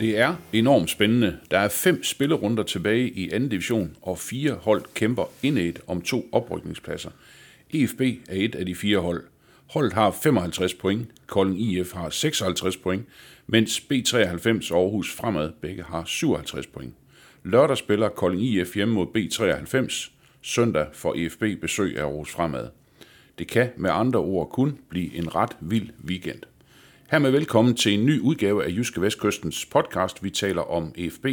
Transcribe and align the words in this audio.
Det 0.00 0.18
er 0.18 0.36
enormt 0.52 0.90
spændende. 0.90 1.38
Der 1.50 1.58
er 1.58 1.68
fem 1.68 2.04
spillerunder 2.04 2.62
tilbage 2.62 3.08
i 3.08 3.30
anden 3.30 3.48
division, 3.48 3.96
og 4.02 4.18
fire 4.18 4.52
hold 4.52 4.84
kæmper 4.94 5.24
indet 5.42 5.80
om 5.86 6.02
to 6.02 6.28
oprykningspladser. 6.32 7.10
EFB 7.70 8.00
er 8.00 8.34
et 8.34 8.54
af 8.54 8.66
de 8.66 8.74
fire 8.74 8.98
hold. 8.98 9.24
Holdet 9.66 9.92
har 9.92 10.10
55 10.10 10.74
point, 10.74 11.08
Kolding 11.26 11.60
IF 11.60 11.92
har 11.92 12.10
56 12.10 12.76
point, 12.76 13.06
mens 13.46 13.80
B93 13.92 14.72
og 14.74 14.82
Aarhus 14.82 15.14
Fremad 15.14 15.50
begge 15.60 15.82
har 15.82 16.04
57 16.06 16.66
point. 16.66 16.94
Lørdag 17.44 17.76
spiller 17.76 18.08
Kolding 18.08 18.42
IF 18.42 18.74
hjemme 18.74 18.94
mod 18.94 19.06
B93. 19.16 20.10
Søndag 20.42 20.86
får 20.92 21.14
EFB 21.14 21.60
besøg 21.60 21.98
af 21.98 22.02
Aarhus 22.02 22.30
Fremad. 22.30 22.68
Det 23.38 23.46
kan 23.48 23.68
med 23.76 23.90
andre 23.92 24.20
ord 24.20 24.50
kun 24.50 24.78
blive 24.88 25.14
en 25.14 25.34
ret 25.34 25.56
vild 25.60 25.90
weekend. 26.04 26.42
Hermed 27.10 27.30
velkommen 27.30 27.76
til 27.76 27.94
en 27.94 28.06
ny 28.06 28.20
udgave 28.20 28.64
af 28.64 28.68
Jyske 28.68 29.00
Vestkystens 29.00 29.66
podcast. 29.66 30.24
Vi 30.24 30.30
taler 30.30 30.62
om 30.62 30.92
EFB, 30.96 31.26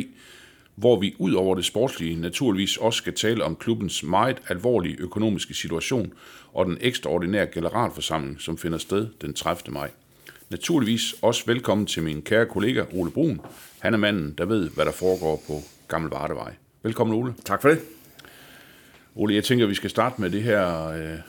hvor 0.75 0.99
vi 0.99 1.15
ud 1.19 1.33
over 1.33 1.55
det 1.55 1.65
sportslige 1.65 2.21
naturligvis 2.21 2.77
også 2.77 2.97
skal 2.97 3.13
tale 3.13 3.43
om 3.43 3.55
klubbens 3.55 4.03
meget 4.03 4.41
alvorlige 4.47 4.95
økonomiske 4.99 5.53
situation 5.53 6.13
og 6.53 6.65
den 6.65 6.77
ekstraordinære 6.81 7.47
generalforsamling, 7.47 8.41
som 8.41 8.57
finder 8.57 8.77
sted 8.77 9.07
den 9.21 9.33
30. 9.33 9.73
maj. 9.73 9.91
Naturligvis 10.49 11.15
også 11.21 11.43
velkommen 11.45 11.87
til 11.87 12.03
min 12.03 12.21
kære 12.21 12.45
kollega 12.45 12.83
Ole 12.93 13.11
Brun. 13.11 13.41
Han 13.79 13.93
er 13.93 13.97
manden, 13.97 14.35
der 14.37 14.45
ved, 14.45 14.69
hvad 14.69 14.85
der 14.85 14.91
foregår 14.91 15.43
på 15.47 15.61
Gammel 15.87 16.11
Vardevej. 16.11 16.53
Velkommen 16.83 17.17
Ole. 17.17 17.33
Tak 17.45 17.61
for 17.61 17.69
det. 17.69 17.79
Ole, 19.15 19.35
jeg 19.35 19.43
tænker, 19.43 19.65
at 19.65 19.69
vi 19.69 19.75
skal 19.75 19.89
starte 19.89 20.21
med 20.21 20.29
det 20.29 20.43
her, 20.43 20.87
øh, 20.87 21.19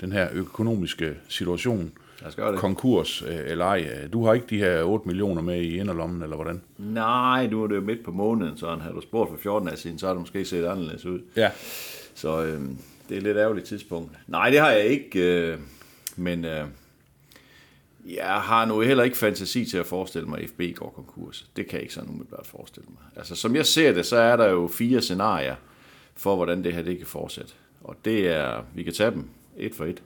den 0.00 0.12
her 0.12 0.28
økonomiske 0.32 1.14
situation. 1.28 1.92
Lad 2.20 2.28
os 2.28 2.36
gøre 2.36 2.52
det. 2.52 2.60
Konkurs 2.60 3.22
øh, 3.22 3.38
eller 3.46 3.64
ej. 3.64 4.08
Du 4.12 4.24
har 4.24 4.34
ikke 4.34 4.46
de 4.50 4.58
her 4.58 4.82
8 4.82 5.06
millioner 5.08 5.42
med 5.42 5.60
i 5.60 5.78
inderlommen, 5.78 6.22
eller 6.22 6.36
hvordan? 6.36 6.62
Nej, 6.78 7.46
nu 7.46 7.62
er 7.62 7.66
det 7.66 7.76
jo 7.76 7.80
midt 7.80 8.04
på 8.04 8.10
måneden, 8.10 8.58
så 8.58 8.76
havde 8.76 8.94
du 8.94 9.00
spurgt 9.00 9.30
for 9.30 9.36
14 9.36 9.68
dage 9.68 9.78
siden, 9.78 9.98
så 9.98 10.06
har 10.06 10.14
det 10.14 10.20
måske 10.20 10.44
set 10.44 10.64
anderledes 10.64 11.06
ud. 11.06 11.20
Ja. 11.36 11.50
Så 12.14 12.44
øh, 12.44 12.60
det 13.08 13.14
er 13.14 13.16
et 13.16 13.22
lidt 13.22 13.36
ærgerligt 13.36 13.66
tidspunkt. 13.66 14.12
Nej, 14.26 14.50
det 14.50 14.60
har 14.60 14.70
jeg 14.70 14.84
ikke, 14.84 15.20
øh, 15.20 15.58
men 16.16 16.44
øh, 16.44 16.64
jeg 18.06 18.40
har 18.40 18.64
nu 18.64 18.80
heller 18.80 19.04
ikke 19.04 19.16
fantasi 19.16 19.64
til 19.64 19.78
at 19.78 19.86
forestille 19.86 20.28
mig, 20.28 20.40
at 20.40 20.50
FB 20.50 20.60
går 20.74 20.90
konkurs. 20.90 21.50
Det 21.56 21.66
kan 21.66 21.74
jeg 21.74 21.82
ikke 21.82 21.94
sådan 21.94 22.10
umiddelbart 22.10 22.46
forestille 22.46 22.88
mig. 22.88 23.02
Altså, 23.16 23.34
som 23.34 23.56
jeg 23.56 23.66
ser 23.66 23.92
det, 23.92 24.06
så 24.06 24.16
er 24.16 24.36
der 24.36 24.48
jo 24.50 24.68
fire 24.68 25.00
scenarier 25.00 25.56
for, 26.16 26.36
hvordan 26.36 26.64
det 26.64 26.74
her 26.74 26.82
det 26.82 26.98
kan 26.98 27.06
fortsætte. 27.06 27.52
Og 27.80 27.96
det 28.04 28.28
er, 28.28 28.64
vi 28.74 28.82
kan 28.82 28.92
tage 28.92 29.10
dem 29.10 29.28
et 29.56 29.74
for 29.74 29.84
et. 29.84 30.02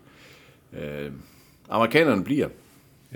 Øh, 0.72 1.12
amerikanerne 1.72 2.24
bliver. 2.24 2.48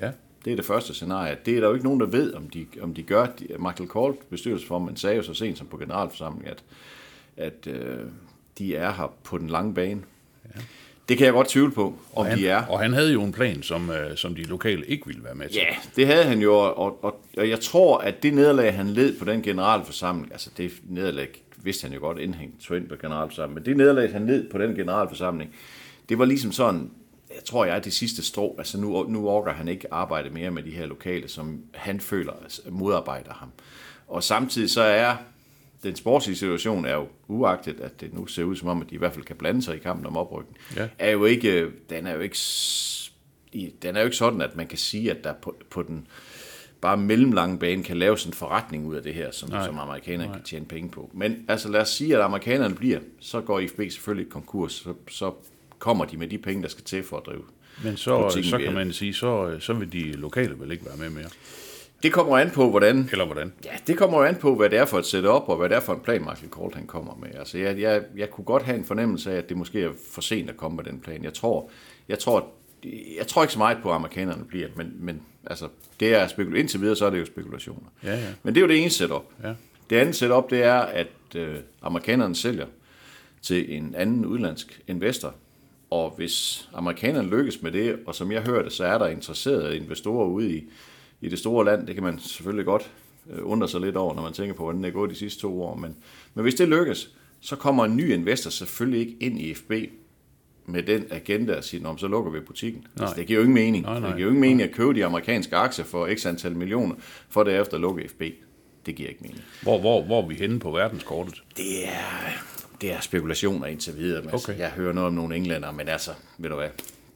Ja. 0.02 0.10
Det 0.44 0.52
er 0.52 0.56
det 0.56 0.64
første 0.64 0.94
scenarie. 0.94 1.36
Det 1.46 1.56
er 1.56 1.60
der 1.60 1.68
jo 1.68 1.74
ikke 1.74 1.84
nogen, 1.84 2.00
der 2.00 2.06
ved, 2.06 2.34
om 2.34 2.48
de, 2.48 2.66
om 2.80 2.94
de 2.94 3.02
gør. 3.02 3.26
Michael 3.58 3.88
Colt, 3.88 4.30
bestyrelsesformand, 4.30 4.96
sagde 4.96 5.16
jo 5.16 5.22
så 5.22 5.34
sent 5.34 5.58
som 5.58 5.66
på 5.66 5.76
generalforsamlingen, 5.76 6.50
at, 6.50 6.64
at 7.36 7.66
øh, 7.66 7.98
de 8.58 8.76
er 8.76 8.92
her 8.92 9.14
på 9.24 9.38
den 9.38 9.48
lange 9.48 9.74
bane. 9.74 10.00
Ja. 10.54 10.60
Det 11.08 11.18
kan 11.18 11.24
jeg 11.24 11.32
godt 11.32 11.48
tvivle 11.48 11.72
på, 11.72 11.94
om 12.14 12.26
han, 12.26 12.38
de 12.38 12.48
er. 12.48 12.66
Og 12.66 12.80
han 12.80 12.92
havde 12.92 13.12
jo 13.12 13.22
en 13.22 13.32
plan, 13.32 13.62
som, 13.62 13.90
øh, 13.90 14.16
som 14.16 14.34
de 14.34 14.42
lokale 14.42 14.86
ikke 14.86 15.06
ville 15.06 15.24
være 15.24 15.34
med 15.34 15.48
til. 15.48 15.56
Ja, 15.56 15.76
det 15.96 16.06
havde 16.06 16.24
han 16.24 16.38
jo, 16.38 16.54
og, 16.54 17.04
og, 17.04 17.20
og 17.36 17.48
jeg 17.48 17.60
tror, 17.60 17.98
at 17.98 18.22
det 18.22 18.34
nederlag, 18.34 18.74
han 18.74 18.88
led 18.88 19.18
på 19.18 19.24
den 19.24 19.42
generalforsamling, 19.42 20.32
altså 20.32 20.50
det 20.56 20.72
nederlag 20.88 21.28
vidste 21.56 21.84
han 21.84 21.94
jo 21.94 22.00
godt, 22.00 22.18
inden 22.18 22.34
han 22.34 22.52
tog 22.60 22.76
ind 22.76 22.88
på 22.88 22.94
generalforsamlingen, 23.00 23.54
men 23.54 23.64
det 23.64 23.76
nederlag, 23.76 24.12
han 24.12 24.26
led 24.26 24.50
på 24.50 24.58
den 24.58 24.74
generalforsamling, 24.74 25.54
det 26.08 26.18
var 26.18 26.24
ligesom 26.24 26.52
sådan, 26.52 26.90
jeg 27.34 27.44
tror 27.44 27.64
jeg, 27.64 27.84
det 27.84 27.92
sidste 27.92 28.22
strå, 28.22 28.54
altså 28.58 28.78
nu, 28.80 29.02
nu 29.08 29.28
orker 29.28 29.52
han 29.52 29.68
ikke 29.68 29.94
arbejde 29.94 30.30
mere 30.30 30.50
med 30.50 30.62
de 30.62 30.70
her 30.70 30.86
lokale, 30.86 31.28
som 31.28 31.60
han 31.74 32.00
føler 32.00 32.32
altså, 32.42 32.62
modarbejder 32.70 33.32
ham. 33.32 33.48
Og 34.08 34.22
samtidig 34.22 34.70
så 34.70 34.82
er 34.82 35.16
den 35.82 35.96
sportslige 35.96 36.36
situation 36.36 36.84
er 36.84 36.94
jo 36.94 37.08
uagtet, 37.28 37.80
at 37.80 38.00
det 38.00 38.14
nu 38.14 38.26
ser 38.26 38.44
ud 38.44 38.56
som 38.56 38.68
om, 38.68 38.80
at 38.82 38.90
de 38.90 38.94
i 38.94 38.98
hvert 38.98 39.12
fald 39.12 39.24
kan 39.24 39.36
blande 39.36 39.62
sig 39.62 39.76
i 39.76 39.78
kampen 39.78 40.06
om 40.06 40.16
oprykning, 40.16 40.56
Ja. 40.76 40.88
er 40.98 41.10
jo 41.10 41.24
ikke, 41.24 41.70
den 41.90 42.06
er 42.06 42.14
jo 42.14 42.20
ikke, 42.20 42.36
den 43.82 43.96
er 43.96 44.00
jo 44.00 44.04
ikke 44.04 44.16
sådan, 44.16 44.40
at 44.40 44.56
man 44.56 44.66
kan 44.66 44.78
sige, 44.78 45.10
at 45.10 45.24
der 45.24 45.32
på, 45.32 45.56
på 45.70 45.82
den 45.82 46.06
bare 46.80 46.96
mellemlange 46.96 47.58
bane 47.58 47.82
kan 47.84 47.96
lave 47.96 48.18
sådan 48.18 48.30
en 48.30 48.34
forretning 48.34 48.86
ud 48.86 48.94
af 48.96 49.02
det 49.02 49.14
her, 49.14 49.30
som, 49.30 49.48
som 49.64 49.78
amerikanerne 49.78 50.32
kan 50.32 50.42
tjene 50.42 50.66
penge 50.66 50.90
på. 50.90 51.10
Men 51.14 51.44
altså 51.48 51.68
lad 51.68 51.80
os 51.80 51.88
sige, 51.88 52.16
at 52.16 52.22
amerikanerne 52.22 52.74
bliver, 52.74 53.00
så 53.20 53.40
går 53.40 53.58
IFB 53.60 53.76
selvfølgelig 53.76 54.32
konkurs, 54.32 54.72
så, 54.72 54.94
så 55.08 55.32
kommer 55.78 56.04
de 56.04 56.16
med 56.16 56.28
de 56.28 56.38
penge, 56.38 56.62
der 56.62 56.68
skal 56.68 56.84
til 56.84 57.02
for 57.02 57.16
at 57.16 57.22
drive. 57.26 57.42
Men 57.84 57.96
så, 57.96 58.40
så 58.50 58.58
kan 58.58 58.74
man 58.74 58.92
sige, 58.92 59.14
så, 59.14 59.46
øh, 59.46 59.60
så 59.60 59.72
vil 59.72 59.92
de 59.92 60.12
lokale 60.12 60.60
vel 60.60 60.72
ikke 60.72 60.84
være 60.86 60.96
med 60.96 61.10
mere. 61.10 61.28
Det 62.02 62.12
kommer 62.12 62.38
an 62.38 62.50
på, 62.50 62.70
hvordan 62.70 63.08
Eller 63.12 63.24
hvordan? 63.24 63.52
Ja, 63.64 63.70
det 63.86 63.98
kommer 63.98 64.24
an 64.24 64.36
på, 64.36 64.54
hvad 64.54 64.70
det 64.70 64.78
er 64.78 64.84
for 64.84 64.98
et 64.98 65.06
setup, 65.06 65.42
og 65.48 65.56
hvad 65.56 65.68
det 65.68 65.76
er 65.76 65.80
for 65.80 65.92
en 65.94 66.00
plan, 66.00 66.20
Michael 66.20 66.50
Colt 66.50 66.74
han 66.74 66.86
kommer 66.86 67.14
med. 67.22 67.28
Altså, 67.38 67.58
jeg, 67.58 67.80
jeg, 67.80 68.02
jeg 68.16 68.30
kunne 68.30 68.44
godt 68.44 68.62
have 68.62 68.78
en 68.78 68.84
fornemmelse 68.84 69.32
af, 69.32 69.36
at 69.36 69.48
det 69.48 69.56
måske 69.56 69.82
er 69.82 69.90
for 70.12 70.20
sent 70.20 70.50
at 70.50 70.56
komme 70.56 70.76
med 70.76 70.84
den 70.84 71.00
plan. 71.00 71.24
Jeg 71.24 71.34
tror, 71.34 71.70
jeg 72.08 72.18
tror, 72.18 72.48
jeg 73.18 73.26
tror 73.26 73.42
ikke 73.42 73.52
så 73.52 73.58
meget 73.58 73.78
på, 73.82 73.90
at 73.90 73.94
amerikanerne 73.94 74.44
bliver, 74.44 74.68
men, 74.76 74.92
men 74.98 75.22
altså, 75.46 75.68
det 76.00 76.14
er 76.14 76.26
spekul- 76.28 76.56
indtil 76.56 76.80
videre, 76.80 76.96
så 76.96 77.06
er 77.06 77.10
det 77.10 77.20
jo 77.20 77.26
spekulationer. 77.26 77.88
Ja, 78.04 78.14
ja. 78.14 78.26
Men 78.42 78.54
det 78.54 78.60
er 78.60 78.62
jo 78.62 78.68
det 78.68 78.80
ene 78.80 78.90
setup. 78.90 79.24
Ja. 79.44 79.52
Det 79.90 79.96
andet 79.96 80.16
setup, 80.16 80.50
det 80.50 80.62
er, 80.62 80.78
at 80.78 81.06
øh, 81.36 81.56
amerikanerne 81.82 82.36
sælger 82.36 82.66
til 83.42 83.76
en 83.76 83.94
anden 83.94 84.26
udlandsk 84.26 84.80
investor. 84.86 85.34
Og 85.96 86.14
hvis 86.16 86.68
amerikanerne 86.74 87.28
lykkes 87.28 87.62
med 87.62 87.72
det, 87.72 87.98
og 88.06 88.14
som 88.14 88.32
jeg 88.32 88.42
hørte, 88.42 88.70
så 88.70 88.84
er 88.84 88.98
der 88.98 89.06
interesserede 89.06 89.76
investorer 89.76 90.26
ude 90.26 90.56
i, 90.56 90.64
i 91.20 91.28
det 91.28 91.38
store 91.38 91.64
land. 91.64 91.86
Det 91.86 91.94
kan 91.94 92.04
man 92.04 92.18
selvfølgelig 92.18 92.64
godt 92.64 92.90
øh, 93.32 93.38
undre 93.42 93.68
sig 93.68 93.80
lidt 93.80 93.96
over, 93.96 94.14
når 94.14 94.22
man 94.22 94.32
tænker 94.32 94.54
på, 94.54 94.62
hvordan 94.62 94.82
det 94.82 94.88
er 94.88 94.92
gået 94.92 95.10
de 95.10 95.14
sidste 95.14 95.40
to 95.40 95.62
år. 95.62 95.74
Men, 95.74 95.96
men 96.34 96.42
hvis 96.42 96.54
det 96.54 96.68
lykkes, 96.68 97.10
så 97.40 97.56
kommer 97.56 97.84
en 97.84 97.96
ny 97.96 98.12
investor 98.12 98.50
selvfølgelig 98.50 99.00
ikke 99.00 99.16
ind 99.20 99.40
i 99.40 99.54
FB 99.54 99.72
med 100.66 100.82
den 100.82 101.04
agenda 101.10 101.56
og 101.56 101.64
sige, 101.64 101.82
"Nå, 101.82 101.96
så 101.96 102.08
lukker 102.08 102.30
vi 102.30 102.40
butikken. 102.40 102.86
Altså, 103.00 103.16
det 103.16 103.26
giver 103.26 103.38
jo 103.40 103.42
ingen 103.44 103.54
mening. 103.54 103.84
Nej, 103.84 104.00
nej. 104.00 104.08
Det 104.08 104.16
giver 104.16 104.24
jo 104.26 104.28
ingen 104.30 104.40
mening 104.40 104.62
at 104.62 104.72
købe 104.72 104.94
de 104.94 105.04
amerikanske 105.04 105.56
aktier 105.56 105.84
for 105.84 106.08
x 106.16 106.26
antal 106.26 106.56
millioner, 106.56 106.94
for 107.28 107.42
derefter 107.44 107.74
at 107.74 107.80
lukke 107.80 108.08
FB. 108.08 108.22
Det 108.86 108.94
giver 108.94 109.08
ikke 109.08 109.20
mening. 109.22 109.40
Hvor, 109.62 109.78
hvor, 109.80 110.02
hvor 110.02 110.22
er 110.22 110.26
vi 110.28 110.34
henne 110.34 110.58
på 110.58 110.70
verdenskortet? 110.70 111.42
Det 111.56 111.84
er, 111.88 112.55
det 112.80 112.92
er 112.92 113.00
spekulationer 113.00 113.66
indtil 113.66 113.96
videre. 113.98 114.22
Men 114.22 114.34
Okay. 114.34 114.58
Jeg 114.58 114.70
hører 114.70 114.92
noget 114.92 115.06
om 115.06 115.14
nogle 115.14 115.36
englænder, 115.36 115.72
men 115.72 115.88
altså, 115.88 116.10
ved 116.38 116.50
du 116.50 116.56
hvad, 116.56 116.68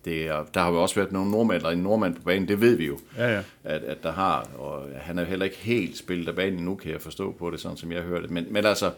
det 0.05 0.27
er, 0.27 0.45
der 0.55 0.61
har 0.61 0.71
jo 0.71 0.83
også 0.83 0.95
været 0.95 1.13
nogle 1.13 1.31
nordmænd, 1.31 1.57
eller 1.57 1.71
en 1.71 1.79
nordmand 1.79 2.15
på 2.15 2.23
banen, 2.23 2.49
det 2.49 2.61
ved 2.61 2.77
vi 2.77 2.87
jo, 2.87 2.99
Ja, 3.17 3.35
ja. 3.35 3.43
At, 3.65 3.83
at 3.83 4.03
der 4.03 4.13
har, 4.13 4.49
og 4.59 4.89
han 5.01 5.19
er 5.19 5.23
jo 5.23 5.29
heller 5.29 5.45
ikke 5.45 5.57
helt 5.57 5.99
spillet 5.99 6.29
af 6.29 6.35
banen 6.35 6.65
nu, 6.65 6.75
kan 6.75 6.93
jeg 6.93 7.01
forstå 7.01 7.33
på 7.33 7.51
det, 7.51 7.61
sådan 7.61 7.77
som 7.77 7.93
jeg 7.93 8.03
hørte 8.03 8.23
det. 8.23 8.31
Men, 8.31 8.47
men 8.51 8.65
altså, 8.65 8.91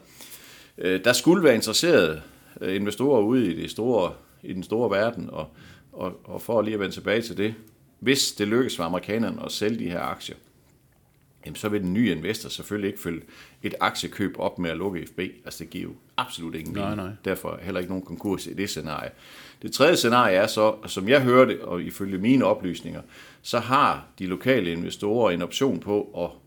øh, 0.78 1.05
der 1.05 1.12
skulle 1.12 1.45
være 1.45 1.55
interesserede 1.55 2.23
øh, 2.61 2.77
investorer 2.77 3.21
ude 3.23 3.53
i, 3.53 3.62
det 3.62 3.71
store, 3.71 4.12
i 4.43 4.53
den 4.53 4.62
store 4.62 4.91
verden, 4.91 5.31
og, 5.33 5.49
og, 5.93 6.21
og 6.25 6.43
for 6.43 6.62
lige 6.62 6.75
at 6.75 6.81
vende 6.81 6.94
tilbage 6.94 7.23
til 7.23 7.37
det, 7.37 7.55
hvis 8.00 8.33
det 8.33 8.49
lykkes 8.49 8.77
for 8.77 8.84
amerikanerne 8.84 9.44
at 9.44 9.53
sælge 9.53 9.79
de 9.79 9.91
her 9.91 10.00
aktier, 10.00 10.37
jamen 11.47 11.56
så 11.56 11.69
vil 11.69 11.80
den 11.82 11.92
nye 11.92 12.10
investor 12.12 12.48
selvfølgelig 12.48 12.88
ikke 12.88 13.00
følge 13.00 13.22
et 13.62 13.75
aktiekøb 13.80 14.34
op 14.38 14.58
med 14.58 14.70
at 14.70 14.76
lukke 14.76 15.06
FB. 15.06 15.19
Altså 15.44 15.58
det 15.64 15.70
giver 15.70 15.84
jo 15.84 15.94
absolut 16.16 16.54
ingen 16.54 16.75
Nej, 16.75 16.91
mening. 16.91 17.06
nej. 17.06 17.16
Derfor 17.25 17.58
heller 17.62 17.80
ikke 17.80 17.90
nogen 17.93 18.05
konkurs 18.06 18.46
i 18.46 18.55
det 18.55 18.69
scenarie. 18.70 19.11
Det 19.62 19.72
tredje 19.72 19.96
scenarie 19.96 20.37
er 20.37 20.46
så, 20.46 20.75
som 20.87 21.08
jeg 21.08 21.22
hørte, 21.22 21.64
og 21.64 21.82
ifølge 21.82 22.19
mine 22.19 22.44
oplysninger, 22.44 23.02
så 23.43 23.58
har 23.58 24.06
de 24.19 24.26
lokale 24.26 24.72
investorer 24.72 25.31
en 25.31 25.43
option 25.43 25.81
på 25.81 26.02
at 26.25 26.38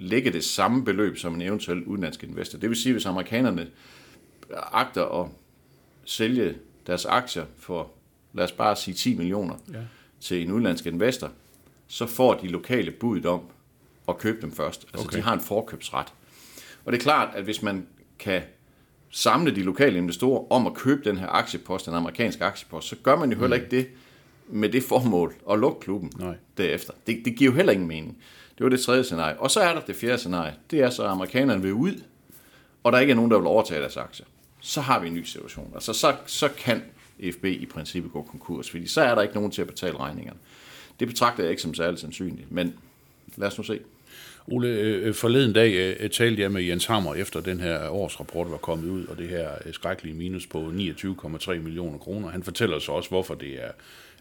lægge 0.00 0.32
det 0.32 0.44
samme 0.44 0.84
beløb 0.84 1.16
som 1.18 1.34
en 1.34 1.42
eventuel 1.42 1.84
udenlandsk 1.84 2.24
investor. 2.24 2.58
Det 2.58 2.68
vil 2.68 2.76
sige, 2.76 2.92
hvis 2.92 3.06
amerikanerne 3.06 3.66
agter 4.72 5.22
at 5.22 5.28
sælge 6.04 6.54
deres 6.86 7.04
aktier 7.04 7.44
for, 7.58 7.90
lad 8.32 8.44
os 8.44 8.52
bare 8.52 8.76
sige 8.76 8.94
10 8.94 9.16
millioner 9.16 9.54
Ja. 9.72 9.78
til 10.20 10.42
en 10.42 10.50
udenlandsk 10.52 10.86
investor, 10.86 11.30
så 11.86 12.06
får 12.06 12.34
de 12.34 12.48
lokale 12.48 12.90
budet 12.90 13.26
om 13.26 13.40
at 14.08 14.18
købe 14.18 14.40
dem 14.40 14.52
først. 14.52 14.86
Altså 14.92 15.06
Okay. 15.08 15.16
de 15.18 15.22
har 15.22 15.32
en 15.34 15.40
forkøbsret. 15.40 16.06
Og 16.84 16.92
det 16.92 16.98
er 16.98 17.02
klart, 17.02 17.28
at 17.34 17.44
hvis 17.44 17.62
man 17.62 17.86
kan 18.18 18.42
samle 19.10 19.54
de 19.54 19.62
lokale 19.62 19.98
investorer 19.98 20.52
om 20.52 20.66
at 20.66 20.74
købe 20.74 21.04
den 21.04 21.18
her 21.18 21.26
aktiepost, 21.28 21.86
den 21.86 21.94
amerikanske 21.94 22.44
aktiepost, 22.44 22.88
så 22.88 22.96
gør 23.02 23.16
man 23.16 23.32
jo 23.32 23.38
heller 23.38 23.56
ikke 23.56 23.70
det 23.70 23.86
med 24.48 24.68
det 24.68 24.82
formål 24.82 25.34
at 25.50 25.58
lukke 25.58 25.80
klubben 25.80 26.12
Nej. 26.18 26.34
derefter. 26.56 26.92
Det, 27.06 27.22
det 27.24 27.36
giver 27.36 27.50
jo 27.50 27.56
heller 27.56 27.72
ingen 27.72 27.88
mening. 27.88 28.18
Det 28.58 28.64
var 28.64 28.70
det 28.70 28.80
tredje 28.80 29.04
scenarie. 29.04 29.40
Og 29.40 29.50
så 29.50 29.60
er 29.60 29.74
der 29.74 29.80
det 29.80 29.96
fjerde 29.96 30.18
scenarie. 30.18 30.54
Det 30.70 30.80
er 30.80 30.90
så, 30.90 31.02
at 31.04 31.10
amerikanerne 31.10 31.62
vil 31.62 31.72
ud, 31.72 32.02
og 32.84 32.92
der 32.92 32.98
ikke 32.98 33.10
er 33.10 33.14
nogen, 33.14 33.30
der 33.30 33.38
vil 33.38 33.46
overtage 33.46 33.80
deres 33.80 33.96
aktier. 33.96 34.26
så 34.60 34.80
har 34.80 35.00
vi 35.00 35.06
en 35.08 35.14
ny 35.14 35.22
situation. 35.24 35.70
Altså, 35.74 35.92
så, 35.92 36.16
så 36.26 36.48
kan 36.58 36.82
FB 37.32 37.44
i 37.44 37.66
princippet 37.66 38.12
gå 38.12 38.22
konkurs, 38.22 38.70
fordi 38.70 38.86
så 38.86 39.00
er 39.00 39.14
der 39.14 39.22
ikke 39.22 39.34
nogen 39.34 39.50
til 39.50 39.60
at 39.62 39.68
betale 39.68 39.98
regningerne. 39.98 40.38
Det 41.00 41.08
betragter 41.08 41.42
jeg 41.42 41.50
ikke 41.50 41.62
som 41.62 41.74
særligt 41.74 42.00
sandsynligt, 42.00 42.52
men 42.52 42.74
lad 43.36 43.48
os 43.48 43.58
nu 43.58 43.64
se. 43.64 43.80
Ole, 44.50 44.68
øh, 44.68 45.06
øh, 45.06 45.14
forleden 45.14 45.52
dag 45.52 45.72
øh, 45.72 45.96
øh, 46.00 46.10
talte 46.10 46.42
jeg 46.42 46.52
med 46.52 46.62
Jens 46.62 46.86
Hammer 46.86 47.14
efter 47.14 47.40
den 47.40 47.60
her 47.60 47.88
årsrapport 47.88 48.50
var 48.50 48.56
kommet 48.56 48.88
ud, 48.88 49.06
og 49.06 49.18
det 49.18 49.28
her 49.28 49.50
øh, 49.66 49.72
skrækkelige 49.72 50.14
minus 50.14 50.46
på 50.46 50.58
29,3 50.58 51.54
millioner 51.54 51.98
kroner. 51.98 52.28
Han 52.28 52.42
fortæller 52.42 52.78
så 52.78 52.92
også, 52.92 53.08
hvorfor 53.08 53.34
det 53.34 53.64
er 53.64 53.70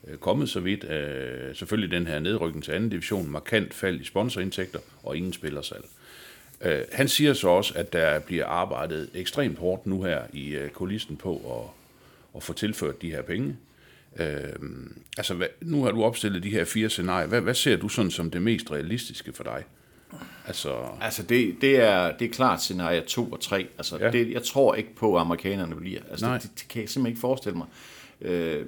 øh, 0.08 0.18
kommet 0.18 0.50
så 0.50 0.60
vidt. 0.60 0.84
Øh, 0.84 1.56
selvfølgelig 1.56 1.92
den 1.92 2.08
her 2.08 2.20
nedrykning 2.20 2.64
til 2.64 2.72
anden 2.72 2.90
division, 2.90 3.30
markant 3.30 3.74
fald 3.74 4.02
i 4.02 4.04
sponsorindtægter 4.04 4.80
og 5.04 5.18
ingen 5.18 5.34
spillersalg. 5.34 5.86
Øh, 6.62 6.82
han 6.92 7.08
siger 7.08 7.34
så 7.34 7.48
også, 7.48 7.74
at 7.76 7.94
der 7.94 8.20
bliver 8.20 8.46
arbejdet 8.46 9.10
ekstremt 9.14 9.58
hårdt 9.58 9.86
nu 9.86 10.04
her 10.04 10.22
i 10.34 10.50
øh, 10.50 10.70
kulissen 10.70 11.18
på 11.18 11.36
at, 11.36 11.70
at 12.36 12.44
få 12.44 12.54
tilført 12.54 13.02
de 13.02 13.12
her 13.12 13.22
penge. 13.22 13.56
Øh, 14.20 14.54
altså, 15.18 15.34
hvad, 15.34 15.48
nu 15.62 15.84
har 15.84 15.92
du 15.92 16.04
opstillet 16.04 16.44
de 16.44 16.50
her 16.50 16.66
fire 16.66 16.90
scenarier. 16.90 17.28
Hvad, 17.28 17.42
hvad 17.42 17.54
ser 17.54 17.76
du 17.76 17.90
sådan 17.90 18.12
som 18.12 18.32
det 18.32 18.42
mest 18.42 18.72
realistiske 18.72 19.34
for 19.34 19.44
dig? 19.44 19.64
Altså, 20.48 20.76
Altså, 21.02 21.24
det, 21.24 21.56
det, 21.62 21.76
er, 21.76 22.18
det 22.18 22.28
er 22.30 22.34
klart 22.34 22.62
scenarie 22.62 23.02
2 23.02 23.26
og 23.32 23.40
3. 23.42 23.68
Altså, 23.78 23.98
Ja. 23.98 24.12
det, 24.12 24.32
jeg 24.32 24.44
tror 24.44 24.76
ikke 24.76 24.96
på, 24.96 25.16
at 25.16 25.22
amerikanerne 25.22 25.76
bliver. 25.76 26.00
Altså, 26.12 26.34
det, 26.34 26.44
det, 26.44 26.52
det, 26.60 26.68
kan 26.70 26.82
jeg 26.82 26.90
simpelthen 26.90 27.12
ikke 27.12 27.22
forestille 27.22 27.58
mig. 27.58 27.68
Øh, 28.22 28.66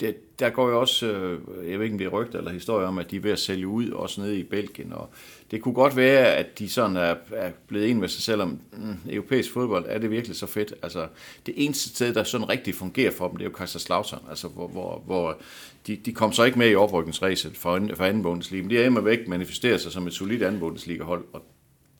det, 0.00 0.38
der 0.40 0.50
går 0.50 0.68
jo 0.68 0.80
også, 0.80 1.06
øh, 1.06 1.40
jeg 1.70 1.78
ved 1.78 1.84
ikke 1.84 1.94
om 1.94 1.98
det 1.98 2.06
er 2.06 2.10
rygter 2.10 2.38
eller 2.38 2.52
historier 2.52 2.88
om, 2.88 2.98
at 2.98 3.10
de 3.10 3.16
er 3.16 3.20
ved 3.20 3.30
at 3.30 3.38
sælge 3.38 3.66
ud, 3.66 3.90
også 3.90 4.20
nede 4.20 4.38
i 4.38 4.42
Belgien. 4.42 4.92
Og 4.92 5.10
det 5.50 5.62
kunne 5.62 5.74
godt 5.74 5.96
være, 5.96 6.36
at 6.36 6.58
de 6.58 6.68
sådan 6.68 6.96
er, 6.96 7.14
er 7.32 7.50
blevet 7.66 7.90
en 7.90 8.00
med 8.00 8.08
sig 8.08 8.22
selv 8.22 8.42
om, 8.42 8.60
mm, 8.72 8.96
europæisk 9.10 9.52
fodbold, 9.52 9.84
er 9.88 9.98
det 9.98 10.10
virkelig 10.10 10.36
så 10.36 10.46
fedt? 10.46 10.74
Altså, 10.82 11.06
det 11.46 11.54
eneste 11.56 11.88
sted, 11.88 12.14
der 12.14 12.24
sådan 12.24 12.48
rigtig 12.48 12.74
fungerer 12.74 13.10
for 13.10 13.28
dem, 13.28 13.36
det 13.36 13.44
er 13.44 13.48
jo 13.48 13.56
Kaiserslautern, 13.56 14.22
altså, 14.30 14.48
hvor, 14.48 14.68
hvor, 14.68 15.02
hvor 15.06 15.38
de, 15.86 15.96
de 15.96 16.12
kom 16.12 16.32
så 16.32 16.44
ikke 16.44 16.58
med 16.58 16.70
i 16.70 16.74
oprykningsræset 16.74 17.56
for, 17.56 17.88
for 17.94 18.04
anden 18.04 18.22
Bundesliga, 18.22 18.62
men 18.62 18.70
de 18.70 18.78
er 18.78 18.90
med 18.90 19.02
væk 19.02 19.28
manifesterer 19.28 19.76
sig 19.76 19.92
som 19.92 20.06
et 20.06 20.12
solidt 20.12 20.42
anden 20.42 20.60
Bundesliga-hold, 20.60 21.24
og 21.32 21.42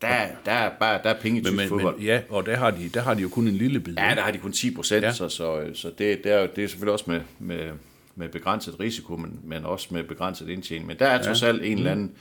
der, 0.03 0.27
der, 0.45 0.53
er 0.53 0.71
bare, 0.81 1.01
der 1.05 1.11
er 1.11 1.21
penge 1.21 1.41
i 1.41 1.43
tysk 1.45 1.57
men, 1.57 1.69
fodbold. 1.69 1.97
men, 1.97 2.05
ja, 2.07 2.21
og 2.29 2.47
der 2.47 2.57
har, 2.57 2.71
de, 2.71 2.89
der 2.89 3.01
har 3.01 3.15
de 3.15 3.23
jo 3.23 3.29
kun 3.29 3.49
en 3.49 3.55
lille 3.55 3.81
bid. 3.81 3.95
Ja, 3.95 4.13
der 4.15 4.21
har 4.23 4.31
de 4.31 4.39
kun 4.39 4.53
10 4.53 4.75
procent, 4.75 5.03
Ja. 5.03 5.07
ja. 5.09 5.13
så, 5.15 5.29
så, 5.29 5.71
så 5.75 5.89
det, 5.99 6.25
det, 6.25 6.33
er, 6.33 6.41
jo- 6.41 6.49
det 6.57 6.65
er 6.65 6.69
selvfølgelig 6.69 6.93
også 6.93 7.05
med, 7.09 7.21
med, 7.39 7.71
med 8.17 8.29
begrænset 8.29 8.81
risiko, 8.81 9.17
men, 9.17 9.41
men 9.45 9.65
også 9.65 9.89
med 9.91 10.05
begrænset 10.05 10.49
indtjening. 10.49 10.87
Men 10.87 10.99
der 10.99 11.07
er 11.07 11.23
trods 11.23 11.43
alt 11.43 11.63
en 11.65 11.79
eller 11.79 11.91
anden, 11.93 12.13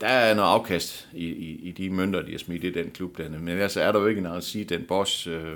der 0.00 0.06
er 0.06 0.34
noget 0.34 0.48
afkast 0.48 1.08
i, 1.14 1.24
i, 1.26 1.60
i 1.62 1.70
de 1.72 1.90
mønter, 1.90 2.22
de 2.22 2.30
har 2.30 2.38
smidt 2.38 2.64
i 2.64 2.72
den 2.72 2.90
klub. 2.90 3.18
Der. 3.18 3.28
Men 3.28 3.58
altså 3.58 3.80
er 3.80 3.92
der 3.92 4.00
jo 4.00 4.06
ikke 4.06 4.20
noget 4.20 4.36
at 4.36 4.44
sige, 4.44 4.64
den 4.64 4.84
Bosch, 4.88 5.28
øh, 5.28 5.52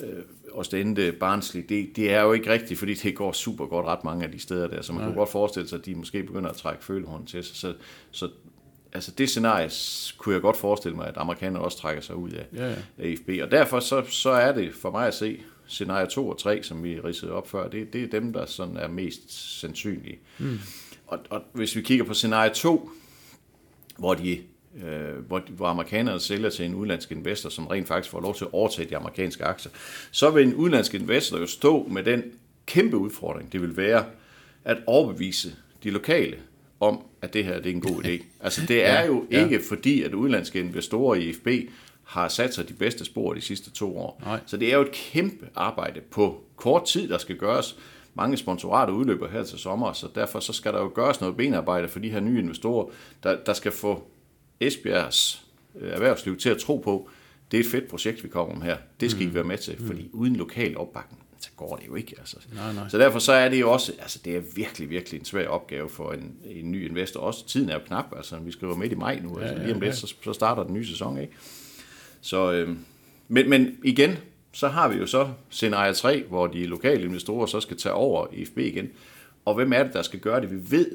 øh, 0.00 0.08
Ostende, 0.52 1.12
Barnsley, 1.12 1.64
det, 1.68 1.88
det 1.96 2.12
er 2.12 2.22
jo 2.22 2.32
ikke 2.32 2.50
rigtigt, 2.52 2.78
fordi 2.78 2.94
det 2.94 3.14
går 3.14 3.32
super 3.32 3.66
godt 3.66 3.86
ret 3.86 4.04
mange 4.04 4.24
af 4.24 4.32
de 4.32 4.38
steder 4.40 4.66
der, 4.68 4.82
så 4.82 4.92
man 4.92 5.04
kunne 5.04 5.14
godt 5.14 5.28
forestille 5.30 5.68
sig, 5.68 5.78
at 5.78 5.86
de 5.86 5.94
måske 5.94 6.22
begynder 6.22 6.50
at 6.50 6.56
trække 6.56 6.84
følehånden 6.84 7.26
til 7.26 7.44
sig. 7.44 7.56
Så, 7.56 7.74
så 8.10 8.28
altså 8.94 9.10
det 9.10 9.30
scenarie 9.30 9.70
kunne 10.18 10.34
jeg 10.34 10.42
godt 10.42 10.56
forestille 10.56 10.96
mig, 10.96 11.06
at 11.06 11.16
amerikanerne 11.16 11.64
også 11.64 11.78
trækker 11.78 12.02
sig 12.02 12.16
ud 12.16 12.30
af, 12.30 12.46
Ja, 12.52 12.68
ja. 12.68 12.76
af 12.98 13.14
FB. 13.18 13.28
Og 13.42 13.50
derfor 13.50 13.80
så, 13.80 14.04
så 14.08 14.30
er 14.30 14.52
det 14.52 14.74
for 14.74 14.90
mig 14.90 15.06
at 15.06 15.14
se, 15.14 15.40
scenarie 15.66 16.06
2 16.06 16.28
og 16.28 16.38
3, 16.38 16.62
som 16.62 16.84
vi 16.84 17.00
ridsede 17.00 17.32
op 17.32 17.48
før, 17.48 17.68
det, 17.68 17.92
det 17.92 18.02
er 18.02 18.08
dem, 18.20 18.32
der 18.32 18.46
sådan 18.46 18.76
er 18.76 18.88
mest 18.88 19.60
sandsynlige. 19.60 20.18
Mm. 20.38 20.58
Og, 21.06 21.18
og 21.30 21.42
hvis 21.52 21.76
vi 21.76 21.82
kigger 21.82 22.04
på 22.04 22.14
scenarie 22.14 22.50
2, 22.50 22.90
hvor 23.98 24.14
de 24.14 24.38
øh, 24.84 25.26
hvor, 25.26 25.42
hvor 25.48 25.66
amerikanerne 25.66 26.20
sælger 26.20 26.50
til 26.50 26.64
en 26.64 26.74
udenlandsk 26.74 27.12
investor, 27.12 27.48
som 27.48 27.66
rent 27.66 27.88
faktisk 27.88 28.10
får 28.10 28.20
lov 28.20 28.34
til 28.34 28.44
at 28.44 28.52
overtage 28.52 28.90
de 28.90 28.96
amerikanske 28.96 29.44
aktier, 29.44 29.72
så 30.10 30.30
vil 30.30 30.46
en 30.46 30.54
udenlandsk 30.54 30.94
investor 30.94 31.38
jo 31.38 31.46
stå 31.46 31.88
med 31.88 32.04
den 32.04 32.22
kæmpe 32.66 32.96
udfordring, 32.96 33.52
det 33.52 33.62
vil 33.62 33.76
være 33.76 34.04
at 34.64 34.76
overbevise 34.86 35.56
de 35.82 35.90
lokale 35.90 36.36
om, 36.88 37.00
at 37.22 37.34
det 37.34 37.44
her 37.44 37.56
det 37.60 37.66
er 37.66 37.74
en 37.74 37.80
god 37.80 38.02
idé. 38.04 38.22
Altså 38.40 38.66
det 38.68 38.86
er 38.86 39.04
jo 39.06 39.26
ja. 39.30 39.44
ikke 39.44 39.60
fordi, 39.68 40.02
at 40.02 40.14
udenlandske 40.14 40.60
investorer 40.60 41.14
i 41.14 41.32
FB 41.32 41.48
har 42.04 42.28
sat 42.28 42.54
sig 42.54 42.68
de 42.68 42.72
bedste 42.72 43.04
spor 43.04 43.34
de 43.34 43.40
sidste 43.40 43.70
to 43.70 43.98
år. 43.98 44.22
Nej. 44.24 44.40
Så 44.46 44.56
det 44.56 44.72
er 44.72 44.76
jo 44.76 44.82
et 44.82 44.92
kæmpe 44.92 45.48
arbejde 45.54 46.00
på 46.00 46.44
kort 46.56 46.84
tid, 46.84 47.08
der 47.08 47.18
skal 47.18 47.36
gøres. 47.36 47.76
Mange 48.14 48.36
sponsorater 48.36 48.92
udløber 48.92 49.28
her 49.28 49.44
til 49.44 49.58
sommer, 49.58 49.92
så 49.92 50.08
derfor 50.14 50.40
så 50.40 50.52
skal 50.52 50.72
der 50.72 50.80
jo 50.80 50.90
gøres 50.94 51.20
noget 51.20 51.36
benarbejde 51.36 51.88
for 51.88 51.98
de 51.98 52.10
her 52.10 52.20
nye 52.20 52.38
investorer, 52.38 52.86
der, 53.22 53.36
der 53.46 53.52
skal 53.52 53.72
få 53.72 54.04
Esbjergs 54.60 55.42
øh, 55.80 55.92
erhvervsliv 55.92 56.36
til 56.36 56.48
at 56.48 56.58
tro 56.58 56.76
på, 56.76 57.08
det 57.50 57.60
er 57.60 57.64
et 57.64 57.70
fedt 57.70 57.88
projekt, 57.88 58.24
vi 58.24 58.28
kommer 58.28 58.54
med 58.54 58.62
her. 58.62 58.76
Det 59.00 59.10
skal 59.10 59.24
mm. 59.24 59.30
I 59.30 59.34
være 59.34 59.44
med 59.44 59.58
til, 59.58 59.76
fordi 59.86 60.10
uden 60.12 60.36
lokal 60.36 60.76
opbakning, 60.76 61.22
så 61.44 61.50
går 61.56 61.76
det 61.76 61.86
jo 61.86 61.94
ikke. 61.94 62.14
Altså. 62.18 62.36
Nej, 62.54 62.72
nej. 62.72 62.88
Så 62.88 62.98
derfor 62.98 63.18
så 63.18 63.32
er 63.32 63.48
det 63.48 63.60
jo 63.60 63.72
også, 63.72 63.92
altså 63.98 64.18
det 64.24 64.36
er 64.36 64.40
virkelig, 64.54 64.90
virkelig 64.90 65.18
en 65.18 65.24
svær 65.24 65.48
opgave 65.48 65.88
for 65.88 66.12
en, 66.12 66.36
en 66.44 66.72
ny 66.72 66.88
investor. 66.88 67.20
Også 67.20 67.46
tiden 67.46 67.68
er 67.70 67.74
jo 67.74 67.80
knap, 67.86 68.04
altså 68.16 68.36
vi 68.36 68.52
skriver 68.52 68.76
midt 68.76 68.92
i 68.92 68.94
maj 68.94 69.20
nu, 69.22 69.38
altså 69.38 69.58
lige 69.58 69.74
om 69.74 69.80
lidt, 69.80 69.96
så, 69.96 70.14
så 70.24 70.32
starter 70.32 70.62
den 70.62 70.74
nye 70.74 70.86
sæson, 70.86 71.18
ikke? 71.18 71.32
Så, 72.20 72.52
øh, 72.52 72.76
men, 73.28 73.50
men 73.50 73.76
igen, 73.84 74.18
så 74.52 74.68
har 74.68 74.88
vi 74.88 74.96
jo 74.96 75.06
så 75.06 75.28
scenarie 75.50 75.94
3, 75.94 76.24
hvor 76.28 76.46
de 76.46 76.66
lokale 76.66 77.04
investorer 77.04 77.46
så 77.46 77.60
skal 77.60 77.76
tage 77.76 77.92
over 77.92 78.26
i 78.32 78.44
FB 78.44 78.58
igen. 78.58 78.90
Og 79.44 79.54
hvem 79.54 79.72
er 79.72 79.82
det, 79.82 79.92
der 79.92 80.02
skal 80.02 80.20
gøre 80.20 80.40
det? 80.40 80.50
Vi 80.50 80.70
ved, 80.70 80.90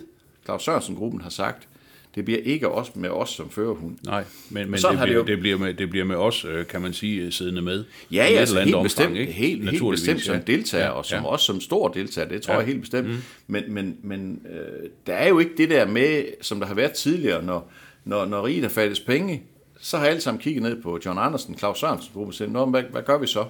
Claus 0.46 0.64
Sørensen-gruppen 0.64 1.22
har 1.22 1.30
sagt, 1.30 1.68
det 2.16 2.26
bliver 2.26 2.40
ikke 2.44 2.68
os 2.70 2.96
med 2.96 3.10
os 3.10 3.30
som 3.30 3.50
førerhund. 3.50 3.98
Nej, 4.06 4.24
men, 4.50 4.72
men 4.72 4.74
det, 4.74 4.84
har 4.84 4.92
det 4.92 5.00
bliver, 5.06 5.18
jo- 5.20 5.24
det, 5.26 5.40
bliver 5.40 5.58
med, 5.58 5.74
det 5.74 5.90
bliver 5.90 6.06
med 6.06 6.16
os, 6.16 6.46
øh, 6.46 6.68
kan 6.68 6.82
man 6.82 6.94
sige, 6.94 7.22
øh, 7.22 7.32
siddende 7.32 7.62
med. 7.62 7.84
Ja, 8.12 8.16
ja, 8.16 8.22
altså 8.40 8.60
helt 8.62 8.76
bestemt, 8.84 9.06
omfang, 9.08 9.18
ikke? 9.20 9.34
helt, 9.34 9.70
helt 9.72 9.84
bestemt 9.92 10.22
som 10.22 10.36
ja. 10.36 10.42
deltager, 10.48 10.84
Ja, 10.86 10.90
og 10.92 11.06
som 11.06 11.24
ja. 11.24 11.28
også 11.30 11.46
som 11.46 11.62
stor 11.62 11.88
deltager, 11.88 12.28
det 12.28 12.42
tror 12.42 12.54
Ja. 12.54 12.60
jeg 12.60 12.68
helt 12.68 12.82
bestemt. 12.82 13.08
Mm. 13.08 13.16
Men, 13.48 13.64
men, 13.74 13.98
men 14.04 14.42
øh, 14.52 14.90
der 15.08 15.14
er 15.14 15.28
jo 15.30 15.40
ikke 15.40 15.52
det 15.58 15.70
der 15.70 15.88
med, 15.88 16.24
som 16.42 16.60
der 16.60 16.68
har 16.68 16.74
været 16.76 16.92
tidligere, 16.92 17.44
når, 17.46 17.72
når, 18.06 18.26
når 18.26 18.46
riget 18.46 18.62
har 18.62 18.70
fattes 18.70 19.00
penge, 19.00 19.44
så 19.82 19.98
har 19.98 20.06
alle 20.06 20.22
sammen 20.22 20.42
kigget 20.42 20.64
ned 20.64 20.82
på 20.82 21.00
John 21.06 21.20
Andersen, 21.20 21.58
Claus 21.58 21.80
Sørensen, 21.80 22.12
gruppe 22.14 22.30
og 22.30 22.34
sagt, 22.34 22.52
"Nå, 22.52 22.66
men 22.66 22.72
hvad, 22.72 22.84
hvad 22.92 23.02
gør 23.02 23.18
vi 23.18 23.28
så? 23.28 23.46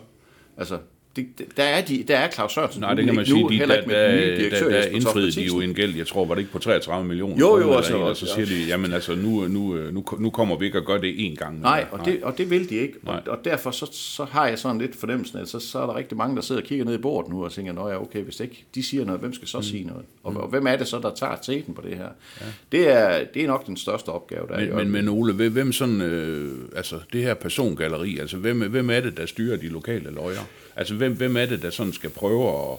Altså, 0.58 0.78
det, 1.16 1.58
der, 1.58 1.64
er 1.64 1.82
de, 1.86 2.04
der 2.08 2.18
er 2.18 2.32
Claus 2.32 2.54
Sørensen 2.54 2.82
Nej, 2.82 2.94
det 2.94 3.06
kan 3.06 3.16
man 3.16 3.26
sige, 3.26 3.42
nu, 3.42 3.50
de, 3.50 3.58
heller 3.58 3.76
der, 3.76 3.88
med 3.88 4.38
den 4.38 4.52
der, 4.52 4.60
der, 4.60 4.70
der 4.70 4.86
indfriede 4.86 5.32
de 5.32 5.42
jo 5.42 5.60
en 5.62 5.74
gæld, 5.74 5.96
jeg 5.96 6.08
tror, 6.08 6.26
var 6.26 6.36
det 6.36 6.42
ikke 6.42 6.52
på 6.52 6.60
33 6.60 7.08
millioner? 7.08 7.36
Jo, 7.40 7.58
jo, 7.58 7.62
eller 7.62 7.76
altså, 7.78 7.96
en, 7.96 8.02
og 8.04 8.18
så 8.18 8.26
siger 8.26 8.46
de, 8.46 8.66
jamen 8.68 8.94
altså, 8.94 9.16
nu, 9.16 9.48
nu, 9.48 9.76
nu, 9.92 10.04
nu 10.20 10.30
kommer 10.30 10.58
vi 10.58 10.66
ikke 10.66 10.78
at 10.78 10.86
gøre 10.86 11.02
det 11.02 11.14
én 11.14 11.36
gang. 11.36 11.62
Nej, 11.62 11.86
og 11.92 12.06
det, 12.06 12.24
og 12.24 12.38
det 12.38 12.50
vil 12.50 12.70
de 12.70 12.76
ikke. 12.76 12.94
Og, 13.06 13.14
Nej. 13.14 13.22
og 13.28 13.38
derfor 13.46 13.72
så, 13.72 13.88
så 13.92 14.24
har 14.24 14.48
jeg 14.48 14.60
sådan 14.60 14.82
lidt 14.82 14.96
fornemmelsen, 14.96 15.40
at 15.40 15.50
så, 15.50 15.60
så 15.60 15.80
er 15.80 15.86
der 15.86 15.96
rigtig 15.96 16.18
mange, 16.18 16.36
der 16.36 16.42
sidder 16.42 16.62
og 16.62 16.68
kigger 16.68 16.86
ned 16.86 16.94
i 16.94 16.98
bordet 16.98 17.32
nu 17.32 17.46
og 17.46 17.52
tænker, 17.52 17.74
nå 17.74 17.90
ja, 17.90 18.02
okay, 18.02 18.24
hvis 18.24 18.40
ikke 18.40 18.66
de 18.76 18.84
siger 18.84 19.06
noget, 19.06 19.22
hvem 19.22 19.34
skal 19.34 19.48
så 19.48 19.58
mm. 19.58 19.64
sige 19.64 19.84
noget? 19.84 20.04
Og, 20.24 20.38
og 20.38 20.48
hvem 20.48 20.68
er 20.68 20.76
det 20.76 20.88
så, 20.88 21.00
der 21.00 21.12
tager 21.16 21.36
teten 21.36 21.74
på 21.74 21.82
det 21.82 21.98
her? 21.98 22.08
Ja. 22.42 22.46
Det, 22.72 22.92
er, 22.92 23.24
det 23.34 23.44
er 23.44 23.48
nok 23.48 23.68
den 23.68 23.78
største 23.78 24.10
opgave, 24.10 24.48
der 24.48 24.54
er 24.54 24.60
i 24.60 24.68
Men, 24.68 24.78
men, 24.78 24.92
men 24.92 25.10
Ole, 25.10 25.34
hvem- 25.34 25.54
hvem 25.54 25.72
sådan, 25.72 26.02
øh, 26.02 26.52
altså 26.76 26.96
det 27.14 27.22
her 27.24 27.34
persongalleri, 27.34 28.20
altså 28.20 28.38
hvem, 28.38 28.60
hvem 28.72 28.90
er 28.90 29.00
det, 29.00 29.18
der 29.18 29.26
styrer 29.26 29.58
de 29.58 29.68
lokale 29.68 30.12
løjer? 30.12 30.42
Altså 30.76 30.96
hvem, 31.00 31.18
hvem 31.18 31.38
er 31.38 31.46
det, 31.46 31.62
der 31.62 31.70
sådan 31.70 31.94
skal 31.94 32.10
prøve 32.10 32.72
at, 32.72 32.78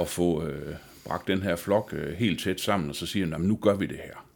at 0.00 0.08
få 0.08 0.44
øh, 0.44 0.74
bragt 1.04 1.28
den 1.28 1.42
her 1.42 1.56
flok 1.56 1.92
øh, 1.92 2.14
helt 2.14 2.40
tæt 2.40 2.60
sammen, 2.60 2.90
og 2.90 2.96
så 2.96 3.06
siger, 3.06 3.38
nu 3.38 3.56
gør 3.56 3.74
vi 3.74 3.86
det 3.86 3.96
her. 3.96 4.26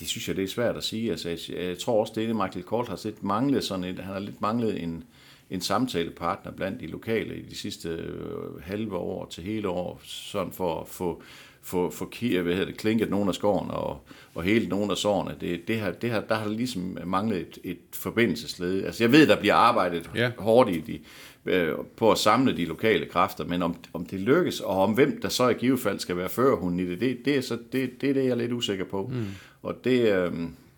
Det 0.00 0.08
synes 0.08 0.28
jeg, 0.28 0.36
det 0.36 0.44
er 0.44 0.48
svært 0.48 0.76
at 0.76 0.84
sige. 0.84 1.10
Altså, 1.10 1.28
jeg, 1.28 1.38
jeg 1.48 1.78
tror 1.78 2.00
også, 2.00 2.12
det 2.16 2.30
er 2.30 2.34
Michael 2.34 2.64
Kolt 2.64 2.88
har 2.88 2.96
set 2.96 3.22
manglet 3.22 3.64
sådan 3.64 3.84
et, 3.84 3.98
han 3.98 4.12
har 4.12 4.18
lidt 4.20 4.40
manglet 4.40 4.82
en, 4.82 5.04
en 5.50 5.60
samtalepartner 5.60 6.52
blandt 6.52 6.80
de 6.80 6.86
lokale 6.86 7.36
i 7.36 7.42
de 7.42 7.56
sidste 7.56 7.88
øh, 7.88 8.62
halve 8.62 8.96
år 8.96 9.26
til 9.26 9.44
hele 9.44 9.68
år, 9.68 10.00
sådan 10.04 10.52
for 10.52 10.80
at 10.80 10.88
få 10.88 11.22
få, 11.62 11.90
få 11.90 12.10
hvad 12.20 12.32
hedder 12.32 12.64
det, 12.64 12.76
klinket 12.76 13.10
nogle 13.10 13.28
af 13.28 13.34
skårene 13.34 13.74
og, 13.74 14.00
og 14.34 14.42
hele 14.42 14.68
nogle 14.68 14.90
af 14.90 14.96
sårene. 14.96 15.34
Det, 15.40 15.68
det 15.68 15.80
har, 15.80 15.90
det 15.90 16.10
har, 16.10 16.20
der 16.20 16.34
har 16.34 16.48
ligesom 16.48 16.98
manglet 17.04 17.40
et, 17.40 17.58
et 17.64 17.78
forbindelsesled. 17.92 18.84
Altså 18.84 19.04
jeg 19.04 19.12
ved, 19.12 19.26
der 19.26 19.40
bliver 19.40 19.54
arbejdet 19.54 20.10
ja. 20.14 20.30
hårdt 20.38 20.70
i 20.70 20.80
de, 20.80 21.00
øh, 21.46 21.74
på 21.96 22.12
at 22.12 22.18
samle 22.18 22.56
de 22.56 22.64
lokale 22.64 23.06
kræfter, 23.06 23.44
men 23.44 23.62
om, 23.62 23.76
om 23.92 24.06
det 24.06 24.20
lykkes, 24.20 24.60
og 24.60 24.82
om 24.82 24.92
hvem 24.92 25.20
der 25.20 25.28
så 25.28 25.48
i 25.48 25.54
givet 25.54 25.80
fald 25.80 25.98
skal 25.98 26.16
være 26.16 26.28
førerhunden 26.28 26.80
i 26.80 26.86
det, 26.86 27.00
det, 27.00 27.24
det, 27.24 27.36
er, 27.36 27.40
så, 27.40 27.58
det, 27.72 28.00
det 28.00 28.10
er 28.10 28.14
det, 28.14 28.24
jeg 28.24 28.30
er 28.30 28.34
lidt 28.34 28.52
usikker 28.52 28.84
på. 28.84 29.10
Mm. 29.12 29.26
Og 29.62 29.84
det, 29.84 30.16
øh, 30.16 30.32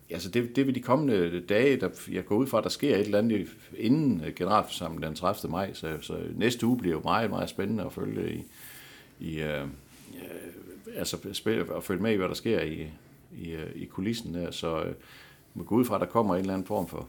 altså 0.09 0.29
det, 0.29 0.55
det 0.55 0.67
vil 0.67 0.75
de 0.75 0.81
kommende 0.81 1.39
dage, 1.39 1.79
der, 1.79 1.89
jeg 2.11 2.25
går 2.25 2.35
ud 2.35 2.47
fra, 2.47 2.57
at 2.57 2.63
der 2.63 2.69
sker 2.69 2.95
et 2.95 3.01
eller 3.01 3.17
andet 3.17 3.47
inden 3.77 4.23
øh, 4.25 4.33
generalforsamlingen 4.33 5.07
den 5.07 5.15
30. 5.15 5.51
maj, 5.51 5.73
så, 5.73 5.97
så 6.01 6.17
næste 6.35 6.65
uge 6.65 6.77
bliver 6.77 6.95
jo 6.95 7.01
meget, 7.03 7.29
meget 7.29 7.49
spændende 7.49 7.83
at 7.83 7.93
følge 7.93 8.33
i, 8.33 8.43
i 9.19 9.41
øh, 9.41 9.61
øh, 9.61 9.67
altså 10.95 11.17
spil, 11.33 11.65
at 11.75 11.83
følge 11.83 12.01
med 12.01 12.13
i, 12.13 12.15
hvad 12.15 12.27
der 12.27 12.33
sker 12.33 12.61
i, 12.61 12.87
i, 13.37 13.55
i 13.75 13.85
kulissen 13.85 14.33
der, 14.33 14.51
så 14.51 14.83
øh, 14.83 14.93
man 15.53 15.65
går 15.65 15.75
ud 15.75 15.85
fra, 15.85 15.95
at 15.95 16.01
der 16.01 16.07
kommer 16.07 16.35
en 16.35 16.39
eller 16.39 16.53
anden 16.53 16.67
form 16.67 16.87
for 16.87 17.07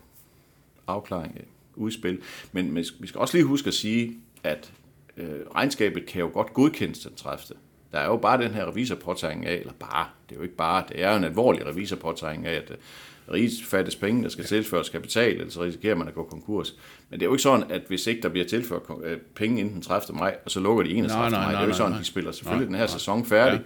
afklaring, 0.86 1.40
udspil. 1.76 2.18
Men, 2.52 2.72
men 2.72 2.84
vi 3.00 3.06
skal 3.06 3.20
også 3.20 3.36
lige 3.36 3.46
huske 3.46 3.68
at 3.68 3.74
sige, 3.74 4.16
at 4.42 4.72
øh, 5.16 5.40
regnskabet 5.54 6.06
kan 6.06 6.20
jo 6.20 6.30
godt 6.32 6.54
godkendes 6.54 6.98
den 6.98 7.14
30. 7.14 7.56
Der 7.92 7.98
er 7.98 8.06
jo 8.06 8.16
bare 8.16 8.42
den 8.42 8.50
her 8.50 8.70
revisorpåtegning 8.70 9.46
af, 9.46 9.54
eller 9.54 9.72
bare, 9.72 10.06
det 10.28 10.34
er 10.34 10.38
jo 10.38 10.42
ikke 10.42 10.56
bare, 10.56 10.84
det 10.88 11.02
er 11.02 11.10
jo 11.10 11.16
en 11.16 11.24
alvorlig 11.24 11.66
revisorpåtegning 11.66 12.46
af, 12.46 12.54
at 12.54 12.70
øh, 12.70 12.76
riges 13.32 13.64
fattes 13.64 13.96
penge, 13.96 14.22
der 14.22 14.28
skal 14.28 14.44
tilføres 14.44 14.88
kapital, 14.88 15.32
ellers 15.32 15.60
risikerer 15.60 15.94
man 15.94 16.08
at 16.08 16.14
gå 16.14 16.24
konkurs. 16.24 16.74
Men 17.10 17.20
det 17.20 17.26
er 17.26 17.28
jo 17.28 17.34
ikke 17.34 17.42
sådan, 17.42 17.70
at 17.70 17.82
hvis 17.88 18.06
ikke 18.06 18.22
der 18.22 18.28
bliver 18.28 18.46
tilført 18.46 18.82
øh, 19.04 19.18
penge 19.34 19.60
inden 19.60 19.74
den 19.74 19.82
30. 19.82 20.18
maj, 20.18 20.36
og 20.44 20.50
så 20.50 20.60
lukker 20.60 20.84
de 20.84 20.90
31. 20.90 21.20
Nej, 21.20 21.30
nej, 21.30 21.40
maj, 21.40 21.50
det 21.50 21.56
er 21.56 21.60
jo 21.60 21.66
ikke 21.66 21.76
sådan, 21.76 21.92
nej. 21.92 22.00
de 22.00 22.04
spiller 22.04 22.32
selvfølgelig 22.32 22.66
Nej, 22.66 22.78
den 22.78 22.88
her 22.88 22.92
nej. 22.92 22.98
sæson 22.98 23.24
færdig. 23.24 23.58
Ja. 23.58 23.64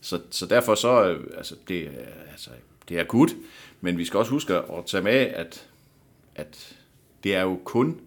Så, 0.00 0.20
så 0.30 0.46
derfor 0.46 0.74
så, 0.74 1.16
altså 1.36 1.54
det, 1.68 1.90
altså, 2.30 2.50
det 2.88 2.96
er 2.96 3.00
akut, 3.00 3.30
men 3.80 3.98
vi 3.98 4.04
skal 4.04 4.18
også 4.18 4.32
huske 4.32 4.54
at 4.54 4.86
tage 4.86 5.02
med, 5.02 5.12
at, 5.12 5.66
at 6.34 6.76
det 7.24 7.34
er 7.36 7.42
jo 7.42 7.58
kun 7.64 8.00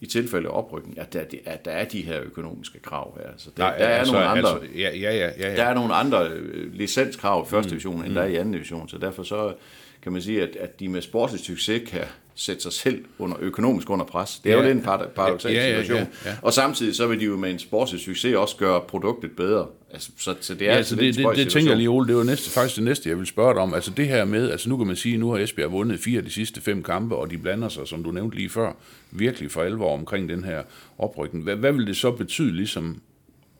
i 0.00 0.06
tilfælde 0.06 0.48
af 0.48 0.52
oprykning, 0.58 0.98
at 0.98 1.12
der, 1.12 1.20
at 1.44 1.64
der 1.64 1.70
er 1.70 1.84
de 1.84 2.00
her 2.02 2.20
økonomiske 2.22 2.78
krav 2.80 3.18
her. 3.20 3.30
Altså, 3.32 3.50
der, 3.56 3.62
Nej, 3.62 3.78
der 3.78 3.84
er 3.84 3.98
altså, 3.98 4.12
nogle 4.12 4.26
andre, 4.28 4.50
Altså, 4.54 4.68
ja, 4.78 4.90
ja, 4.96 5.16
ja, 5.16 5.30
ja, 5.38 5.56
der 5.56 5.62
ja. 5.62 5.70
er 5.70 5.74
nogle 5.74 5.94
andre 5.94 6.28
øh, 6.28 6.72
licenskrav 6.74 7.44
i 7.46 7.50
første 7.50 7.66
Mm. 7.68 7.70
division, 7.70 8.04
end 8.04 8.14
der 8.14 8.22
er 8.22 8.26
i 8.26 8.36
anden 8.36 8.52
division, 8.52 8.88
så 8.88 8.98
derfor 8.98 9.22
så 9.22 9.54
kan 10.02 10.12
man 10.12 10.22
sige, 10.22 10.42
at, 10.42 10.56
at 10.56 10.80
de 10.80 10.88
med 10.88 11.02
sportslig 11.02 11.40
succes 11.40 11.90
kan 11.90 12.04
sætte 12.34 12.62
sig 12.62 12.72
selv 12.72 13.04
under, 13.18 13.36
økonomisk 13.40 13.90
under 13.90 14.04
pres. 14.04 14.40
Det 14.44 14.52
er 14.52 14.56
Ja. 14.56 14.62
jo 14.62 14.66
lidt 14.68 14.76
en 14.78 14.84
parad- 14.84 15.08
paradoxal 15.08 15.52
Ja, 15.52 15.58
ja, 15.60 15.68
ja, 15.76 15.80
situation. 15.82 16.08
ja. 16.24 16.36
Og 16.42 16.52
samtidig 16.52 16.94
så 16.96 17.06
vil 17.06 17.20
de 17.20 17.24
jo 17.24 17.36
med 17.36 17.50
en 17.50 17.58
sportslig 17.58 18.00
succes 18.00 18.36
også 18.36 18.56
gøre 18.56 18.80
produktet 18.80 19.30
bedre. 19.36 19.66
Altså, 19.92 20.10
så, 20.16 20.36
så 20.40 20.54
det 20.54 20.62
er 20.62 20.70
Ja, 20.70 20.76
altså 20.76 20.96
det, 20.96 21.16
det, 21.16 21.36
det 21.36 21.50
tænker 21.50 21.70
jeg 21.70 21.76
lige, 21.76 21.88
Ole, 21.88 22.08
det 22.08 22.16
var 22.16 22.22
næste, 22.24 22.50
faktisk 22.50 22.76
det 22.76 22.84
næste, 22.84 23.08
jeg 23.08 23.18
vil 23.18 23.26
spørge 23.26 23.54
dig 23.54 23.62
om. 23.62 23.74
Altså 23.74 23.90
det 23.90 24.08
her 24.08 24.24
med, 24.24 24.50
altså 24.50 24.68
nu 24.68 24.76
kan 24.76 24.86
man 24.86 24.96
sige, 24.96 25.16
nu 25.16 25.30
har 25.30 25.38
Esbjerg 25.38 25.72
vundet 25.72 26.00
fire 26.00 26.18
af 26.18 26.24
de 26.24 26.30
sidste 26.30 26.60
fem 26.60 26.82
kampe, 26.82 27.16
og 27.16 27.30
de 27.30 27.38
blander 27.38 27.68
sig, 27.68 27.88
som 27.88 28.04
du 28.04 28.10
nævnte 28.10 28.36
lige 28.36 28.48
før, 28.48 28.72
virkelig 29.10 29.50
for 29.50 29.62
alvor 29.62 29.94
omkring 29.94 30.28
den 30.28 30.44
her 30.44 30.62
oprykning. 30.98 31.44
Hvad, 31.44 31.56
hvad 31.56 31.72
vil 31.72 31.86
det 31.86 31.96
så 31.96 32.10
betyde 32.10 32.56
ligesom 32.56 33.00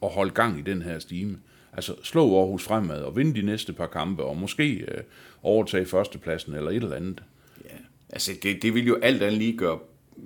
at 0.02 0.08
holde 0.08 0.30
gang 0.30 0.58
i 0.58 0.62
den 0.62 0.82
her 0.82 0.98
stime? 0.98 1.38
Altså 1.72 1.94
slå 2.02 2.38
Aarhus 2.38 2.64
fremad 2.64 3.02
og 3.02 3.16
vinde 3.16 3.40
de 3.40 3.46
næste 3.46 3.72
par 3.72 3.86
kampe, 3.86 4.22
og 4.22 4.36
måske 4.36 4.74
øh, 4.74 5.00
overtage 5.42 5.86
førstepladsen 5.86 6.54
eller 6.54 6.70
et 6.70 6.76
eller 6.76 6.96
andet. 6.96 7.22
Ja, 7.64 7.76
altså 8.10 8.32
det, 8.42 8.62
det 8.62 8.74
vil 8.74 8.86
jo 8.86 8.98
alt 9.02 9.22
andet 9.22 9.38
lige 9.38 9.56
gøre 9.56 9.78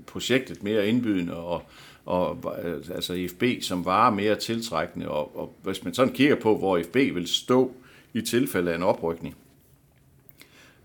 projektet 0.06 0.62
mere 0.62 0.88
indbydende, 0.88 1.36
og, 1.36 1.62
og 2.06 2.56
øh, 2.64 2.82
altså 2.94 3.12
IFB 3.14 3.44
som 3.60 3.84
varer 3.84 4.14
mere 4.14 4.34
tiltrækkende, 4.34 5.08
og, 5.08 5.36
og 5.36 5.54
hvis 5.62 5.84
man 5.84 5.94
sådan 5.94 6.14
kigger 6.14 6.36
på, 6.36 6.58
hvor 6.58 6.76
IFB 6.76 6.94
vil 6.94 7.26
stå 7.26 7.72
i 8.14 8.20
tilfælde 8.20 8.72
af 8.72 8.76
en 8.76 8.82
oprykning, 8.82 9.36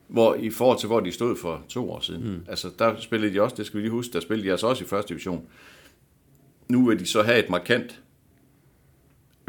hvor 0.08 0.36
i 0.36 0.50
forhold 0.50 0.80
til, 0.80 0.88
hvor 0.88 1.00
de 1.00 1.12
stod 1.12 1.36
for 1.36 1.64
to 1.70 1.92
år 1.92 2.00
siden. 2.00 2.32
Mm. 2.32 2.46
Altså, 2.48 2.70
der 2.80 3.00
spillede 3.00 3.34
de 3.34 3.42
også, 3.42 3.56
det 3.56 3.66
skal 3.66 3.78
vi 3.78 3.82
lige 3.82 3.92
huske, 3.92 4.14
der 4.14 4.20
spillede 4.20 4.48
de 4.48 4.52
altså 4.52 4.68
også 4.68 4.84
i 4.84 4.88
første 4.88 5.10
division. 5.10 5.46
Nu 6.68 6.88
vil 6.88 7.00
de 7.00 7.06
så 7.06 7.22
have 7.24 7.40
et 7.40 7.50
markant 7.50 8.02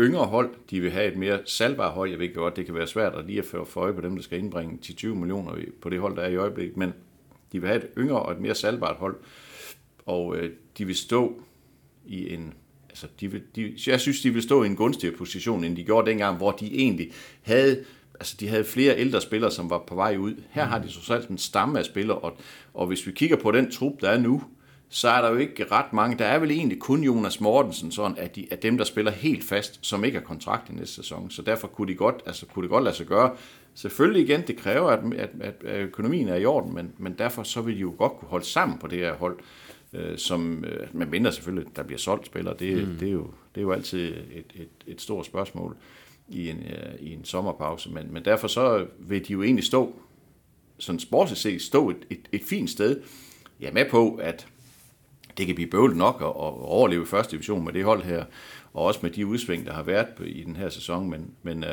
yngre 0.01 0.25
hold. 0.25 0.51
De 0.71 0.81
vil 0.81 0.91
have 0.91 1.13
et 1.13 1.19
mere 1.19 1.41
salgbart 1.45 1.93
hold. 1.93 2.11
Jeg 2.11 2.19
ved 2.19 2.35
godt, 2.35 2.57
det 2.57 2.67
kan 2.67 2.75
være 2.75 2.87
svært 2.87 3.15
at 3.15 3.27
lige 3.27 3.39
at 3.39 3.45
få 3.45 3.81
øje 3.81 3.93
på 3.93 4.01
dem, 4.01 4.15
der 4.17 4.23
skal 4.23 4.39
indbringe 4.39 4.79
10-20 4.85 5.07
millioner 5.07 5.53
på 5.83 5.89
det 5.89 6.01
hold, 6.01 6.17
der 6.17 6.23
er 6.23 6.29
i 6.29 6.37
øjeblikket, 6.37 6.77
men 6.77 6.95
de 7.53 7.61
vil 7.61 7.69
have 7.69 7.85
et 7.85 7.91
yngre 7.99 8.23
og 8.23 8.33
et 8.33 8.41
mere 8.41 8.55
salgbart 8.55 8.97
hold. 8.97 9.17
Og 10.07 10.37
øh, 10.37 10.53
de 10.79 10.85
vil 10.85 10.97
stå 10.97 11.43
i 12.09 12.35
en... 12.35 12.55
Altså, 12.89 13.07
de 13.21 13.33
vil, 13.33 13.43
de, 13.57 13.75
jeg 13.87 14.01
synes, 14.01 14.21
de 14.21 14.31
vil 14.31 14.43
stå 14.43 14.63
i 14.63 14.67
en 14.67 14.77
gunstigere 14.77 15.17
position, 15.17 15.65
end 15.65 15.77
de 15.77 15.85
gjorde 15.85 16.11
dengang, 16.11 16.37
hvor 16.37 16.51
de 16.51 16.75
egentlig 16.75 17.11
havde 17.43 17.85
altså 18.21 18.37
de 18.41 18.49
havde 18.49 18.65
flere 18.65 18.99
ældre 18.99 19.21
spillere, 19.21 19.51
som 19.51 19.71
var 19.71 19.79
på 19.87 19.95
vej 19.95 20.17
ud. 20.17 20.35
Her 20.51 20.65
har 20.65 20.79
de 20.79 20.91
så 20.91 21.27
en 21.31 21.39
stamme 21.39 21.79
af 21.79 21.85
spillere, 21.85 22.19
og, 22.19 22.37
og 22.75 22.87
hvis 22.87 23.07
vi 23.07 23.13
kigger 23.13 23.37
på 23.37 23.51
den 23.51 23.71
trup, 23.71 24.01
der 24.01 24.11
er 24.11 24.19
nu, 24.19 24.43
så 24.89 25.09
er 25.09 25.23
der 25.23 25.31
jo 25.31 25.37
ikke 25.37 25.67
ret 25.73 25.93
mange. 25.93 26.19
Der 26.19 26.25
er 26.25 26.39
vel 26.39 26.51
egentlig 26.51 26.79
kun 26.79 27.03
Jonas 27.03 27.41
Mortensen, 27.41 27.93
sådan, 27.93 28.19
at, 28.19 28.37
de, 28.37 28.47
at 28.51 28.63
dem, 28.63 28.79
der 28.79 28.85
spiller 28.85 29.11
helt 29.11 29.45
fast, 29.45 29.79
som 29.83 30.05
ikke 30.05 30.19
har 30.19 30.25
kontrakt 30.25 30.71
i 30.71 30.73
næste 30.73 30.95
sæson. 30.95 31.31
Så 31.31 31.43
derfor 31.43 31.69
kunne, 31.69 31.89
de 31.89 31.95
godt, 31.95 32.23
altså, 32.27 32.47
kunne 32.47 32.63
det 32.63 32.71
godt 32.71 32.85
lade 32.85 32.97
sig 32.97 33.07
gøre. 33.07 33.37
Selvfølgelig 33.75 34.23
igen, 34.23 34.43
det 34.47 34.57
kræver, 34.57 34.91
at, 34.91 35.15
at, 35.15 35.31
at, 35.41 35.55
at 35.65 35.81
økonomien 35.81 36.29
er 36.29 36.37
i 36.37 36.45
orden, 36.45 36.75
men, 36.75 36.93
men 36.99 37.15
derfor 37.19 37.43
så 37.43 37.61
vil 37.61 37.75
de 37.75 37.81
jo 37.81 37.95
godt 37.99 38.13
kunne 38.13 38.29
holde 38.29 38.45
sammen 38.45 38.79
på 38.79 38.87
det 38.87 38.99
her 38.99 39.15
hold, 39.15 39.39
øh, 39.39 39.45
som, 40.17 40.65
øh, 40.65 40.89
man 40.93 41.11
mindre 41.11 41.33
selvfølgelig, 41.33 41.77
der 41.77 41.83
bliver 41.83 41.99
solgt 41.99 42.27
spillere. 42.27 42.55
Det, 42.59 42.89
mm. 42.89 42.95
det, 42.95 43.09
er, 43.09 43.13
jo, 43.13 43.31
det 43.55 43.61
er 43.61 43.63
jo 43.63 43.73
altid 43.73 44.15
et, 44.35 44.53
et, 44.55 44.69
et 44.87 45.01
stort 45.01 45.27
spørgsmål 45.27 45.77
i 46.29 46.49
en, 46.49 46.57
øh, 46.59 46.95
i 47.01 47.13
en 47.13 47.25
sommerpause, 47.25 47.91
men, 47.91 48.13
men 48.13 48.25
derfor 48.25 48.49
så 48.49 48.87
vil 48.99 49.29
de 49.29 49.33
jo 49.33 49.43
egentlig 49.43 49.65
stå, 49.65 49.95
sådan 50.79 50.99
sportsligt 50.99 51.41
set, 51.41 51.63
stå 51.63 51.91
et, 51.91 51.97
et, 52.11 52.21
et 52.33 52.43
fint 52.45 52.71
sted. 52.71 53.01
Jeg 53.61 53.69
er 53.69 53.73
med 53.73 53.91
på, 53.91 54.15
at 54.15 54.47
det 55.39 55.47
kan 55.47 55.55
blive 55.55 55.71
bøvlet 55.71 55.97
nok 55.97 56.17
at, 56.21 56.27
at 56.27 56.33
overleve 56.63 57.07
første 57.07 57.33
division 57.33 57.65
med 57.65 57.73
det 57.73 57.85
hold 57.85 58.03
her, 58.03 58.25
og 58.73 58.85
også 58.85 59.01
med 59.03 59.11
de 59.11 59.27
udsving, 59.27 59.67
der 59.67 59.73
har 59.73 59.83
været 59.83 60.07
på- 60.17 60.23
i 60.23 60.43
den 60.43 60.57
her 60.57 60.69
sæson, 60.69 61.11
men, 61.11 61.31
men 61.43 61.59
uh, 61.59 61.71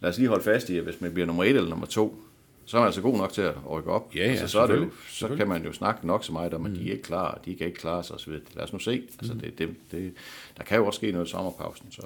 lad 0.00 0.10
os 0.10 0.18
lige 0.18 0.28
holde 0.28 0.44
fast 0.44 0.70
i, 0.70 0.76
at 0.78 0.84
hvis 0.84 1.00
man 1.00 1.12
bliver 1.12 1.26
nummer 1.26 1.44
et 1.44 1.48
eller 1.48 1.68
nummer 1.70 1.86
to, 1.86 2.22
så 2.68 2.76
er 2.76 2.80
man 2.80 2.86
altså 2.86 3.00
god 3.00 3.16
nok 3.16 3.32
til 3.32 3.42
at 3.42 3.54
rykke 3.70 3.90
op. 3.90 4.14
Ja, 4.14 4.24
ja, 4.24 4.30
altså, 4.30 4.48
så, 4.48 4.60
er 4.60 4.66
det 4.66 4.76
jo, 4.76 4.90
så 5.08 5.28
kan 5.28 5.48
man 5.48 5.64
jo 5.64 5.72
snakke 5.72 6.06
nok 6.06 6.24
så 6.24 6.32
meget 6.32 6.54
om, 6.54 6.66
at 6.66 6.72
de 6.72 6.88
er 6.88 6.92
ikke 6.92 7.02
klar, 7.02 7.40
de 7.44 7.54
kan 7.54 7.66
ikke 7.66 7.78
klare 7.78 8.04
sig 8.04 8.16
osv. 8.16 8.32
Lad 8.32 8.64
os 8.64 8.72
nu 8.72 8.78
se. 8.78 9.02
Altså, 9.18 9.34
det, 9.34 9.58
det, 9.58 9.68
det, 9.90 10.12
der 10.58 10.64
kan 10.64 10.78
jo 10.78 10.86
også 10.86 10.96
ske 10.96 11.12
noget 11.12 11.26
i 11.26 11.30
sommerpausen. 11.30 11.86
Så. 11.90 12.02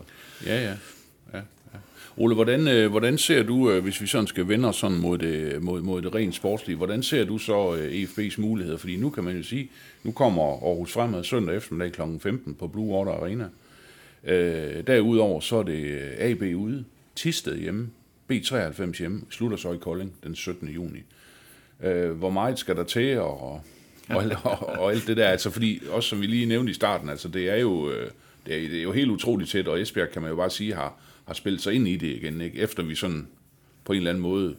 Ja, 0.46 0.62
ja. 0.62 0.74
ja, 1.32 1.38
ja. 1.74 1.78
Ole, 2.16 2.34
hvordan, 2.34 2.68
øh, 2.68 2.90
hvordan 2.90 3.18
ser 3.18 3.42
du, 3.42 3.70
øh, 3.70 3.82
hvis 3.82 4.00
vi 4.00 4.06
sådan 4.06 4.26
skal 4.26 4.48
vende 4.48 4.68
os 4.68 4.76
sådan 4.76 4.98
mod 4.98 5.18
det, 5.18 5.62
mod, 5.62 5.82
mod 5.82 6.02
det 6.02 6.14
rent 6.14 6.34
sportslige, 6.34 6.76
hvordan 6.76 7.02
ser 7.02 7.24
du 7.24 7.38
så 7.38 7.74
øh, 7.74 8.02
EFB's 8.02 8.40
muligheder? 8.40 8.78
Fordi 8.78 8.96
nu 8.96 9.10
kan 9.10 9.24
man 9.24 9.36
jo 9.36 9.42
sige, 9.42 9.70
nu 10.02 10.12
kommer 10.12 10.42
Aarhus 10.42 10.92
Fremad 10.92 11.24
søndag 11.24 11.56
eftermiddag 11.56 11.92
kl. 11.92 12.00
15 12.20 12.54
på 12.54 12.66
Blue 12.66 12.94
Water 12.94 13.12
Arena. 13.12 13.48
Øh, 14.24 14.86
derudover 14.86 15.40
så 15.40 15.56
er 15.56 15.62
det 15.62 16.12
AB 16.18 16.42
ude, 16.42 16.84
Tisted 17.16 17.58
hjemme, 17.58 17.90
B93 18.32 18.98
hjemme, 18.98 19.22
slutter 19.30 19.56
så 19.56 19.72
i 19.72 19.76
Kolding 19.76 20.12
den 20.24 20.34
17. 20.34 20.68
juni. 20.68 20.98
Øh, 21.82 22.10
hvor 22.10 22.30
meget 22.30 22.58
skal 22.58 22.76
der 22.76 22.84
til, 22.84 23.18
og, 23.18 23.40
og, 23.40 23.62
og, 24.42 24.68
og 24.68 24.92
alt 24.92 25.06
det 25.06 25.16
der, 25.16 25.28
altså 25.28 25.50
fordi, 25.50 25.82
også 25.90 26.08
som 26.08 26.20
vi 26.20 26.26
lige 26.26 26.46
nævnte 26.46 26.70
i 26.70 26.74
starten, 26.74 27.08
altså 27.08 27.28
det 27.28 27.50
er 27.50 27.56
jo, 27.56 27.90
øh, 27.90 28.10
det 28.46 28.64
er, 28.64 28.68
det 28.68 28.78
er 28.78 28.82
jo 28.82 28.92
helt 28.92 29.10
utroligt 29.10 29.50
tæt, 29.50 29.68
og 29.68 29.80
Esbjerg 29.80 30.10
kan 30.10 30.22
man 30.22 30.30
jo 30.30 30.36
bare 30.36 30.50
sige, 30.50 30.74
har, 30.74 30.94
har 31.24 31.34
spillet 31.34 31.62
sig 31.62 31.74
ind 31.74 31.88
i 31.88 31.96
det 31.96 32.16
igen, 32.16 32.40
ikke? 32.40 32.58
efter 32.58 32.82
vi 32.82 32.94
sådan 32.94 33.28
på 33.84 33.92
en 33.92 33.96
eller 33.96 34.10
anden 34.10 34.22
måde 34.22 34.56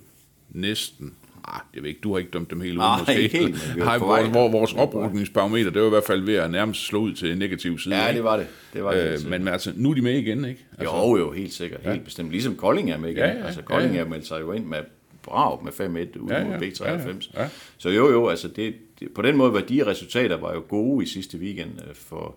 næsten, 0.50 1.14
ah, 1.48 1.60
jeg 1.76 1.84
ved 1.84 1.90
ikke, 1.90 2.02
du 2.04 2.12
har 2.12 2.20
ikke 2.20 2.32
dømt 2.32 2.50
dem 2.50 2.62
helt 2.62 2.74
ud, 2.74 2.78
Nej, 2.78 3.00
måske. 3.00 3.22
ikke 3.22 3.38
helt, 3.38 3.78
Nej, 3.78 3.98
vej. 3.98 4.24
hvor 4.24 4.50
vores 4.52 4.74
oprykningsbarometer, 4.74 5.70
det 5.72 5.82
var 5.82 5.88
i 5.88 5.90
hvert 5.90 6.04
fald 6.04 6.22
ved 6.22 6.36
at 6.36 6.52
nærmest 6.52 6.86
slå 6.86 7.00
ud 7.00 7.14
til 7.14 7.38
negativ 7.38 7.80
side. 7.80 7.96
Ja, 7.96 8.08
ikke? 8.08 8.18
det 8.18 8.24
var 8.24 8.38
det. 8.38 8.48
Det 8.74 8.84
var 8.84 8.94
det 8.94 9.24
Øh, 9.26 9.30
men 9.30 9.48
altså, 9.48 9.74
nu 9.76 9.90
er 9.90 9.94
de 9.94 10.02
med 10.02 10.14
igen, 10.14 10.46
ikke? 10.46 10.66
Altså, 10.78 10.96
Jo, 10.96 11.18
jo, 11.18 11.32
helt 11.32 11.54
sikkert. 11.54 11.82
Helt 11.84 12.04
bestemt. 12.04 12.32
Ligesom 12.32 12.56
Kolding 12.56 12.92
er 12.92 12.98
med 12.98 13.10
igen. 13.10 13.20
Ja, 13.24 13.28
ja, 13.28 13.46
altså, 13.46 13.62
Kolding 13.62 13.94
ja, 13.94 14.00
er 14.00 14.06
meldt 14.06 14.28
sig 14.28 14.42
jo 14.42 14.52
ind 14.52 14.66
med 14.66 14.80
brav 15.24 15.64
med 15.64 15.72
5-1 15.72 16.20
ud 16.20 16.30
Ja, 16.30 16.40
ja, 16.40 16.44
mod 16.48 16.56
B93. 16.56 16.84
ja, 16.86 16.92
ja, 16.94 17.42
ja. 17.44 17.50
Så 17.78 17.90
jo, 17.90 18.12
jo, 18.12 18.28
altså 18.28 18.48
det, 18.48 18.74
det, 19.00 19.12
på 19.16 19.22
den 19.22 19.38
måde 19.38 19.54
var 19.54 19.60
de 19.60 19.86
resultater 19.86 20.38
var 20.38 20.54
jo 20.54 20.64
gode 20.70 21.04
i 21.04 21.08
sidste 21.08 21.38
weekend 21.38 21.70
øh, 21.88 21.96
for, 21.96 22.36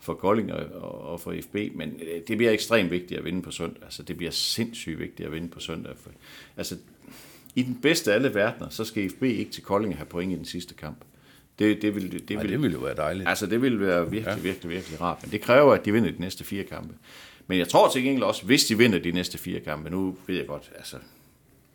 for 0.00 0.14
Kolding 0.14 0.52
og, 0.52 0.82
og, 0.82 1.02
og 1.08 1.20
for 1.20 1.34
FB, 1.42 1.54
men 1.74 1.88
øh, 2.02 2.20
det 2.28 2.36
bliver 2.36 2.52
ekstremt 2.52 2.90
vigtigt 2.90 3.18
at 3.18 3.24
vinde 3.24 3.42
på 3.42 3.50
søndag. 3.50 3.82
Altså 3.84 4.02
det 4.02 4.16
bliver 4.16 4.32
sindssygt 4.32 4.98
vigtigt 4.98 5.26
at 5.26 5.32
vinde 5.32 5.48
på 5.48 5.60
søndag. 5.60 5.92
For, 6.02 6.10
altså 6.56 6.76
i 7.54 7.62
den 7.62 7.74
bedste 7.82 8.10
af 8.10 8.14
alle 8.14 8.34
verdener, 8.34 8.68
så 8.68 8.84
skal 8.84 9.10
FB 9.10 9.22
ikke 9.22 9.50
til 9.50 9.62
Kolding 9.62 9.96
have 9.96 10.06
point 10.06 10.32
i 10.32 10.36
den 10.36 10.44
sidste 10.44 10.74
kamp. 10.74 10.96
Det, 11.58 11.82
det, 11.82 11.94
vil, 11.94 12.12
det, 12.28 12.30
Ej, 12.30 12.42
vil, 12.42 12.52
det 12.52 12.62
ville 12.62 12.74
jo 12.74 12.80
være 12.80 12.96
dejligt. 12.96 13.28
Altså, 13.28 13.46
det 13.46 13.62
ville 13.62 13.80
være 13.80 14.10
virkelig, 14.10 14.36
ja. 14.36 14.42
virkelig, 14.42 14.70
virkelig 14.70 15.00
rart. 15.00 15.18
Men 15.22 15.30
det 15.30 15.40
kræver, 15.40 15.74
at 15.74 15.84
de 15.84 15.92
vinder 15.92 16.10
de 16.10 16.20
næste 16.20 16.44
fire 16.44 16.64
kampe. 16.64 16.94
Men 17.46 17.58
jeg 17.58 17.68
tror 17.68 17.90
til 17.90 18.02
gengæld 18.02 18.22
også, 18.22 18.44
hvis 18.44 18.64
de 18.64 18.78
vinder 18.78 18.98
de 18.98 19.12
næste 19.12 19.38
fire 19.38 19.60
kampe, 19.60 19.90
nu 19.90 20.16
ved 20.26 20.36
jeg 20.36 20.46
godt, 20.46 20.70
altså... 20.76 20.96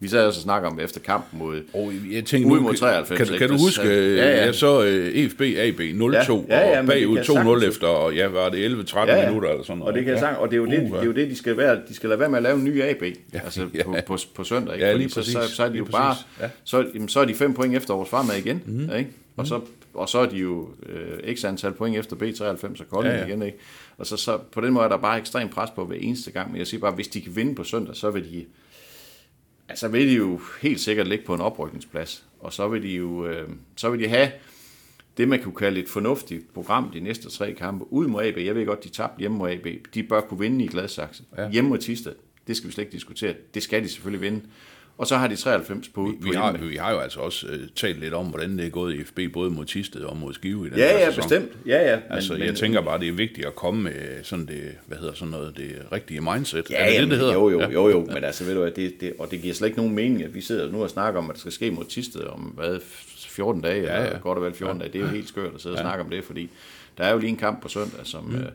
Vi 0.01 0.07
sad 0.07 0.25
også 0.25 0.39
og 0.39 0.43
snakker 0.43 0.69
om 0.69 0.79
efter 0.79 0.99
kampen 0.99 1.39
mod... 1.39 1.61
Og 1.73 1.91
jeg 2.11 2.25
tænker, 2.25 2.49
Ude 2.51 2.61
mod 2.61 2.73
93, 2.73 3.29
kan, 3.29 3.37
kan, 3.37 3.49
du 3.49 3.57
huske, 3.57 3.87
Ja, 3.87 3.95
ja, 3.95 4.29
ja. 4.29 4.45
ja 4.45 4.51
så 4.51 4.83
øh, 4.83 5.11
EFB 5.15 5.41
AB 5.41 5.79
0-2, 5.79 5.83
Ja, 5.83 6.23
ja, 6.49 6.69
ja, 6.69 6.81
og 6.81 6.87
bagud 6.87 7.15
kan 7.15 7.23
2-0 7.23 7.33
sagtens- 7.33 7.63
efter, 7.65 7.87
og 7.87 8.15
ja, 8.15 8.27
var 8.27 8.49
det 8.49 8.69
11-13 8.69 8.99
Ja, 8.99 9.15
ja. 9.15 9.27
minutter 9.27 9.49
eller 9.49 9.63
sådan 9.63 9.77
noget. 9.77 9.91
Og 9.91 9.97
det 9.97 10.05
kan 10.05 10.13
jeg 10.13 10.21
ja. 10.23 10.35
og 10.35 10.47
det 10.47 10.53
er 10.53 10.57
jo 10.57 10.65
det, 10.65 10.79
Uh, 10.79 10.91
det, 10.91 10.99
er 10.99 11.05
jo 11.05 11.11
det 11.11 11.29
de 11.29 11.35
skal 11.35 11.57
være. 11.57 11.79
De 11.87 11.95
skal 11.95 12.09
lade 12.09 12.19
være 12.19 12.29
med 12.29 12.37
at 12.37 12.43
lave 12.43 12.57
en 12.57 12.63
ny 12.63 12.81
AB, 12.81 13.03
ja, 13.33 13.39
altså 13.43 13.67
ja. 13.73 13.83
på, 13.83 13.95
på, 14.07 14.17
på 14.35 14.43
søndag. 14.43 14.73
Ikke? 14.73 14.85
Ja, 14.87 14.93
lige 14.93 15.09
så, 15.09 15.23
så, 15.23 15.37
præcis. 15.37 15.55
så, 15.55 15.63
er 15.63 15.69
de 15.69 15.77
jo 15.77 15.85
bare, 15.85 16.13
præcis. 16.13 16.27
Ja. 16.41 16.49
så, 16.63 16.85
jamen, 16.93 17.09
så 17.09 17.19
er 17.19 17.25
de 17.25 17.33
fem 17.35 17.53
point 17.53 17.75
efter 17.75 17.93
vores 17.93 18.09
farmad 18.09 18.35
igen, 18.35 18.61
mm. 18.65 18.81
ikke? 18.97 19.09
Og 19.37 19.47
så, 19.47 19.59
og 19.93 20.09
så 20.09 20.19
er 20.19 20.25
de 20.25 20.37
jo 20.37 20.69
øh, 20.89 21.35
x 21.35 21.45
antal 21.45 21.73
point 21.73 21.97
efter 21.97 22.15
B93 22.15 22.65
og 22.81 22.89
Kolding 22.89 23.13
ja. 23.15 23.19
ja. 23.21 23.27
igen, 23.27 23.41
ikke? 23.41 23.57
Og 23.97 24.05
så, 24.05 24.17
så 24.17 24.37
på 24.51 24.61
den 24.61 24.73
måde 24.73 24.85
er 24.85 24.89
der 24.89 24.97
bare 24.97 25.19
ekstrem 25.19 25.49
pres 25.49 25.69
på 25.75 25.85
hver 25.85 25.97
eneste 25.99 26.31
gang. 26.31 26.51
Men 26.51 26.57
jeg 26.59 26.67
siger 26.67 26.81
bare, 26.81 26.91
hvis 26.91 27.07
de 27.07 27.21
kan 27.21 27.35
vinde 27.35 27.55
på 27.55 27.63
søndag, 27.63 27.95
så 27.95 28.09
vil 28.09 28.23
de, 28.23 28.45
altså 29.69 29.87
vil 29.87 30.07
de 30.07 30.13
jo 30.13 30.41
helt 30.61 30.79
sikkert 30.79 31.07
ligge 31.07 31.25
på 31.25 31.33
en 31.33 31.41
oprykningsplads. 31.41 32.25
Og 32.39 32.53
så 32.53 32.67
vil 32.67 32.83
de 32.83 32.89
jo, 32.89 33.25
øh, 33.25 33.49
så 33.75 33.89
vil 33.89 33.99
de 33.99 34.07
have 34.07 34.31
det, 35.17 35.27
man 35.27 35.43
kunne 35.43 35.55
kalde 35.55 35.79
et 35.79 35.89
fornuftigt 35.89 36.53
program 36.53 36.91
de 36.91 36.99
næste 36.99 37.29
tre 37.29 37.53
kampe 37.53 37.93
ud 37.93 38.07
mod 38.07 38.23
AB. 38.23 38.37
Jeg 38.37 38.55
ved 38.55 38.65
godt, 38.65 38.83
de 38.83 38.89
tabte 38.89 39.19
hjemme 39.19 39.37
mod 39.37 39.49
AB. 39.49 39.67
De 39.93 40.03
bør 40.03 40.21
kunne 40.21 40.39
vinde 40.39 40.65
i 40.65 40.67
Gladsaxe. 40.67 41.23
Ja. 41.37 41.41
Ja. 41.43 41.49
Hjemme 41.49 41.69
mod 41.69 41.77
Tisted, 41.77 42.13
det 42.47 42.57
skal 42.57 42.67
vi 42.67 42.73
slet 42.73 42.83
ikke 42.83 42.93
diskutere. 42.93 43.33
Det 43.53 43.63
skal 43.63 43.83
de 43.83 43.89
selvfølgelig 43.89 44.21
vinde. 44.21 44.41
Og 44.99 45.07
så 45.07 45.17
har 45.17 45.27
de 45.27 45.35
93 45.35 45.87
på, 45.89 45.93
på 45.93 46.11
Vi 46.21 46.29
har, 46.35 46.51
vi 46.51 46.75
har 46.75 46.91
jo 46.91 46.99
altså 46.99 47.19
også 47.19 47.47
uh, 47.47 47.53
talt 47.75 47.99
lidt 47.99 48.13
om, 48.13 48.25
hvordan 48.25 48.57
det 48.57 48.65
er 48.65 48.69
gået 48.69 48.95
i 48.95 49.03
FB, 49.03 49.19
både 49.33 49.49
mod 49.51 49.65
Tisted 49.65 50.01
og 50.01 50.17
mod 50.17 50.33
Skive 50.33 50.67
i 50.67 50.69
den 50.69 50.77
Ja, 50.77 50.97
ja, 50.99 51.05
sæson. 51.05 51.21
bestemt. 51.23 51.51
Ja, 51.65 51.89
ja. 51.89 51.95
Men, 51.95 52.03
Altså, 52.09 52.35
jeg 52.35 52.55
tænker 52.55 52.81
bare, 52.81 52.99
det 52.99 53.07
er 53.07 53.11
vigtigt 53.11 53.47
at 53.47 53.55
komme 53.55 53.81
med 53.81 54.23
sådan 54.23 54.45
det, 54.45 54.61
hvad 54.87 54.97
hedder 54.97 55.13
sådan 55.13 55.31
noget, 55.31 55.57
det 55.57 55.71
rigtige 55.91 56.21
mindset. 56.21 56.69
Ja, 56.69 56.75
er 56.75 56.87
det 56.87 56.95
ja, 56.95 57.01
det, 57.01 57.09
det 57.09 57.17
hedder? 57.17 57.33
jo, 57.33 57.49
jo, 57.49 57.59
ja. 57.59 57.69
jo, 57.69 57.89
jo, 57.89 58.05
men 58.13 58.23
altså, 58.23 58.43
ved 58.43 58.53
du 58.53 58.59
hvad, 58.61 58.71
det, 58.71 59.01
det, 59.01 59.13
og 59.19 59.31
det 59.31 59.41
giver 59.41 59.53
slet 59.53 59.67
ikke 59.67 59.77
nogen 59.79 59.95
mening, 59.95 60.23
at 60.23 60.33
vi 60.35 60.41
sidder 60.41 60.71
nu 60.71 60.83
og 60.83 60.89
snakker 60.89 61.19
om, 61.19 61.29
at 61.29 61.33
det 61.33 61.39
skal 61.39 61.51
ske 61.51 61.71
mod 61.71 61.85
Tisted 61.85 62.21
om, 62.23 62.39
hvad, 62.39 62.79
14 63.27 63.61
dage, 63.61 63.81
ja, 63.81 63.87
Ja, 63.87 63.93
ja. 63.93 63.99
ja. 64.01 64.07
eller 64.07 64.19
godt 64.19 64.37
og 64.37 64.43
vel 64.43 64.53
14 64.53 64.79
dage. 64.79 64.91
Det 64.93 64.99
er 65.01 65.05
jo 65.05 65.11
helt 65.11 65.27
skørt 65.27 65.55
at 65.55 65.61
sidde 65.61 65.75
og 65.75 65.79
snakke 65.79 66.03
om 66.03 66.09
det, 66.09 66.23
fordi 66.23 66.49
der 66.97 67.03
er 67.03 67.11
jo 67.11 67.17
lige 67.17 67.29
en 67.29 67.37
kamp 67.37 67.61
på 67.61 67.67
søndag, 67.67 67.99
som, 68.03 68.23
mm. 68.23 68.35
øh, 68.35 68.45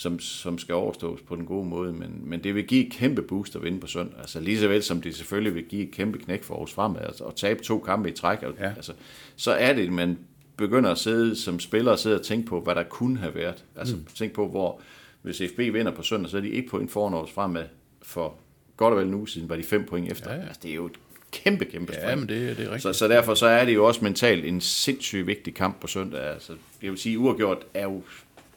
som, 0.00 0.18
som 0.18 0.58
skal 0.58 0.74
overstås 0.74 1.20
på 1.20 1.36
den 1.36 1.46
gode 1.46 1.68
måde, 1.68 1.92
men, 1.92 2.20
men 2.24 2.44
det 2.44 2.54
vil 2.54 2.64
give 2.66 2.86
et 2.86 2.92
kæmpe 2.92 3.22
boost 3.22 3.56
at 3.56 3.62
vinde 3.62 3.80
på 3.80 3.86
søndag. 3.86 4.18
Altså 4.20 4.40
lige 4.40 4.58
så 4.60 4.68
vel 4.68 4.82
som 4.82 5.02
det 5.02 5.14
selvfølgelig 5.14 5.54
vil 5.54 5.64
give 5.64 5.82
et 5.82 5.90
kæmpe 5.90 6.18
knæk 6.18 6.42
for 6.42 6.54
os 6.54 6.72
fremad, 6.72 7.00
altså, 7.02 7.24
at 7.24 7.34
tabe 7.34 7.62
to 7.62 7.78
kampe 7.78 8.08
i 8.08 8.12
træk, 8.12 8.42
og, 8.42 8.54
Ja. 8.60 8.72
altså, 8.76 8.92
så 9.36 9.52
er 9.52 9.72
det, 9.72 9.92
man 9.92 10.18
begynder 10.56 10.90
at 10.90 10.98
sidde 10.98 11.36
som 11.36 11.60
spiller 11.60 11.92
og 11.92 11.98
sidde 11.98 12.16
og 12.16 12.22
tænke 12.22 12.46
på, 12.48 12.60
hvad 12.60 12.74
der 12.74 12.82
kunne 12.82 13.18
have 13.18 13.34
været. 13.34 13.64
Altså 13.76 13.96
mm. 13.96 14.04
tænke 14.14 14.34
på, 14.34 14.48
hvor 14.48 14.80
hvis 15.22 15.42
FB 15.54 15.58
vinder 15.58 15.92
på 15.92 16.02
søndag, 16.02 16.30
så 16.30 16.36
er 16.36 16.40
de 16.40 16.52
et 16.52 16.66
point 16.70 16.90
foran 16.90 17.14
os 17.14 17.30
fremad 17.30 17.64
for 18.02 18.34
godt 18.76 18.94
og 18.94 19.00
vel 19.00 19.06
en 19.08 19.14
uge 19.14 19.28
siden, 19.28 19.48
var 19.48 19.56
de 19.56 19.62
fem 19.62 19.84
point 19.86 20.12
efter. 20.12 20.30
Ja, 20.30 20.34
Ja, 20.34 20.36
ja. 20.36 20.42
ja. 20.42 20.48
Altså, 20.48 20.60
det 20.62 20.70
er 20.70 20.74
jo 20.74 20.86
et 20.86 20.92
kæmpe, 21.32 21.64
kæmpe 21.64 21.92
Ja, 21.92 22.00
spring. 22.02 22.20
men 22.20 22.28
det, 22.28 22.56
det 22.56 22.64
er 22.64 22.70
rigtigt. 22.70 22.82
Så, 22.82 22.92
så 22.92 23.08
derfor 23.08 23.34
så 23.34 23.46
er 23.46 23.64
det 23.64 23.74
jo 23.74 23.84
også 23.86 24.04
mentalt 24.04 24.44
en 24.44 24.60
sindssygt 24.60 25.26
vigtig 25.26 25.54
kamp 25.54 25.80
på 25.80 25.86
søndag. 25.86 26.20
Altså, 26.20 26.52
jeg 26.82 26.90
vil 26.90 26.98
sige, 26.98 27.18
uafgjort 27.18 27.58
er 27.74 27.84
jo 27.84 28.02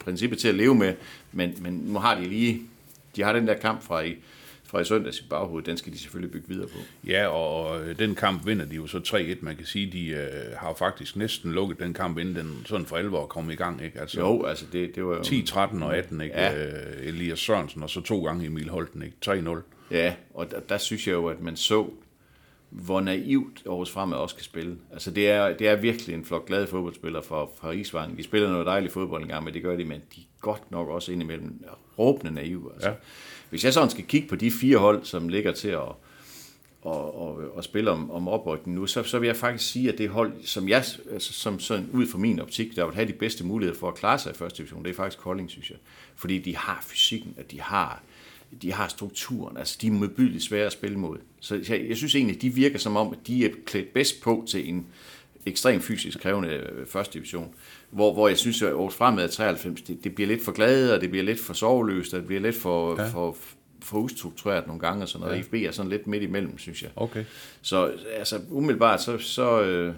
princippet 0.04 0.38
til 0.38 0.48
at 0.48 0.54
leve 0.54 0.74
med, 0.74 0.94
men, 1.32 1.54
men 1.60 1.72
nu 1.72 1.98
har 1.98 2.14
de 2.14 2.24
lige, 2.28 2.62
de 3.16 3.22
har 3.22 3.32
den 3.32 3.46
der 3.46 3.54
kamp 3.54 3.82
fra 3.82 4.00
i, 4.00 4.16
fra 4.64 4.80
i 4.80 4.84
søndags 4.84 5.20
i 5.20 5.24
baghovedet, 5.30 5.66
den 5.66 5.76
skal 5.76 5.92
de 5.92 5.98
selvfølgelig 5.98 6.32
bygge 6.32 6.48
videre 6.48 6.66
på. 6.68 6.78
Ja, 7.06 7.26
og 7.26 7.52
og 7.66 7.98
den 7.98 8.14
kamp 8.14 8.46
vinder 8.46 8.64
de 8.64 8.74
jo 8.74 8.86
så 8.86 8.98
3-1. 8.98 9.36
Man 9.40 9.56
kan 9.56 9.66
sige, 9.66 9.92
de 9.92 10.06
øh, 10.06 10.56
har 10.56 10.74
faktisk 10.78 11.16
næsten 11.16 11.52
lukket 11.52 11.78
den 11.78 11.94
kamp, 11.94 12.18
inden 12.18 12.34
den 12.36 12.62
sådan 12.66 12.86
for 12.86 12.96
alvor 12.96 13.26
kom 13.26 13.50
i 13.50 13.54
gang. 13.54 13.84
Ikke? 13.84 14.00
Altså, 14.00 14.20
Jo, 14.20 14.44
altså 14.44 14.64
det, 14.72 14.94
det 14.94 15.04
var 15.04 15.16
jo... 15.16 15.22
10, 15.22 15.42
13 15.46 15.82
og 15.82 15.96
18, 15.96 16.20
ikke? 16.20 16.34
Ja. 16.34 16.52
Ja. 16.52 16.68
Elias 17.02 17.38
Sørensen, 17.38 17.82
og 17.82 17.90
så 17.90 18.00
to 18.00 18.24
gange 18.24 18.46
Emil 18.46 18.68
Holten, 18.68 19.02
ikke? 19.02 19.16
3-0. 19.50 19.58
Ja, 19.90 20.14
og 20.34 20.50
der, 20.50 20.60
der 20.60 20.78
synes 20.78 21.06
jeg 21.06 21.12
jo, 21.12 21.26
at 21.26 21.40
man 21.40 21.56
så, 21.56 21.90
hvor 22.72 23.00
naivt 23.00 23.62
Aarhus 23.66 23.90
Fremad 23.90 24.18
også 24.18 24.34
kan 24.34 24.44
spille. 24.44 24.76
Altså 24.92 25.10
det 25.10 25.30
er, 25.30 25.56
det 25.56 25.68
er 25.68 25.76
virkelig 25.76 26.14
en 26.14 26.24
flok 26.24 26.46
glade 26.46 26.66
fodboldspillere 26.66 27.22
fra, 27.22 27.46
fra 27.60 27.70
Isvang. 27.70 28.18
De 28.18 28.22
spiller 28.22 28.50
noget 28.50 28.66
dejligt 28.66 28.92
fodbold 28.92 29.22
en 29.22 29.28
gang, 29.28 29.44
men 29.44 29.54
det 29.54 29.62
gør 29.62 29.76
de, 29.76 29.84
men 29.84 30.00
de 30.16 30.20
er 30.20 30.40
godt 30.40 30.70
nok 30.70 30.88
også 30.88 31.12
indimellem 31.12 31.64
råbende 31.98 32.34
naive. 32.34 32.72
Altså. 32.74 32.88
Ja. 32.88 32.94
Hvis 33.50 33.64
jeg 33.64 33.72
sådan 33.72 33.90
skal 33.90 34.04
kigge 34.04 34.28
på 34.28 34.36
de 34.36 34.50
fire 34.50 34.78
hold, 34.78 35.04
som 35.04 35.28
ligger 35.28 35.52
til 35.52 35.68
at, 35.68 35.78
og, 36.82 37.18
og, 37.20 37.40
og 37.54 37.64
spille 37.64 37.90
om, 37.90 38.10
om 38.10 38.28
oprykningen 38.28 38.80
nu, 38.80 38.86
så, 38.86 39.02
så 39.02 39.18
vil 39.18 39.26
jeg 39.26 39.36
faktisk 39.36 39.70
sige, 39.70 39.92
at 39.92 39.98
det 39.98 40.08
hold, 40.08 40.32
som 40.44 40.68
jeg, 40.68 40.84
altså, 41.12 41.32
som 41.32 41.60
sådan 41.60 41.88
ud 41.92 42.06
fra 42.06 42.18
min 42.18 42.40
optik, 42.40 42.76
der 42.76 42.84
vil 42.84 42.94
have 42.94 43.08
de 43.08 43.12
bedste 43.12 43.44
muligheder 43.44 43.78
for 43.78 43.88
at 43.88 43.94
klare 43.94 44.18
sig 44.18 44.30
i 44.30 44.34
første 44.34 44.58
division, 44.58 44.84
det 44.84 44.90
er 44.90 44.94
faktisk 44.94 45.18
Kolding, 45.18 45.50
synes 45.50 45.70
jeg. 45.70 45.78
Fordi 46.16 46.38
de 46.38 46.56
har 46.56 46.78
fysikken, 46.82 47.34
at 47.36 47.50
de 47.50 47.60
har, 47.60 48.02
de 48.62 48.72
har 48.72 48.88
strukturen, 48.88 49.56
altså 49.56 49.78
de 49.80 49.86
er 49.86 49.90
modbydeligt 49.90 50.44
svære 50.44 50.66
at 50.66 50.72
spille 50.72 50.98
mod. 50.98 51.18
Så 51.40 51.54
jeg, 51.68 51.86
jeg 51.88 51.96
synes 51.96 52.14
egentlig, 52.14 52.42
de 52.42 52.50
virker 52.50 52.78
som 52.78 52.96
om, 52.96 53.12
at 53.12 53.18
de 53.26 53.44
er 53.44 53.50
klædt 53.66 53.92
bedst 53.92 54.22
på 54.22 54.44
til 54.48 54.68
en 54.68 54.86
ekstrem 55.46 55.80
fysisk 55.80 56.20
krævende 56.20 56.48
øh, 56.48 56.86
første 56.86 57.14
division, 57.14 57.54
hvor, 57.90 58.12
hvor 58.12 58.28
jeg 58.28 58.38
synes, 58.38 58.62
at 58.62 58.68
Aarhus 58.68 58.94
Fremad 58.94 59.28
93, 59.28 59.82
det, 59.82 60.04
det 60.04 60.14
bliver 60.14 60.28
lidt 60.28 60.44
for 60.44 60.52
glade, 60.52 60.94
og 60.94 61.00
det 61.00 61.10
bliver 61.10 61.24
lidt 61.24 61.40
for 61.40 61.54
soveløst, 61.54 62.14
og 62.14 62.18
det 62.18 62.26
bliver 62.26 62.42
lidt 62.42 62.56
for, 62.56 63.00
ja. 63.00 63.08
for, 63.08 63.36
for 63.80 63.98
ustruktureret 63.98 64.66
nogle 64.66 64.80
gange, 64.80 65.02
og 65.04 65.08
sådan 65.08 65.26
noget. 65.26 65.36
Ja. 65.36 65.42
FB 65.42 65.54
er 65.54 65.70
sådan 65.70 65.90
lidt 65.90 66.06
midt 66.06 66.22
imellem, 66.22 66.58
synes 66.58 66.82
jeg. 66.82 66.90
Okay. 66.96 67.24
Så 67.62 67.92
altså, 68.16 68.40
umiddelbart, 68.50 69.02
så, 69.02 69.18
så, 69.18 69.62
øh, 69.62 69.94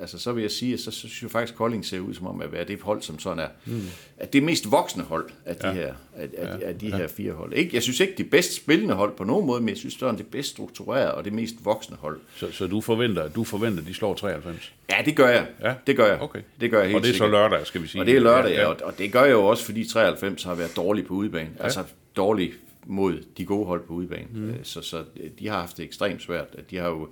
altså, 0.00 0.18
så 0.18 0.32
vil 0.32 0.42
jeg 0.42 0.50
sige, 0.50 0.74
at 0.74 0.80
så, 0.80 0.90
så 0.90 0.98
synes 0.98 1.22
jeg 1.22 1.30
faktisk, 1.30 1.52
at 1.52 1.58
Kolding 1.58 1.84
ser 1.84 2.00
ud 2.00 2.14
som 2.14 2.26
om 2.26 2.40
at 2.40 2.52
være 2.52 2.64
det 2.64 2.80
hold, 2.80 3.02
som 3.02 3.18
sådan 3.18 3.38
er, 3.38 3.48
mm. 3.64 3.82
at 4.16 4.32
det 4.32 4.42
mest 4.42 4.70
voksne 4.70 5.02
hold 5.02 5.30
af 5.44 5.56
de, 5.56 5.66
ja. 5.66 5.72
her, 5.72 5.94
af, 6.16 6.28
af, 6.38 6.58
af 6.62 6.78
de 6.78 6.86
ja. 6.86 6.96
her 6.96 7.08
fire 7.08 7.32
hold. 7.32 7.52
Ikke, 7.52 7.70
jeg 7.74 7.82
synes 7.82 8.00
ikke, 8.00 8.14
de 8.18 8.24
bedst 8.24 8.54
spillende 8.54 8.94
hold 8.94 9.16
på 9.16 9.24
nogen 9.24 9.46
måde, 9.46 9.60
men 9.60 9.68
jeg 9.68 9.76
synes, 9.76 9.94
det 9.94 10.08
er 10.08 10.12
det 10.12 10.26
bedst 10.26 10.48
strukturerede 10.50 11.14
og 11.14 11.24
det 11.24 11.32
mest 11.32 11.54
voksne 11.64 11.96
hold. 12.00 12.20
Så, 12.36 12.52
så 12.52 12.66
du 12.66 12.80
forventer, 12.80 13.28
du 13.28 13.44
forventer, 13.44 13.84
de 13.84 13.94
slår 13.94 14.14
93? 14.14 14.72
Ja, 14.90 14.96
det 15.04 15.16
gør 15.16 15.28
jeg. 15.28 15.46
Ja. 15.62 15.74
Det 15.86 15.96
gør 15.96 16.06
jeg. 16.06 16.20
Okay. 16.20 16.40
Det 16.60 16.70
gør 16.70 16.78
jeg 16.78 16.86
helt 16.86 16.96
Og 16.96 17.02
det 17.02 17.08
er 17.08 17.12
så 17.12 17.16
sikkert. 17.16 17.30
lørdag, 17.30 17.66
skal 17.66 17.82
vi 17.82 17.86
sige. 17.86 18.02
Og 18.02 18.06
det 18.06 18.16
er 18.16 18.20
lørdag, 18.20 18.50
Ja, 18.50 18.56
ja, 18.56 18.60
ja. 18.60 18.68
Og, 18.68 18.76
og 18.82 18.98
det 18.98 19.12
gør 19.12 19.24
jeg 19.24 19.32
jo 19.32 19.46
også, 19.46 19.64
fordi 19.64 19.88
93 19.88 20.42
har 20.42 20.54
været 20.54 20.76
dårlig 20.76 21.06
på 21.06 21.14
udebane. 21.14 21.50
Ja. 21.58 21.64
Altså 21.64 21.84
dårlig 22.16 22.52
mod 22.86 23.22
de 23.38 23.44
gode 23.44 23.66
hold 23.66 23.86
på 23.86 23.92
udebane. 23.92 24.26
Mm. 24.34 24.54
Så, 24.62 24.82
så 24.82 25.04
de 25.38 25.48
har 25.48 25.60
haft 25.60 25.76
det 25.76 25.84
ekstremt 25.84 26.22
svært. 26.22 26.46
De 26.70 26.76
har 26.76 26.88
jo, 26.88 27.08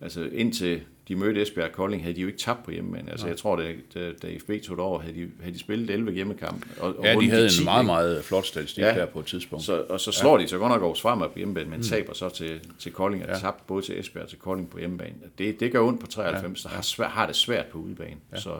altså 0.00 0.28
indtil 0.32 0.80
de 1.08 1.16
mødte 1.16 1.42
Esbjerg 1.42 1.66
og 1.66 1.72
Kolding, 1.72 2.02
havde 2.02 2.16
de 2.16 2.20
jo 2.20 2.26
ikke 2.26 2.38
tabt 2.38 2.64
på 2.64 2.70
hjemmebane. 2.70 3.10
Altså 3.10 3.26
jeg 3.26 3.36
tror, 3.36 3.56
da, 3.56 3.72
da, 3.94 4.12
da 4.22 4.28
FB 4.38 4.50
tog 4.66 4.76
det 4.76 4.84
over, 4.84 5.00
havde 5.00 5.14
de, 5.14 5.28
havde 5.40 5.54
de 5.54 5.58
spillet 5.58 5.90
11 5.90 6.12
hjemmekampe. 6.12 6.66
Og, 6.80 6.98
og 6.98 7.04
Ja, 7.04 7.14
de 7.14 7.30
havde 7.30 7.48
10, 7.48 7.58
en 7.60 7.64
meget, 7.64 7.86
meget 7.86 8.24
flot 8.24 8.46
statistik 8.46 8.84
Ja. 8.84 8.94
der 8.94 9.06
på 9.06 9.20
et 9.20 9.26
tidspunkt. 9.26 9.64
Så, 9.64 9.82
og 9.88 10.00
så 10.00 10.12
slår 10.12 10.38
ja. 10.38 10.42
de 10.42 10.48
så 10.48 10.58
godt 10.58 10.72
nok 10.72 10.82
Aarhus 10.82 11.00
Fremad 11.00 11.28
på 11.28 11.38
hjemmebane, 11.38 11.70
men 11.70 11.78
mm. 11.78 11.84
taber 11.84 12.14
så 12.14 12.28
til, 12.28 12.60
til 12.78 12.92
Kolding, 12.92 13.22
og 13.22 13.28
ja. 13.28 13.38
tabt 13.38 13.66
både 13.66 13.82
til 13.82 14.00
Esbjerg 14.00 14.24
og 14.24 14.30
til 14.30 14.38
Kolding 14.38 14.70
på 14.70 14.78
hjemmebane. 14.78 15.14
Det, 15.38 15.60
det 15.60 15.72
gør 15.72 15.80
ondt 15.80 16.00
på 16.00 16.06
93, 16.06 16.64
ja. 16.64 16.68
der 16.68 16.74
har, 16.74 16.82
svært, 16.82 17.10
har 17.10 17.26
det 17.26 17.36
svært 17.36 17.66
på 17.66 17.78
udebane. 17.78 18.16
Ja. 18.32 18.40
Så, 18.40 18.50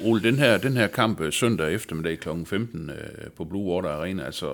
Ole, 0.00 0.22
den 0.22 0.38
her, 0.38 0.58
den 0.58 0.76
her 0.76 0.86
kamp 0.86 1.20
øh, 1.20 1.32
søndag 1.32 1.72
eftermiddag 1.74 2.18
kl. 2.18 2.28
15 2.46 2.90
øh, 2.90 2.96
på 3.36 3.44
Blue 3.44 3.74
Water 3.74 3.90
Arena, 3.90 4.24
altså 4.24 4.52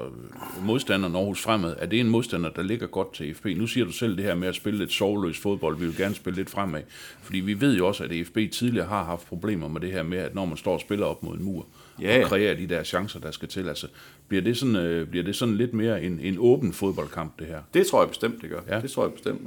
modstanderen 0.63 1.17
Aarhus 1.17 1.43
Fremad, 1.43 1.75
er 1.79 1.87
det 1.87 2.01
en 2.01 2.09
modstander, 2.09 2.51
der 2.51 2.63
ligger 2.63 2.87
godt 2.87 3.15
til 3.15 3.35
FB? 3.35 3.47
Nu 3.47 3.67
siger 3.67 3.87
du 3.87 3.93
selv 3.93 4.17
det 4.17 4.25
her 4.25 4.35
med 4.35 4.49
at 4.49 4.55
spille 4.55 4.79
lidt 4.79 4.93
sovløs 4.93 5.39
fodbold, 5.39 5.79
vi 5.79 5.87
vil 5.87 5.97
gerne 5.97 6.15
spille 6.15 6.37
lidt 6.37 6.51
fremad, 6.51 6.83
fordi 7.23 7.38
vi 7.41 7.61
ved 7.61 7.77
jo 7.77 7.87
også, 7.87 8.05
at 8.05 8.27
FB 8.27 8.39
tidligere 8.53 8.87
har 8.87 9.05
haft 9.05 9.27
problemer 9.27 9.69
med 9.69 9.81
det 9.81 9.93
her 9.93 10.03
med, 10.03 10.19
at 10.19 10.35
når 10.35 10.45
man 10.45 10.57
står 10.57 10.73
og 10.75 10.81
spiller 10.81 11.07
op 11.07 11.23
mod 11.23 11.37
en 11.37 11.45
mur, 11.45 11.67
Ja, 12.01 12.21
og 12.25 12.29
kreerer 12.29 12.55
de 12.55 12.67
der 12.67 12.83
chancer, 12.83 13.21
der 13.21 13.31
skal 13.31 13.49
til, 13.49 13.69
altså 13.69 13.87
bliver 14.29 14.43
det 14.43 14.57
sådan, 14.57 14.77
øh, 14.77 15.07
bliver 15.09 15.25
det 15.25 15.37
sådan 15.37 15.57
lidt 15.57 15.75
mere 15.75 16.03
en, 16.03 16.21
en 16.21 16.37
åben 16.39 16.73
fodboldkamp, 16.73 17.39
det 17.39 17.47
her? 17.47 17.63
Det 17.75 17.87
tror 17.87 18.03
jeg 18.03 18.09
bestemt, 18.09 18.43
det 18.43 18.51
gør. 18.51 18.61
Ja. 18.69 18.81
Det 18.81 18.91
tror 18.91 19.05
jeg 19.05 19.13
bestemt. 19.13 19.41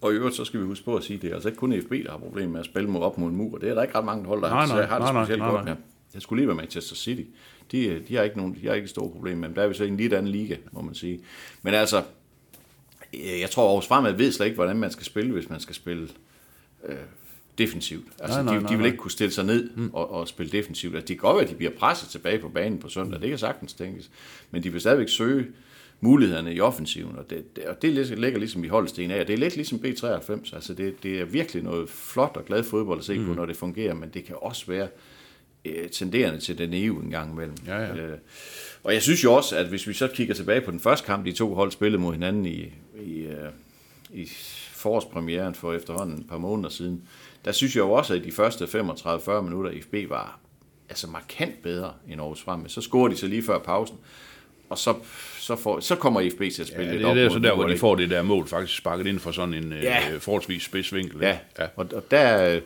Og- 0.00 0.12
i 0.12 0.14
øvrigt, 0.14 0.36
så 0.36 0.44
skal 0.44 0.60
vi 0.60 0.64
huske 0.64 0.84
på 0.84 0.96
at 0.96 1.04
sige, 1.04 1.16
at 1.16 1.22
det 1.22 1.30
er 1.30 1.34
altså 1.34 1.48
ikke 1.48 1.58
kun 1.58 1.82
FB, 1.82 1.90
der 2.04 2.10
har 2.10 2.18
problemer 2.18 2.52
med 2.52 2.60
at 2.60 2.66
spille 2.66 2.90
mod 2.90 3.00
op 3.00 3.18
mod 3.18 3.30
en 3.30 3.36
mur. 3.36 3.58
Det 3.58 3.68
er 3.68 3.74
der 3.74 3.82
ikke 3.82 3.94
ret 3.98 4.04
mange 4.04 4.24
hold, 4.26 4.42
der 4.42 4.48
Nej, 4.48 4.66
har, 4.66 4.74
nej, 4.76 4.86
har 4.86 4.98
det 5.04 5.14
nej, 5.14 5.24
specielt 5.24 5.42
nej, 5.42 5.50
godt 5.50 5.64
med. 5.64 5.74
Det 6.14 6.22
skulle 6.22 6.40
lige 6.40 6.48
være 6.48 6.56
Manchester 6.56 6.94
City. 6.96 7.22
De, 7.72 8.02
de 8.08 8.16
har 8.16 8.22
ikke 8.22 8.36
nogen, 8.36 8.56
de 8.62 8.66
har 8.66 8.74
ikke 8.74 8.84
et 8.84 8.90
stort 8.90 9.12
problem 9.12 9.38
med 9.38 9.48
dem. 9.48 9.54
Der 9.54 9.62
er 9.62 9.68
vi 9.68 9.74
så 9.74 9.84
i 9.84 9.88
en 9.88 9.96
lidt 9.96 10.12
anden 10.12 10.32
liga, 10.32 10.56
må 10.72 10.80
man 10.82 10.94
sige. 10.94 11.20
Men 11.62 11.74
altså, 11.74 12.02
øh, 13.14 13.40
jeg 13.40 13.50
tror 13.50 13.68
Aarhus 13.68 13.86
Fremad 13.86 14.12
ved 14.12 14.32
slet 14.32 14.46
ikke, 14.46 14.54
hvordan 14.54 14.76
man 14.76 14.90
skal 14.90 15.04
spille, 15.04 15.32
hvis 15.32 15.50
man 15.50 15.60
skal 15.60 15.74
spille 15.74 16.08
øh, 16.84 16.96
defensivt. 17.58 18.06
Altså, 18.20 18.42
Nej, 18.42 18.44
nej, 18.44 18.54
de, 18.54 18.60
nej, 18.60 18.68
de 18.68 18.74
vil 18.74 18.82
nej. 18.82 18.86
ikke 18.86 18.98
kunne 18.98 19.10
stille 19.10 19.32
sig 19.32 19.44
ned 19.44 19.70
og, 19.92 20.10
og 20.10 20.28
spille 20.28 20.52
defensivt. 20.52 20.94
Altså, 20.94 21.06
det 21.08 21.16
kan 21.16 21.28
godt 21.28 21.36
være, 21.36 21.44
at 21.44 21.50
de 21.50 21.54
bliver 21.54 21.72
presset 21.72 22.08
tilbage 22.08 22.38
på 22.38 22.48
banen 22.48 22.78
på 22.78 22.88
søndag. 22.88 23.20
Det 23.20 23.28
kan 23.28 23.38
sagtens 23.38 23.72
tænkes. 23.72 24.10
Men 24.50 24.62
de 24.62 24.72
vil 24.72 24.80
stadigvæk 24.80 25.08
søge 25.08 25.46
mulighederne 26.00 26.54
i 26.54 26.60
offensiven, 26.60 27.18
og 27.18 27.30
det, 27.30 27.56
det, 27.56 27.64
og 27.64 27.82
det 27.82 28.18
ligger 28.18 28.38
ligesom 28.38 28.64
i 28.64 28.68
Holsten 28.68 29.10
af. 29.10 29.26
Det 29.26 29.32
er 29.32 29.36
lidt 29.36 29.56
ligesom 29.56 29.78
B93. 29.78 30.54
Altså, 30.54 30.74
det, 30.74 31.02
det 31.02 31.20
er 31.20 31.24
virkelig 31.24 31.62
noget 31.62 31.88
flot 31.88 32.32
og 32.36 32.44
glad 32.44 32.64
fodbold 32.64 32.98
at 32.98 33.04
se 33.04 33.24
på, 33.26 33.34
når 33.34 33.46
det 33.46 33.56
fungerer, 33.56 33.94
men 33.94 34.08
det 34.14 34.24
kan 34.24 34.36
også 34.42 34.66
være 34.66 34.88
øh, 35.64 35.88
tenderende 35.90 36.40
til 36.40 36.58
den 36.58 36.70
EU 36.74 37.00
en 37.00 37.10
gang 37.10 37.32
imellem. 37.32 37.56
Ja, 37.66 37.78
ja. 37.78 37.96
Øh, 37.96 38.18
og 38.82 38.94
jeg 38.94 39.02
synes 39.02 39.24
jo 39.24 39.32
også, 39.32 39.56
at 39.56 39.66
hvis 39.66 39.88
vi 39.88 39.92
så 39.92 40.08
kigger 40.08 40.34
tilbage 40.34 40.60
på 40.60 40.70
den 40.70 40.80
første 40.80 41.06
kamp, 41.06 41.24
de 41.24 41.32
to 41.32 41.54
hold 41.54 41.70
spillede 41.70 42.02
mod 42.02 42.12
hinanden 42.12 42.46
i, 42.46 42.72
i, 43.04 43.20
øh, 43.20 43.48
i 44.12 44.28
forårspremieren 44.76 45.54
for 45.54 45.72
efterhånden 45.72 46.18
et 46.18 46.28
par 46.28 46.38
måneder 46.38 46.68
siden, 46.68 47.02
der 47.44 47.52
synes 47.52 47.76
jeg 47.76 47.80
jo 47.82 47.92
også, 47.92 48.14
at 48.14 48.24
de 48.24 48.32
første 48.32 48.64
35-40 48.64 49.40
minutter 49.40 49.70
i 49.70 49.80
FB 49.80 49.94
var 50.10 50.38
altså 50.88 51.06
markant 51.10 51.62
bedre 51.62 51.92
end 52.08 52.20
Aarhus 52.20 52.42
Fremme. 52.42 52.68
Så 52.68 52.80
scorer 52.80 53.08
de 53.08 53.16
så 53.16 53.26
lige 53.26 53.42
før 53.42 53.58
pausen, 53.58 53.96
og 54.70 54.78
så, 54.78 54.94
så, 55.38 55.56
får, 55.56 55.80
så 55.80 55.96
kommer 55.96 56.30
FB 56.30 56.38
til 56.54 56.62
at 56.62 56.68
spille 56.68 56.84
Ja, 56.84 56.92
lidt 56.92 57.02
det 57.02 57.22
er 57.22 57.26
op 57.26 57.32
så 57.32 57.38
der, 57.38 57.54
hvor 57.54 57.66
de 57.66 57.78
får 57.78 57.94
det 57.94 58.10
der 58.10 58.22
mål 58.22 58.46
faktisk 58.46 58.78
sparket 58.78 59.06
ind 59.06 59.18
for 59.18 59.30
sådan 59.32 59.54
en 59.54 59.72
Ja. 59.72 59.78
ja. 59.78 60.12
øh, 60.14 60.20
forholdsvis 60.20 60.62
spids 60.62 60.94
vinkel. 60.94 61.20
Ja, 61.20 61.38
ja. 61.58 61.66
Og, 61.76 61.86
og 61.94 62.10
der, 62.10 62.54
øh, 62.54 62.62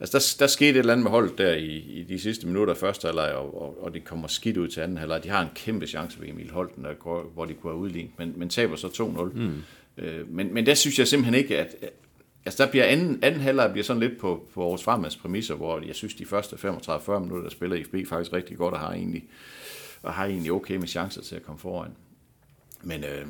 altså 0.00 0.18
der, 0.18 0.44
der 0.44 0.46
skete 0.46 0.70
et 0.70 0.76
eller 0.76 0.92
andet 0.92 1.02
med 1.02 1.10
holdet 1.10 1.38
der 1.38 1.52
i, 1.54 1.76
i 1.76 2.04
de 2.08 2.18
sidste 2.20 2.46
minutter 2.46 2.74
af 2.74 2.78
første 2.78 3.06
halvleg, 3.06 3.32
og, 3.34 3.62
og, 3.62 3.84
og 3.84 3.94
de 3.94 4.00
kommer 4.00 4.28
skidt 4.28 4.56
ud 4.56 4.68
til 4.68 4.80
anden 4.80 4.96
halvleg. 4.96 5.24
De 5.24 5.28
har 5.28 5.42
en 5.42 5.48
kæmpe 5.54 5.86
chance 5.86 6.20
ved 6.20 6.28
Emil 6.28 6.50
Holten, 6.50 6.84
der 6.84 6.94
går, 6.94 7.30
hvor 7.34 7.44
de 7.44 7.54
kunne 7.54 7.72
have 7.72 7.80
udlignet, 7.80 8.10
men, 8.18 8.32
men 8.36 8.48
taber 8.48 8.76
så 8.76 8.86
2-0. 8.86 9.38
Mm. 9.38 9.62
Øh, 9.98 10.28
men, 10.28 10.54
men 10.54 10.66
der 10.66 10.74
synes 10.74 10.98
jeg 10.98 11.08
simpelthen 11.08 11.34
ikke, 11.34 11.58
at... 11.58 11.76
Altså 12.44 12.64
der 12.64 12.70
bliver 12.70 12.84
anden, 12.84 13.18
anden 13.22 13.40
halvleg 13.40 13.70
bliver 13.72 13.84
sådan 13.84 14.00
lidt 14.00 14.20
på, 14.20 14.48
på 14.54 14.62
Aarhus 14.62 14.82
Farmads 14.82 15.16
præmisser, 15.16 15.54
hvor 15.54 15.80
jeg 15.86 15.94
synes, 15.94 16.14
de 16.14 16.26
første 16.26 16.56
35-40 16.56 17.18
minutter, 17.18 17.42
der 17.42 17.50
spiller 17.50 17.84
FB 17.84 18.08
faktisk 18.08 18.32
rigtig 18.32 18.56
godt, 18.56 18.74
og 18.74 18.80
har 18.80 18.92
egentlig, 18.92 19.24
og 20.02 20.12
har 20.12 20.26
egentlig 20.26 20.52
okay 20.52 20.76
med 20.76 20.88
chancer 20.88 21.22
til 21.22 21.36
at 21.36 21.42
komme 21.42 21.58
foran. 21.58 21.90
Men 22.82 23.04
øh, 23.04 23.26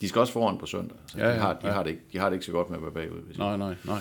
de 0.00 0.08
skal 0.08 0.18
også 0.20 0.32
foran 0.32 0.58
på 0.58 0.66
søndag. 0.66 0.96
Så 1.06 1.18
Ja, 1.18 1.32
de, 1.32 1.38
har, 1.38 1.52
de, 1.52 1.66
ja. 1.66 1.72
har 1.72 1.82
det 1.82 1.90
ikke, 1.90 2.02
de 2.12 2.18
har 2.18 2.28
det 2.28 2.36
ikke 2.36 2.46
så 2.46 2.52
godt 2.52 2.70
med 2.70 2.76
at 2.78 2.82
være 2.82 2.92
bagud. 2.92 3.20
Hvis 3.20 3.38
Nej, 3.38 3.56
nej, 3.56 3.74
nej. 3.84 4.00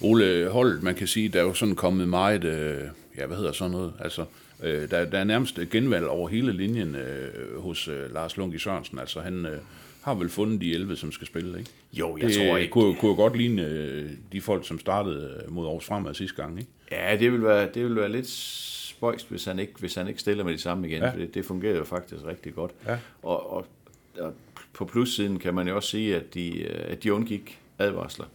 Ole 0.00 0.48
Holt, 0.48 0.82
man 0.82 0.94
kan 0.94 1.06
sige, 1.06 1.28
der 1.28 1.38
er 1.38 1.44
jo 1.44 1.54
sådan 1.54 1.74
kommet 1.74 2.08
meget, 2.08 2.44
øh, 2.44 2.82
ja, 3.16 3.26
hvad 3.26 3.36
hedder 3.36 3.52
sådan 3.52 3.70
noget, 3.70 3.92
altså, 4.00 4.24
øh, 4.62 4.90
der, 4.90 5.04
der 5.04 5.18
er 5.18 5.24
nærmest 5.24 5.60
genvalg 5.70 6.06
over 6.06 6.28
hele 6.28 6.52
linjen 6.52 6.94
øh, 6.94 7.60
hos 7.60 7.88
øh, 7.88 8.14
Lars 8.14 8.36
Lundgi 8.36 8.58
Sørensen, 8.58 8.98
altså 8.98 9.20
han 9.20 9.46
øh, 9.46 9.58
har 10.06 10.14
vel 10.14 10.28
fundet 10.28 10.60
de 10.60 10.72
11, 10.74 10.96
som 10.96 11.12
skal 11.12 11.26
spille, 11.26 11.58
ikke? 11.58 11.70
Jo, 11.92 12.16
jeg 12.16 12.28
det 12.28 12.36
tror 12.36 12.56
ikke. 12.56 12.70
Kunne, 12.72 12.94
kunne 12.94 13.08
jo 13.10 13.16
godt 13.16 13.36
ligne 13.36 13.62
øh, 13.66 14.10
de 14.32 14.40
folk, 14.40 14.66
som 14.66 14.78
startede 14.78 15.42
øh, 15.46 15.52
mod 15.54 15.66
Aarhus 15.66 15.84
Fremad 15.86 16.14
sidste 16.14 16.36
gang, 16.42 16.58
ikke? 16.58 16.70
Ja, 16.92 17.16
det 17.16 17.32
vil 17.32 17.42
være, 17.42 17.68
det 17.74 17.84
vil 17.84 17.96
være 17.96 18.08
lidt 18.12 18.26
spøjst, 18.28 19.30
hvis 19.30 19.44
han 19.44 19.58
ikke, 19.58 19.72
hvis 19.78 19.94
han 19.94 20.08
ikke 20.08 20.20
stiller 20.20 20.44
med 20.44 20.52
de 20.52 20.58
samme 20.58 20.88
igen, 20.88 21.02
Ja. 21.02 21.10
for 21.10 21.16
det, 21.18 21.34
det 21.34 21.44
fungerer 21.44 21.76
jo 21.76 21.84
faktisk 21.84 22.24
rigtig 22.26 22.54
godt. 22.54 22.70
Ja. 22.86 22.98
Og, 23.22 23.52
og, 23.52 23.66
og 24.20 24.32
på 24.72 24.84
plussiden 24.84 25.38
kan 25.38 25.54
man 25.54 25.68
jo 25.68 25.76
også 25.76 25.88
sige, 25.88 26.16
at 26.16 26.34
de, 26.34 26.58
øh, 26.62 26.84
at 26.92 27.02
de 27.02 27.12
undgik 27.12 27.58
advarsler. 27.78 28.26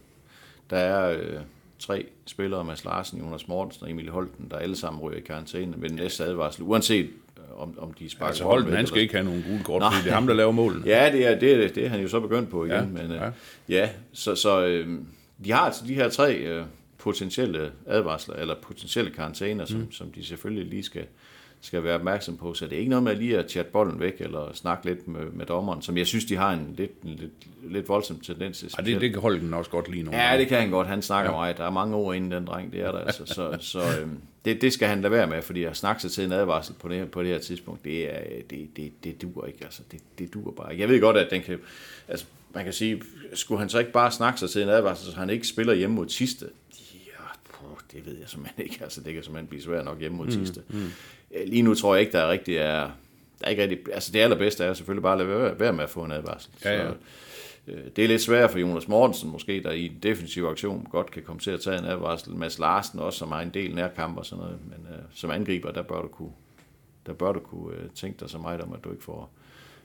Der 0.70 0.76
er 0.76 1.18
øh, 1.18 1.40
tre 1.78 2.06
spillere, 2.26 2.64
Mads 2.64 2.84
Larsen, 2.84 3.18
Jonas 3.20 3.48
Mortensen 3.48 3.84
og 3.84 3.90
Emil 3.90 4.08
Holten, 4.10 4.46
der 4.50 4.56
alle 4.56 4.76
sammen 4.76 5.02
ryger 5.02 5.18
i 5.18 5.20
karantæne 5.20 5.74
ved 5.76 5.88
den 5.88 5.96
næste 5.96 6.24
advarsel, 6.24 6.62
uanset 6.62 7.10
om, 7.56 7.78
om 7.78 7.92
de 7.92 8.10
sparker 8.10 8.26
Altså 8.28 8.44
Holden, 8.44 8.66
han 8.68 8.74
eller- 8.76 8.86
skal 8.88 9.02
ikke 9.02 9.14
have 9.14 9.24
nogen 9.24 9.44
gule 9.48 9.64
kort, 9.64 9.80
Nej. 9.80 9.90
fordi 9.92 10.04
det 10.04 10.10
er 10.10 10.14
ham, 10.14 10.26
der 10.26 10.34
laver 10.34 10.52
målen. 10.52 10.82
Ja, 10.86 11.10
det 11.12 11.26
er, 11.26 11.38
det, 11.38 11.52
er, 11.64 11.68
det 11.68 11.84
er 11.84 11.88
han 11.88 12.00
jo 12.00 12.08
så 12.08 12.20
begyndt 12.20 12.50
på 12.50 12.64
igen. 12.64 12.74
Ja, 12.76 12.84
men, 13.02 13.10
ja. 13.10 13.24
ja. 13.24 13.30
ja 13.68 13.88
så, 14.12 14.34
så 14.34 14.64
øh, 14.66 14.88
de 15.44 15.52
har 15.52 15.60
altså 15.60 15.84
de 15.86 15.94
her 15.94 16.08
tre 16.08 16.34
øh, 16.36 16.64
potentielle 16.98 17.72
advarsler, 17.86 18.34
eller 18.36 18.54
potentielle 18.62 19.10
karantæner, 19.10 19.64
som, 19.64 19.80
mm. 19.80 19.92
som 19.92 20.10
de 20.10 20.24
selvfølgelig 20.24 20.66
lige 20.66 20.82
skal, 20.82 21.04
skal 21.64 21.84
være 21.84 21.94
opmærksom 21.94 22.36
på. 22.36 22.54
Så 22.54 22.64
det 22.64 22.72
er 22.72 22.78
ikke 22.78 22.90
noget 22.90 23.02
med 23.02 23.16
lige 23.16 23.38
at 23.38 23.50
chatte 23.50 23.70
bolden 23.70 24.00
væk, 24.00 24.20
eller 24.20 24.50
snakke 24.54 24.86
lidt 24.86 25.08
med, 25.08 25.24
med 25.32 25.46
dommeren, 25.46 25.82
som 25.82 25.96
jeg 25.96 26.06
synes, 26.06 26.24
de 26.24 26.36
har 26.36 26.52
en 26.52 26.74
lidt, 26.76 26.90
en 27.04 27.10
lidt, 27.10 27.72
lidt 27.72 27.88
voldsom 27.88 28.20
tendens 28.20 28.58
til. 28.58 28.70
Ja, 28.78 28.82
det, 28.82 29.00
det 29.00 29.12
kan 29.12 29.20
Holden 29.20 29.54
også 29.54 29.70
godt 29.70 29.88
lide 29.88 30.02
nogle 30.02 30.22
Ja, 30.22 30.38
det 30.38 30.48
kan 30.48 30.60
han 30.60 30.70
godt. 30.70 30.86
Han 30.86 31.02
snakker 31.02 31.30
ja. 31.30 31.36
meget. 31.36 31.56
Der 31.56 31.64
er 31.64 31.70
mange 31.70 31.96
ord 31.96 32.16
inden 32.16 32.32
den 32.32 32.46
dreng, 32.46 32.72
det 32.72 32.80
er 32.80 32.92
der 32.92 32.98
altså. 32.98 33.26
Så, 33.26 33.56
så 33.60 33.80
øhm, 34.00 34.18
det, 34.44 34.60
det 34.60 34.72
skal 34.72 34.88
han 34.88 35.00
lade 35.00 35.12
være 35.12 35.26
med, 35.26 35.42
fordi 35.42 35.64
at 35.64 35.76
snakke 35.76 36.02
sig 36.02 36.10
til 36.10 36.24
en 36.24 36.32
advarsel 36.32 36.74
på 36.74 36.88
det, 36.88 36.96
her, 36.96 37.04
på 37.04 37.22
det 37.22 37.28
her 37.28 37.38
tidspunkt, 37.38 37.84
det, 37.84 38.14
er, 38.14 38.18
det, 38.50 38.68
det, 38.76 38.92
det 39.04 39.22
duer 39.22 39.46
ikke. 39.46 39.58
Altså, 39.64 39.82
det, 39.92 40.00
det 40.18 40.34
duer 40.34 40.52
bare. 40.52 40.78
Jeg 40.78 40.88
ved 40.88 41.00
godt, 41.00 41.16
at 41.16 41.30
den 41.30 41.42
kan... 41.42 41.58
Altså, 42.08 42.26
man 42.54 42.64
kan 42.64 42.72
sige, 42.72 43.02
skulle 43.34 43.58
han 43.58 43.68
så 43.68 43.78
ikke 43.78 43.92
bare 43.92 44.10
snakke 44.10 44.40
sig 44.40 44.50
til 44.50 44.62
en 44.62 44.68
advarsel, 44.68 45.12
så 45.12 45.18
han 45.18 45.30
ikke 45.30 45.46
spiller 45.46 45.74
hjemme 45.74 45.96
mod 45.96 46.06
Tiste? 46.06 46.46
Det 47.92 48.06
ved 48.06 48.18
jeg 48.18 48.28
simpelthen 48.28 48.64
ikke. 48.64 48.78
Altså, 48.82 49.00
det 49.00 49.14
kan 49.14 49.22
simpelthen 49.22 49.46
blive 49.48 49.62
svært 49.62 49.84
nok 49.84 50.00
hjemme 50.00 50.16
mod 50.18 50.26
Tiste. 50.26 50.62
Mm, 50.68 50.78
mm. 50.78 50.90
Lige 51.46 51.62
nu 51.62 51.74
tror 51.74 51.94
jeg 51.94 52.00
ikke, 52.00 52.12
der 52.12 52.20
er 52.20 52.30
rigtig 52.30 52.56
er... 52.56 52.90
Der 53.40 53.46
er 53.46 53.50
ikke 53.50 53.62
rigtig, 53.62 53.78
altså 53.92 54.12
det 54.12 54.18
allerbedste 54.18 54.64
er 54.64 54.74
selvfølgelig 54.74 55.02
bare 55.02 55.12
at 55.12 55.18
lade 55.18 55.28
være, 55.28 55.60
være 55.60 55.72
med 55.72 55.84
at 55.84 55.90
få 55.90 56.04
en 56.04 56.12
advarsel. 56.12 56.52
Ja, 56.64 56.82
ja. 56.82 56.88
Så, 56.88 56.94
Øh, 57.66 57.84
Det 57.96 58.04
er 58.04 58.08
lidt 58.08 58.22
svært 58.22 58.50
for 58.50 58.58
Jonas 58.58 58.88
Mortensen 58.88 59.30
måske, 59.30 59.62
der 59.62 59.70
i 59.70 59.86
en 59.86 59.98
defensiv 60.02 60.44
aktion 60.44 60.86
godt 60.90 61.10
kan 61.10 61.22
komme 61.22 61.40
til 61.40 61.50
at 61.50 61.60
tage 61.60 61.78
en 61.78 61.84
advarsel. 61.84 62.36
Mads 62.36 62.58
Larsen 62.58 62.98
også, 62.98 63.18
som 63.18 63.32
har 63.32 63.40
en 63.40 63.50
del 63.50 63.74
nærkamp 63.74 64.18
og 64.18 64.26
sådan 64.26 64.44
noget, 64.44 64.58
men 64.64 64.86
øh, 64.92 64.98
som 65.14 65.30
angriber, 65.30 65.70
der 65.70 65.82
bør 65.82 66.02
du 66.02 66.08
kunne, 66.08 66.32
der 67.06 67.12
bør 67.12 67.32
du 67.32 67.40
kunne 67.40 67.76
øh, 67.76 67.90
tænke 67.94 68.20
dig 68.20 68.30
så 68.30 68.38
meget 68.38 68.60
om, 68.60 68.72
at 68.72 68.84
du 68.84 68.90
ikke 68.90 69.04
får, 69.04 69.30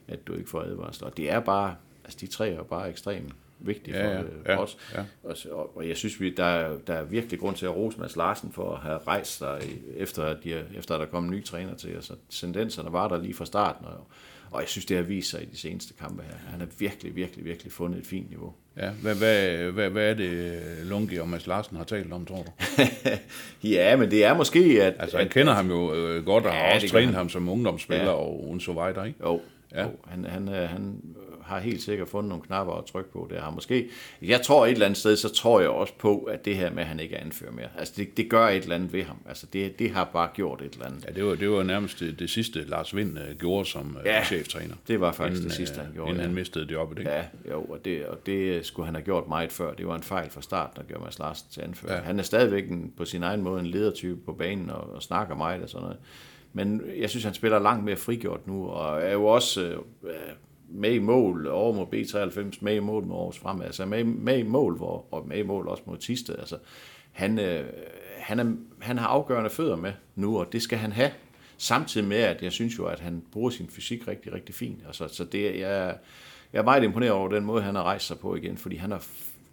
at 0.08 0.26
du 0.26 0.34
ikke 0.34 0.50
får 0.50 0.60
advarsel. 0.60 1.04
Og 1.04 1.16
det 1.16 1.30
er 1.30 1.40
bare, 1.40 1.74
altså 2.04 2.18
de 2.20 2.26
tre 2.26 2.50
er 2.50 2.62
bare 2.62 2.90
ekstremt 2.90 3.32
vigtige 3.60 3.96
Ja, 3.96 4.06
for, 4.06 4.10
ja, 4.10 4.20
øh, 4.22 4.28
ja, 4.46 4.56
for 4.56 4.62
os. 4.62 4.76
ja. 4.94 5.00
Og, 5.22 5.36
og, 5.50 5.76
og 5.76 5.88
jeg 5.88 5.96
synes, 5.96 6.20
vi, 6.20 6.30
der, 6.34 6.44
er, 6.44 6.76
der 6.86 6.94
er 6.94 7.04
virkelig 7.04 7.40
grund 7.40 7.56
til 7.56 7.66
at 7.66 7.76
rose 7.76 8.00
Mads 8.00 8.16
Larsen 8.16 8.52
for 8.52 8.72
at 8.74 8.80
have 8.80 8.98
rejst 9.06 9.38
sig, 9.38 9.60
efter, 9.96 10.22
at 10.24 10.36
de, 10.44 10.54
er- 10.54 10.62
efter 10.78 10.94
at 10.94 11.00
der 11.00 11.06
kom 11.06 11.24
en 11.24 11.30
ny 11.30 11.44
træner 11.44 11.74
til 11.74 11.98
os. 11.98 12.12
Tendenserne 12.30 12.92
var 12.92 13.08
der 13.08 13.22
lige 13.22 13.34
fra 13.34 13.44
starten, 13.46 13.86
og, 13.86 14.06
og 14.50 14.60
jeg 14.60 14.68
synes, 14.68 14.86
det 14.86 14.96
har 14.96 15.04
vist 15.04 15.30
sig 15.30 15.42
i 15.42 15.46
de 15.46 15.56
seneste 15.56 15.94
kampe 16.00 16.22
her. 16.22 16.34
Han 16.50 16.60
har 16.60 16.68
virkelig, 16.78 17.16
virkelig, 17.16 17.44
virkelig 17.44 17.72
fundet 17.72 17.98
et 18.00 18.06
fint 18.06 18.30
niveau. 18.30 18.52
Ja, 18.76 18.90
hvad, 18.90 19.14
hvad, 19.14 19.56
hvad, 19.72 19.90
hvad 19.90 20.10
er 20.10 20.14
det, 20.14 20.60
Lungi 20.84 21.16
og 21.16 21.28
Mads 21.28 21.46
Larsen 21.46 21.76
har 21.76 21.84
talt 21.84 22.12
om, 22.12 22.26
tror 22.26 22.42
du? 22.42 22.50
ja, 23.68 23.96
men 23.96 24.10
det 24.10 24.24
er 24.24 24.34
måske, 24.34 24.78
at... 24.82 24.94
Altså, 24.98 25.18
han 25.18 25.28
kender 25.28 25.52
ham 25.52 25.68
jo 25.70 25.94
øh, 25.94 26.24
godt, 26.24 26.44
og 26.46 26.52
Ja, 26.52 26.58
har 26.58 26.74
også 26.74 26.88
trænet 26.88 27.06
han. 27.06 27.14
ham 27.14 27.28
som 27.28 27.48
ungdomsspiller 27.48 28.04
Ja. 28.04 28.10
og 28.12 28.56
så 28.60 28.72
videre, 28.72 29.06
ikke? 29.08 29.18
Jo, 29.22 29.40
Ja. 29.72 29.78
ja. 29.80 29.84
jo 29.86 29.90
han, 30.06 30.24
han, 30.24 30.48
øh, 30.48 30.68
han 30.68 31.00
har 31.48 31.58
helt 31.58 31.82
sikkert 31.82 32.08
fundet 32.08 32.28
nogle 32.28 32.44
knapper 32.44 32.74
at 32.74 32.84
trykke 32.84 33.12
på. 33.12 33.26
Det 33.30 33.38
har 33.40 33.50
måske. 33.50 33.88
Jeg 34.22 34.42
tror 34.42 34.66
et 34.66 34.72
eller 34.72 34.86
andet 34.86 34.98
sted, 34.98 35.16
så 35.16 35.28
tror 35.34 35.60
jeg 35.60 35.68
også 35.70 35.92
på, 35.98 36.18
at 36.18 36.44
det 36.44 36.56
her 36.56 36.70
med, 36.70 36.82
at 36.82 36.88
han 36.88 37.00
ikke 37.00 37.14
er 37.14 37.20
anfører 37.20 37.52
mere, 37.52 37.68
altså 37.78 37.94
det, 37.96 38.16
det 38.16 38.30
gør 38.30 38.48
et 38.48 38.62
eller 38.62 38.74
andet 38.74 38.92
ved 38.92 39.02
ham. 39.04 39.16
Altså 39.28 39.46
det, 39.52 39.78
det 39.78 39.90
har 39.90 40.04
bare 40.12 40.28
gjort 40.34 40.62
et 40.62 40.72
eller 40.72 40.86
andet. 40.86 41.04
Ja, 41.08 41.12
det 41.12 41.24
var, 41.24 41.34
det 41.34 41.50
var 41.50 41.62
nærmest 41.62 42.00
det, 42.00 42.18
det 42.18 42.30
sidste, 42.30 42.64
Lars 42.64 42.96
Vind 42.96 43.18
øh, 43.18 43.36
gjorde 43.38 43.64
som 43.68 43.96
øh, 44.00 44.06
Ja, 44.06 44.24
cheftræner. 44.24 44.74
det 44.88 45.00
var 45.00 45.12
faktisk 45.12 45.38
inden, 45.38 45.48
det 45.48 45.56
sidste, 45.56 45.76
han 45.80 45.86
øh, 45.88 45.94
gjorde, 45.94 46.08
Inden 46.08 46.20
ja. 46.20 46.26
han 46.26 46.34
mistede 46.34 46.72
jobbet, 46.72 46.98
ikke? 46.98 47.10
Ja, 47.10 47.24
jo, 47.50 47.62
og 47.62 47.84
det, 47.84 48.06
og 48.06 48.26
det 48.26 48.66
skulle 48.66 48.86
han 48.86 48.94
have 48.94 49.04
gjort 49.04 49.28
meget 49.28 49.52
før. 49.52 49.74
Det 49.74 49.86
var 49.86 49.96
en 49.96 50.02
fejl 50.02 50.30
fra 50.30 50.42
start, 50.42 50.70
der 50.76 50.82
gjorde 50.82 51.04
Mads 51.04 51.18
Larsen 51.18 51.46
til 51.50 51.60
anfører. 51.60 51.94
Ja. 51.94 52.00
Han 52.00 52.18
er 52.18 52.22
stadigvæk 52.22 52.70
en, 52.70 52.92
på 52.96 53.04
sin 53.04 53.22
egen 53.22 53.42
måde 53.42 53.60
en 53.60 53.66
ledertype 53.66 54.20
på 54.20 54.32
banen 54.32 54.70
og, 54.70 54.90
og 54.94 55.02
snakker 55.02 55.34
meget 55.34 55.62
og 55.62 55.68
sådan 55.68 55.82
noget. 55.82 55.98
Men 56.52 56.82
jeg 57.00 57.10
synes, 57.10 57.24
han 57.24 57.34
spiller 57.34 57.58
langt 57.58 57.84
mere 57.84 57.96
frigjort 57.96 58.46
nu, 58.46 58.68
og 58.68 59.02
er 59.02 59.12
jo 59.12 59.26
også 59.26 59.60
øh, 60.04 60.10
med 60.68 60.92
i 60.92 60.98
mål 60.98 61.46
over 61.46 61.72
mod 61.72 61.86
B93, 61.86 62.58
med 62.60 62.74
i 62.74 62.78
mål 62.78 63.04
med 63.06 63.16
Aarhus 63.16 63.38
Fremad, 63.38 63.66
altså 63.66 63.86
med, 63.86 64.04
med 64.04 64.38
i 64.38 64.42
mål, 64.42 64.76
hvor, 64.76 65.06
og 65.10 65.28
med 65.28 65.38
i 65.38 65.42
mål 65.42 65.68
også 65.68 65.82
mod 65.86 65.96
Tisted. 65.96 66.38
Altså, 66.38 66.58
han, 67.12 67.38
øh, 67.38 67.66
han, 68.16 68.38
er, 68.38 68.52
han 68.78 68.98
har 68.98 69.06
afgørende 69.06 69.50
fødder 69.50 69.76
med 69.76 69.92
nu, 70.14 70.38
og 70.38 70.52
det 70.52 70.62
skal 70.62 70.78
han 70.78 70.92
have. 70.92 71.10
Samtidig 71.58 72.08
med, 72.08 72.16
at 72.16 72.42
jeg 72.42 72.52
synes 72.52 72.78
jo, 72.78 72.86
at 72.86 73.00
han 73.00 73.22
bruger 73.32 73.50
sin 73.50 73.68
fysik 73.68 74.08
rigtig, 74.08 74.32
rigtig 74.32 74.54
fint. 74.54 74.82
Altså, 74.86 75.08
så 75.08 75.24
det, 75.24 75.44
jeg, 75.44 75.96
jeg 76.52 76.58
er 76.58 76.62
meget 76.62 76.84
imponeret 76.84 77.12
over 77.12 77.28
den 77.28 77.44
måde, 77.44 77.62
han 77.62 77.74
har 77.74 77.82
rejst 77.82 78.06
sig 78.06 78.18
på 78.18 78.34
igen, 78.34 78.56
fordi 78.58 78.76
han 78.76 78.90
har 78.90 79.06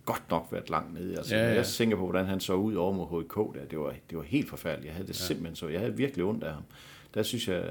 godt 0.05 0.23
nok 0.29 0.47
været 0.51 0.69
langt 0.69 0.93
nede. 0.93 1.17
Altså, 1.17 1.35
ja. 1.35 1.47
ja. 1.47 1.53
Jeg 1.53 1.65
tænker 1.65 1.97
på, 1.97 2.03
hvordan 2.03 2.25
han 2.25 2.39
så 2.39 2.53
ud 2.53 2.75
over 2.75 2.93
mod 2.93 3.23
HK, 3.23 3.59
der, 3.59 3.65
det, 3.65 3.79
var, 3.79 3.93
det 4.09 4.17
var 4.17 4.23
helt 4.23 4.49
forfærdeligt. 4.49 4.85
Jeg 4.85 4.93
havde 4.93 5.07
det 5.07 5.19
ja. 5.19 5.25
simpelthen 5.25 5.55
så. 5.55 5.67
Jeg 5.67 5.79
havde 5.79 5.97
virkelig 5.97 6.25
ondt 6.25 6.43
af 6.43 6.53
ham. 6.53 6.63
Der 7.13 7.23
synes 7.23 7.47
jeg, 7.47 7.63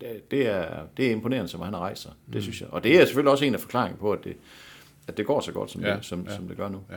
det- 0.00 0.30
det 0.30 0.46
er, 0.46 0.66
det 0.96 1.06
er 1.06 1.10
imponerende, 1.10 1.48
som 1.48 1.60
han 1.60 1.72
har 1.72 1.80
rejst 1.80 2.02
sig. 2.02 2.12
Det 2.26 2.34
Mm. 2.34 2.40
synes 2.40 2.60
jeg. 2.60 2.68
Og 2.70 2.84
det 2.84 3.00
er 3.00 3.04
selvfølgelig 3.04 3.30
også 3.32 3.44
en 3.44 3.54
af 3.54 3.60
forklaringen 3.60 3.98
på, 3.98 4.12
at 4.12 4.24
det, 4.24 4.36
at 5.08 5.16
det 5.16 5.26
går 5.26 5.40
så 5.40 5.52
godt, 5.52 5.70
som, 5.70 5.82
Ja, 5.82 5.94
det, 5.96 6.04
som, 6.04 6.26
ja. 6.28 6.34
som 6.36 6.48
det 6.48 6.56
gør 6.56 6.68
nu. 6.68 6.80
Ja. 6.90 6.96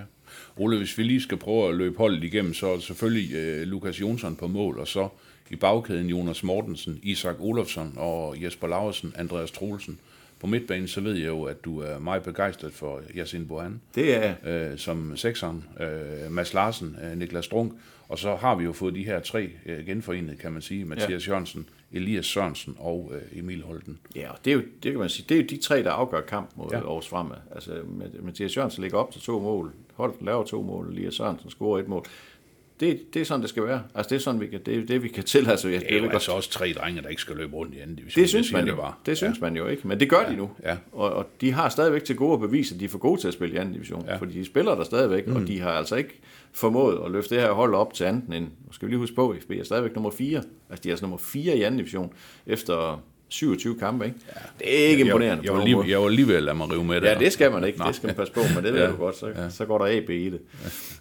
Ole, 0.58 0.78
hvis 0.78 0.98
vi 0.98 1.04
lige 1.04 1.22
skal 1.22 1.38
prøve 1.38 1.70
at 1.70 1.76
løbe 1.76 1.98
holdet 1.98 2.24
igennem, 2.24 2.54
så 2.54 2.68
er 2.68 2.74
det 2.74 2.84
selvfølgelig 2.84 3.36
øh, 3.36 3.62
Lukas 3.68 4.02
Jonsson 4.02 4.36
på 4.36 4.48
mål, 4.48 4.80
og 4.80 4.88
så 4.88 5.08
i 5.50 5.56
bagkæden 5.56 6.08
Jonas 6.10 6.44
Mortensen, 6.44 7.00
Isak 7.04 7.36
Olofsson 7.40 7.94
og 7.98 8.44
Jesper 8.44 8.68
Laursen, 8.68 9.14
Andreas 9.18 9.52
Troelsen. 9.52 10.00
På 10.40 10.48
midtbanen, 10.48 10.88
så 10.88 11.02
ved 11.02 11.14
jeg 11.14 11.28
jo, 11.28 11.44
at 11.44 11.66
du 11.66 11.80
er 11.80 12.00
meget 12.00 12.24
begejstret 12.24 12.74
for 12.74 13.02
Yasin 13.16 13.48
Bohan 13.48 13.82
Det 13.96 14.16
er, 14.26 14.34
øh, 14.72 14.78
som 14.78 15.18
sekseren, 15.18 15.64
øh, 15.80 16.32
Mads 16.32 16.54
Larsen, 16.54 16.98
øh, 17.04 17.18
Niklas 17.18 17.46
Strunk, 17.46 17.74
og 18.10 18.20
så 18.20 18.36
har 18.36 18.56
vi 18.56 18.64
jo 18.64 18.72
fået 18.74 18.96
de 18.96 19.04
her 19.04 19.20
tre 19.20 19.50
øh, 19.66 19.86
genforenet, 19.86 20.40
kan 20.40 20.52
man 20.52 20.62
sige, 20.62 20.86
Mathias 20.86 21.28
ja. 21.28 21.32
Jørgensen, 21.32 21.66
Elias 21.93 22.25
Sørensen 22.25 22.75
og 22.80 23.12
øh, 23.15 23.39
Emil 23.39 23.63
Holten. 23.63 23.99
ja, 24.15 24.32
og 24.32 24.38
det 24.45 24.51
er 24.51 24.56
jo, 24.56 24.62
det 24.84 24.91
kan 24.91 24.99
man 24.99 25.10
sige, 25.10 25.25
det 25.30 25.38
er 25.38 25.41
jo 25.41 25.47
de 25.49 25.58
tre, 25.58 25.84
der 25.84 25.91
afgør 25.91 26.21
kamp 26.21 26.49
mod 26.56 26.67
Ja. 26.71 26.77
ja. 26.77 26.84
Aarhus 26.84 27.08
Fremad. 27.08 27.36
Altså, 27.56 27.71
Math- 27.71 28.25
Mathias 28.25 28.58
Jørgensen 28.58 28.82
ligger 28.82 28.97
op 28.97 29.12
til 29.12 29.21
to 29.21 29.39
mål, 29.39 29.71
Holten 29.93 30.25
laver 30.25 30.43
to 30.43 30.62
mål, 30.62 30.88
Elias 30.91 31.13
Sørensen 31.15 31.49
scorer 31.49 31.80
et 31.80 31.88
mål. 31.88 32.06
Det, 32.80 33.13
det 33.13 33.21
er 33.21 33.25
sådan, 33.25 33.41
det 33.41 33.49
skal 33.49 33.63
være. 33.63 33.84
Altså, 33.95 34.10
det 34.10 34.15
er 34.15 34.19
sådan, 34.19 34.41
vi 34.41 34.47
kan, 34.47 34.60
det, 34.65 34.88
det, 34.88 35.04
vi 35.04 35.08
kan 35.08 35.23
til. 35.23 35.49
Altså, 35.49 35.69
jeg, 35.69 35.82
Det 35.82 35.97
er 35.97 36.04
jo 36.04 36.10
altså 36.10 36.32
også 36.32 36.49
tre 36.51 36.73
drenge, 36.73 37.01
der 37.01 37.08
ikke 37.08 37.21
skal 37.21 37.36
løbe 37.36 37.56
rundt 37.56 37.73
i 37.75 37.80
anden 37.80 37.95
division. 37.95 38.21
Det 38.21 38.30
synes 38.30 38.51
man 38.54 38.63
det 38.65 38.71
jo. 38.71 38.75
bare. 38.75 38.93
Det 39.06 39.17
synes 39.17 39.41
man 39.41 39.56
jo 39.58 39.67
ikke, 39.67 39.88
men 39.88 39.99
det 39.99 40.10
gør 40.10 40.30
de 40.30 40.36
nu. 40.36 40.49
ja. 40.63 40.77
Og, 40.91 41.10
og 41.13 41.27
de 41.41 41.51
har 41.51 41.69
stadigvæk 41.69 42.04
til 42.04 42.15
gode 42.15 42.34
at 42.34 42.39
bevise, 42.39 42.73
at 42.75 42.80
de 42.80 42.86
er 42.86 42.89
for 42.89 42.97
gode 42.97 43.21
til 43.21 43.27
at 43.27 43.34
spille 43.34 43.56
i 43.56 43.58
anden 43.58 43.73
division. 43.73 44.06
Ja. 44.06 44.12
Ja. 44.12 44.17
Fordi 44.17 44.39
de 44.39 44.45
spiller 44.45 44.75
der 44.75 44.84
stadigvæk, 44.84 45.27
mm. 45.27 45.36
og 45.36 45.47
de 45.47 45.60
har 45.60 45.71
altså 45.71 45.95
ikke 45.95 46.19
formået 46.54 47.02
at 47.06 47.12
løfte 47.12 47.36
det 47.36 47.44
her 47.44 47.52
hold 47.52 47.76
op 47.76 47.94
til 47.94 48.04
anden 48.04 48.34
end, 48.34 48.44
nu 48.44 48.74
skal 48.74 48.86
vi 48.88 48.92
lige 48.92 49.00
huske 49.00 49.16
på, 49.16 49.36
FB 49.42 49.52
er 49.52 49.64
stadigvæk 49.64 49.96
nummer 49.96 50.12
4. 50.12 50.44
Altså 50.70 50.84
de 50.84 50.90
er 50.90 50.94
altså 50.94 51.06
nummer 51.06 51.18
4 51.18 51.58
i 51.58 51.62
anden 51.62 51.78
division 51.78 52.14
efter 52.46 53.02
27 53.30 53.80
kampe, 53.80 54.06
ikke? 54.06 54.18
Ja. 54.28 54.42
Det 54.60 54.84
er 54.84 54.88
ikke 54.88 55.04
imponerende. 55.04 55.44
Jeg, 55.44 55.44
jeg, 55.44 55.52
på 55.52 55.58
var 55.58 55.66
lige, 55.66 55.92
jeg 55.92 56.02
var 56.02 56.10
lige 56.10 56.28
ved 56.28 56.36
at 56.36 56.44
lade 56.44 56.58
mig 56.58 56.72
rive 56.72 56.84
med 56.84 57.02
det. 57.02 57.08
Ja, 57.08 57.16
det 57.16 57.34
skal 57.34 57.52
man 57.52 57.64
ikke. 57.64 57.78
Nej. 57.80 57.88
Det 57.88 57.96
skal 57.96 58.08
man 58.08 58.16
passe 58.16 58.34
på, 58.34 58.40
men 58.56 58.64
det 58.64 58.74
ved 58.74 58.80
Ja. 58.80 58.86
ja. 58.86 58.92
du 58.92 58.98
godt. 58.98 59.18
Så, 59.18 59.28
ja. 59.28 59.50
så 59.50 59.66
går 59.66 59.78
der 59.78 59.98
AB 59.98 60.10
i 60.10 60.30
det. 60.30 60.42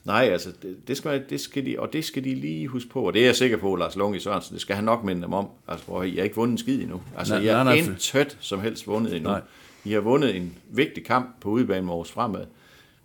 Nej, 0.05 0.29
altså, 0.33 0.53
det, 0.63 0.77
det, 0.89 0.97
skal, 0.97 1.25
det 1.31 1.41
skal 1.41 1.67
de, 1.67 1.79
og 1.79 1.93
det 1.93 2.05
skal 2.05 2.25
de 2.25 2.35
lige 2.35 2.69
huske 2.69 2.91
på. 2.91 3.03
Og 3.03 3.13
det 3.15 3.23
er 3.23 3.27
jeg 3.27 3.37
sikker 3.37 3.57
på, 3.57 3.77
Lars 3.77 3.97
Lunge 3.97 4.21
Sørensen, 4.21 4.55
det 4.55 4.61
skal 4.61 4.77
han 4.77 4.85
nok 4.85 5.05
minde 5.05 5.23
dem 5.23 5.33
om. 5.33 5.49
Altså, 5.69 5.87
hvor 5.87 6.03
I 6.03 6.17
har 6.17 6.23
ikke 6.23 6.37
vundet 6.37 6.53
en 6.53 6.59
skid 6.59 6.81
endnu. 6.83 7.03
Altså, 7.19 7.35
Nej, 7.35 7.43
I 7.43 7.47
har 7.47 7.65
nej, 7.65 7.65
nej. 7.65 7.75
intet 7.75 8.37
som 8.41 8.61
helst 8.61 8.87
vundet 8.87 9.17
endnu. 9.17 9.31
Nej. 9.31 9.41
I 9.85 9.93
har 9.93 10.01
vundet 10.01 10.37
en 10.37 10.55
vigtig 10.71 11.05
kamp 11.05 11.41
på 11.41 11.49
udebane 11.49 11.83
med 11.83 11.93
Aarhus 11.93 12.11
Fremad, 12.11 12.45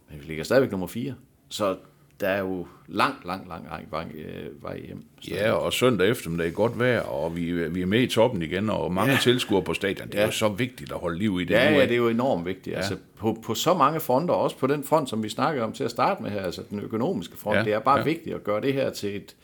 men 0.10 0.20
vi 0.20 0.26
ligger 0.26 0.44
stadigvæk 0.44 0.72
nummer 0.72 0.88
4. 0.88 1.14
Så 1.50 1.76
der 2.20 2.28
er 2.28 2.40
jo 2.40 2.68
lang, 2.88 3.16
lang, 3.26 3.48
lang, 3.48 3.66
lang 3.72 3.88
vej, 3.92 4.06
øh, 4.16 4.64
vej 4.64 4.82
hjem. 4.88 5.04
Så 5.22 5.30
Ja, 5.34 5.52
og 5.52 5.74
søndag 5.74 6.10
eftermiddag 6.10 6.54
godt 6.54 6.80
vejr, 6.80 7.00
og 7.02 7.36
vi, 7.36 7.68
vi 7.68 7.82
er 7.82 7.86
med 7.86 8.02
i 8.02 8.08
toppen 8.08 8.42
igen, 8.42 8.70
og 8.70 8.94
mange 8.94 9.12
ja. 9.14 9.20
Tilskuere 9.22 9.64
på 9.64 9.74
stadion. 9.74 10.08
Det 10.08 10.16
er 10.16 10.20
Ja. 10.20 10.26
jo 10.26 10.32
så 10.32 10.48
vigtigt 10.50 10.92
at 10.92 10.98
holde 10.98 11.18
liv 11.20 11.40
i 11.42 11.44
det. 11.44 11.54
Ja, 11.54 11.72
nu, 11.72 11.78
ja, 11.78 11.84
det 11.84 11.92
er 11.92 11.96
jo 11.98 12.10
enormt 12.10 12.46
vigtigt. 12.46 12.68
Ja. 12.74 12.78
Altså, 12.78 12.96
på, 13.18 13.38
på 13.46 13.54
så 13.54 13.74
mange 13.74 14.00
fronter, 14.00 14.34
også 14.34 14.58
på 14.58 14.68
den 14.68 14.84
front, 14.84 15.10
som 15.10 15.24
vi 15.24 15.30
snakkede 15.30 15.66
om 15.66 15.72
til 15.74 15.84
at 15.84 15.92
starte 15.92 16.24
med 16.24 16.32
her, 16.32 16.42
altså 16.42 16.62
den 16.70 16.80
økonomiske 16.80 17.38
front, 17.38 17.58
Ja, 17.58 17.64
det 17.64 17.74
er 17.74 17.80
bare 17.80 17.98
ja. 17.98 18.04
vigtigt 18.04 18.36
at 18.36 18.44
gøre 18.44 18.62
det 18.62 18.74
her 18.74 18.90
til 18.90 19.16
et 19.16 19.36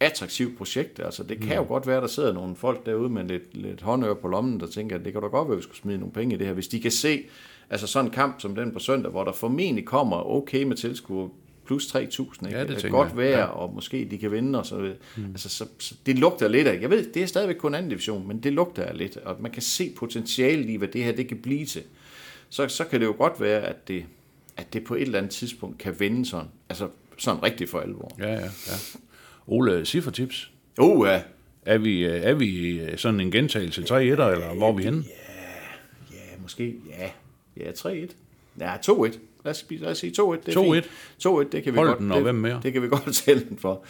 attraktivt 0.00 0.58
projekt. 0.58 1.00
Altså, 1.04 1.22
det 1.22 1.40
kan 1.40 1.56
jo 1.56 1.64
godt 1.68 1.86
være, 1.86 1.96
at 1.96 2.02
der 2.02 2.08
sidder 2.08 2.32
nogle 2.32 2.56
folk 2.56 2.86
derude 2.86 3.08
med 3.08 3.24
lidt, 3.24 3.56
lidt 3.56 3.82
håndør 3.82 4.14
på 4.14 4.28
lommen, 4.28 4.60
der 4.60 4.66
tænker, 4.66 4.96
at 4.98 5.04
det 5.04 5.12
kan 5.12 5.22
da 5.22 5.28
godt 5.28 5.48
være, 5.48 5.52
at 5.54 5.58
vi 5.58 5.62
skulle 5.62 5.78
smide 5.78 5.98
nogle 5.98 6.12
penge 6.12 6.34
i 6.34 6.38
det 6.38 6.46
her. 6.46 6.54
Hvis 6.54 6.68
de 6.68 6.80
kan 6.80 6.90
se, 6.90 7.24
altså 7.70 7.86
sådan 7.86 8.04
en 8.06 8.10
kamp 8.10 8.40
som 8.40 8.54
den 8.54 8.72
på 8.72 8.78
søndag, 8.78 9.10
hvor 9.10 9.24
der 9.24 9.32
formentlig 9.32 9.84
kommer 9.84 10.30
okay 10.36 10.62
med 10.62 10.76
tilskuere, 10.76 11.28
plus 11.68 11.86
3.000, 11.86 12.00
ikke? 12.00 12.58
Ja, 12.58 12.64
det 12.64 12.70
Et 12.70 12.78
tænker 12.78 12.98
godt 12.98 13.16
vejr, 13.16 13.28
Ja. 13.28 13.38
ja. 13.38 13.44
og 13.44 13.74
måske 13.74 14.08
de 14.10 14.18
kan 14.18 14.32
vinde, 14.32 14.58
og 14.58 14.66
så, 14.66 14.94
mm. 15.16 15.24
altså, 15.24 15.48
så, 15.48 15.66
så, 15.78 15.94
det 16.06 16.18
lugter 16.18 16.48
lidt 16.48 16.68
af, 16.68 16.80
jeg 16.80 16.90
ved, 16.90 17.12
det 17.12 17.22
er 17.22 17.26
stadigvæk 17.26 17.56
kun 17.56 17.74
anden 17.74 17.88
division, 17.90 18.28
men 18.28 18.42
det 18.42 18.52
lugter 18.52 18.84
af 18.84 18.98
lidt, 18.98 19.16
og 19.16 19.36
man 19.40 19.50
kan 19.52 19.62
se 19.62 19.92
potentialet 19.96 20.70
i, 20.70 20.76
hvad 20.76 20.88
det 20.88 21.04
her 21.04 21.12
det 21.12 21.28
kan 21.28 21.36
blive 21.36 21.66
til. 21.66 21.82
så, 22.48 22.68
så 22.68 22.84
kan 22.84 23.00
det 23.00 23.06
jo 23.06 23.14
godt 23.18 23.40
være, 23.40 23.60
at 23.60 23.88
det, 23.88 24.04
at 24.56 24.72
det 24.72 24.84
på 24.84 24.94
et 24.94 25.02
eller 25.02 25.18
andet 25.18 25.32
tidspunkt 25.32 25.78
kan 25.78 26.00
vende 26.00 26.26
sådan, 26.26 26.46
altså 26.68 26.88
sådan 27.18 27.42
rigtigt 27.42 27.70
for 27.70 27.80
alvor. 27.80 28.16
Ja, 28.18 28.32
ja, 28.32 28.40
ja. 28.40 28.74
Ole, 29.46 29.84
ciffertips. 29.84 30.50
Uh, 30.80 31.06
ja. 31.08 31.22
Er 31.66 31.78
vi, 31.78 32.04
er 32.04 32.34
vi 32.34 32.80
øh, 32.80 32.98
sådan 32.98 33.20
en 33.20 33.30
gentagelse 33.30 33.82
3 33.82 34.04
1 34.04 34.10
eller 34.10 34.54
hvor 34.54 34.68
er 34.68 34.72
vi 34.72 34.82
henne? 34.82 35.04
Ja, 36.10 36.16
måske, 36.42 36.74
ja. 36.88 37.10
Ja, 37.56 37.70
3-1. 37.70 38.14
Ja, 38.60 38.76
2-1. 38.76 39.18
Lad 39.44 39.50
os, 39.50 39.64
lad 39.70 39.90
os 39.90 39.98
sige 39.98 40.12
2-1. 40.22 40.36
Det 40.46 40.56
er 40.56 40.60
2-1. 40.60 40.74
fint. 40.74 40.86
2-1, 41.26 41.50
det 41.52 41.62
kan 41.62 41.72
vi 41.72 41.76
Hold 41.78 41.88
godt. 41.88 41.98
den, 41.98 42.10
og 42.10 42.16
det, 42.16 42.24
hvem 42.24 42.34
mere? 42.34 42.60
Det 42.62 42.72
kan 42.72 42.82
vi 42.82 42.88
godt 42.96 43.14
tælle 43.14 43.44
den 43.48 43.58
for. 43.58 43.84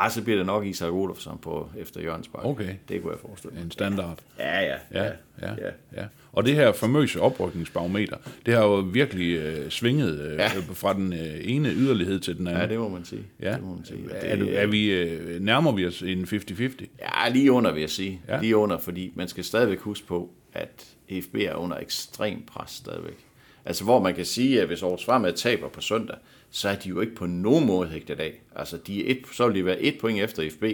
Ej, 0.00 0.08
så 0.08 0.22
bliver 0.22 0.36
det 0.36 0.46
nok 0.46 0.66
Isak 0.66 0.92
Olofsson 0.92 1.38
på 1.42 1.68
efter 1.78 2.00
Jørgens 2.00 2.28
Bakke. 2.28 2.48
Okay. 2.48 2.74
Det 2.88 3.02
kunne 3.02 3.12
jeg 3.12 3.20
forestille 3.20 3.54
mig. 3.54 3.64
En 3.64 3.70
standard. 3.70 4.18
Ja, 4.38 4.60
ja. 4.60 4.74
Ja, 4.94 5.04
ja, 5.04 5.10
ja. 5.42 5.70
ja. 5.96 6.04
Og 6.32 6.44
det 6.46 6.54
her 6.54 6.72
famøse 6.72 7.20
oprykningsbarometer, 7.20 8.16
det 8.46 8.54
har 8.54 8.62
jo 8.64 8.74
virkelig 8.74 9.36
øh, 9.38 9.70
svinget 9.70 10.20
øh, 10.20 10.32
Ja. 10.38 10.48
fra 10.72 10.92
den 10.94 11.12
øh, 11.12 11.34
ene 11.40 11.68
yderlighed 11.68 12.20
til 12.20 12.38
den 12.38 12.46
anden. 12.46 12.62
Ja, 12.62 12.68
det 12.68 12.78
må 12.78 12.88
man 12.88 13.04
sige. 13.04 13.22
Ja. 13.42 13.52
Det 13.52 13.62
må 13.62 13.74
man 13.74 13.84
sige. 13.84 14.04
Og 14.10 14.16
Er, 14.20 14.36
det, 14.36 14.58
er 14.62 14.66
vi, 14.66 14.90
øh, 14.90 15.40
nærmer 15.40 15.72
vi 15.72 15.86
os 15.86 16.02
en 16.02 16.24
50-50? 16.24 16.84
Ja, 17.00 17.28
lige 17.28 17.52
under, 17.52 17.72
vil 17.72 17.80
jeg 17.80 17.90
sige. 17.90 18.20
Ja. 18.28 18.34
Ja. 18.34 18.40
Lige 18.40 18.56
under, 18.56 18.78
fordi 18.78 19.12
man 19.14 19.28
skal 19.28 19.44
stadigvæk 19.44 19.78
huske 19.80 20.06
på, 20.06 20.30
at 20.52 20.86
EFB 21.08 21.34
er 21.34 21.54
under 21.54 21.76
ekstrem 21.76 22.42
pres 22.42 22.70
stadigvæk. 22.70 23.24
Altså, 23.68 23.84
hvor 23.84 24.00
man 24.00 24.14
kan 24.14 24.24
sige, 24.24 24.60
at 24.60 24.66
hvis 24.66 24.82
Aarhus 24.82 25.04
Fremad 25.04 25.32
taber 25.32 25.68
på 25.68 25.80
søndag, 25.80 26.16
så 26.50 26.68
er 26.68 26.74
de 26.74 26.88
jo 26.88 27.00
ikke 27.00 27.14
på 27.14 27.26
nogen 27.26 27.66
måde 27.66 27.88
hægtet 27.88 28.20
af. 28.20 28.40
Altså, 28.56 28.76
de 28.76 29.06
er 29.06 29.10
et, 29.10 29.18
så 29.32 29.46
vil 29.46 29.54
de 29.54 29.64
være 29.64 29.80
et 29.80 29.98
point 30.00 30.20
efter 30.20 30.42
EFB. 30.42 30.64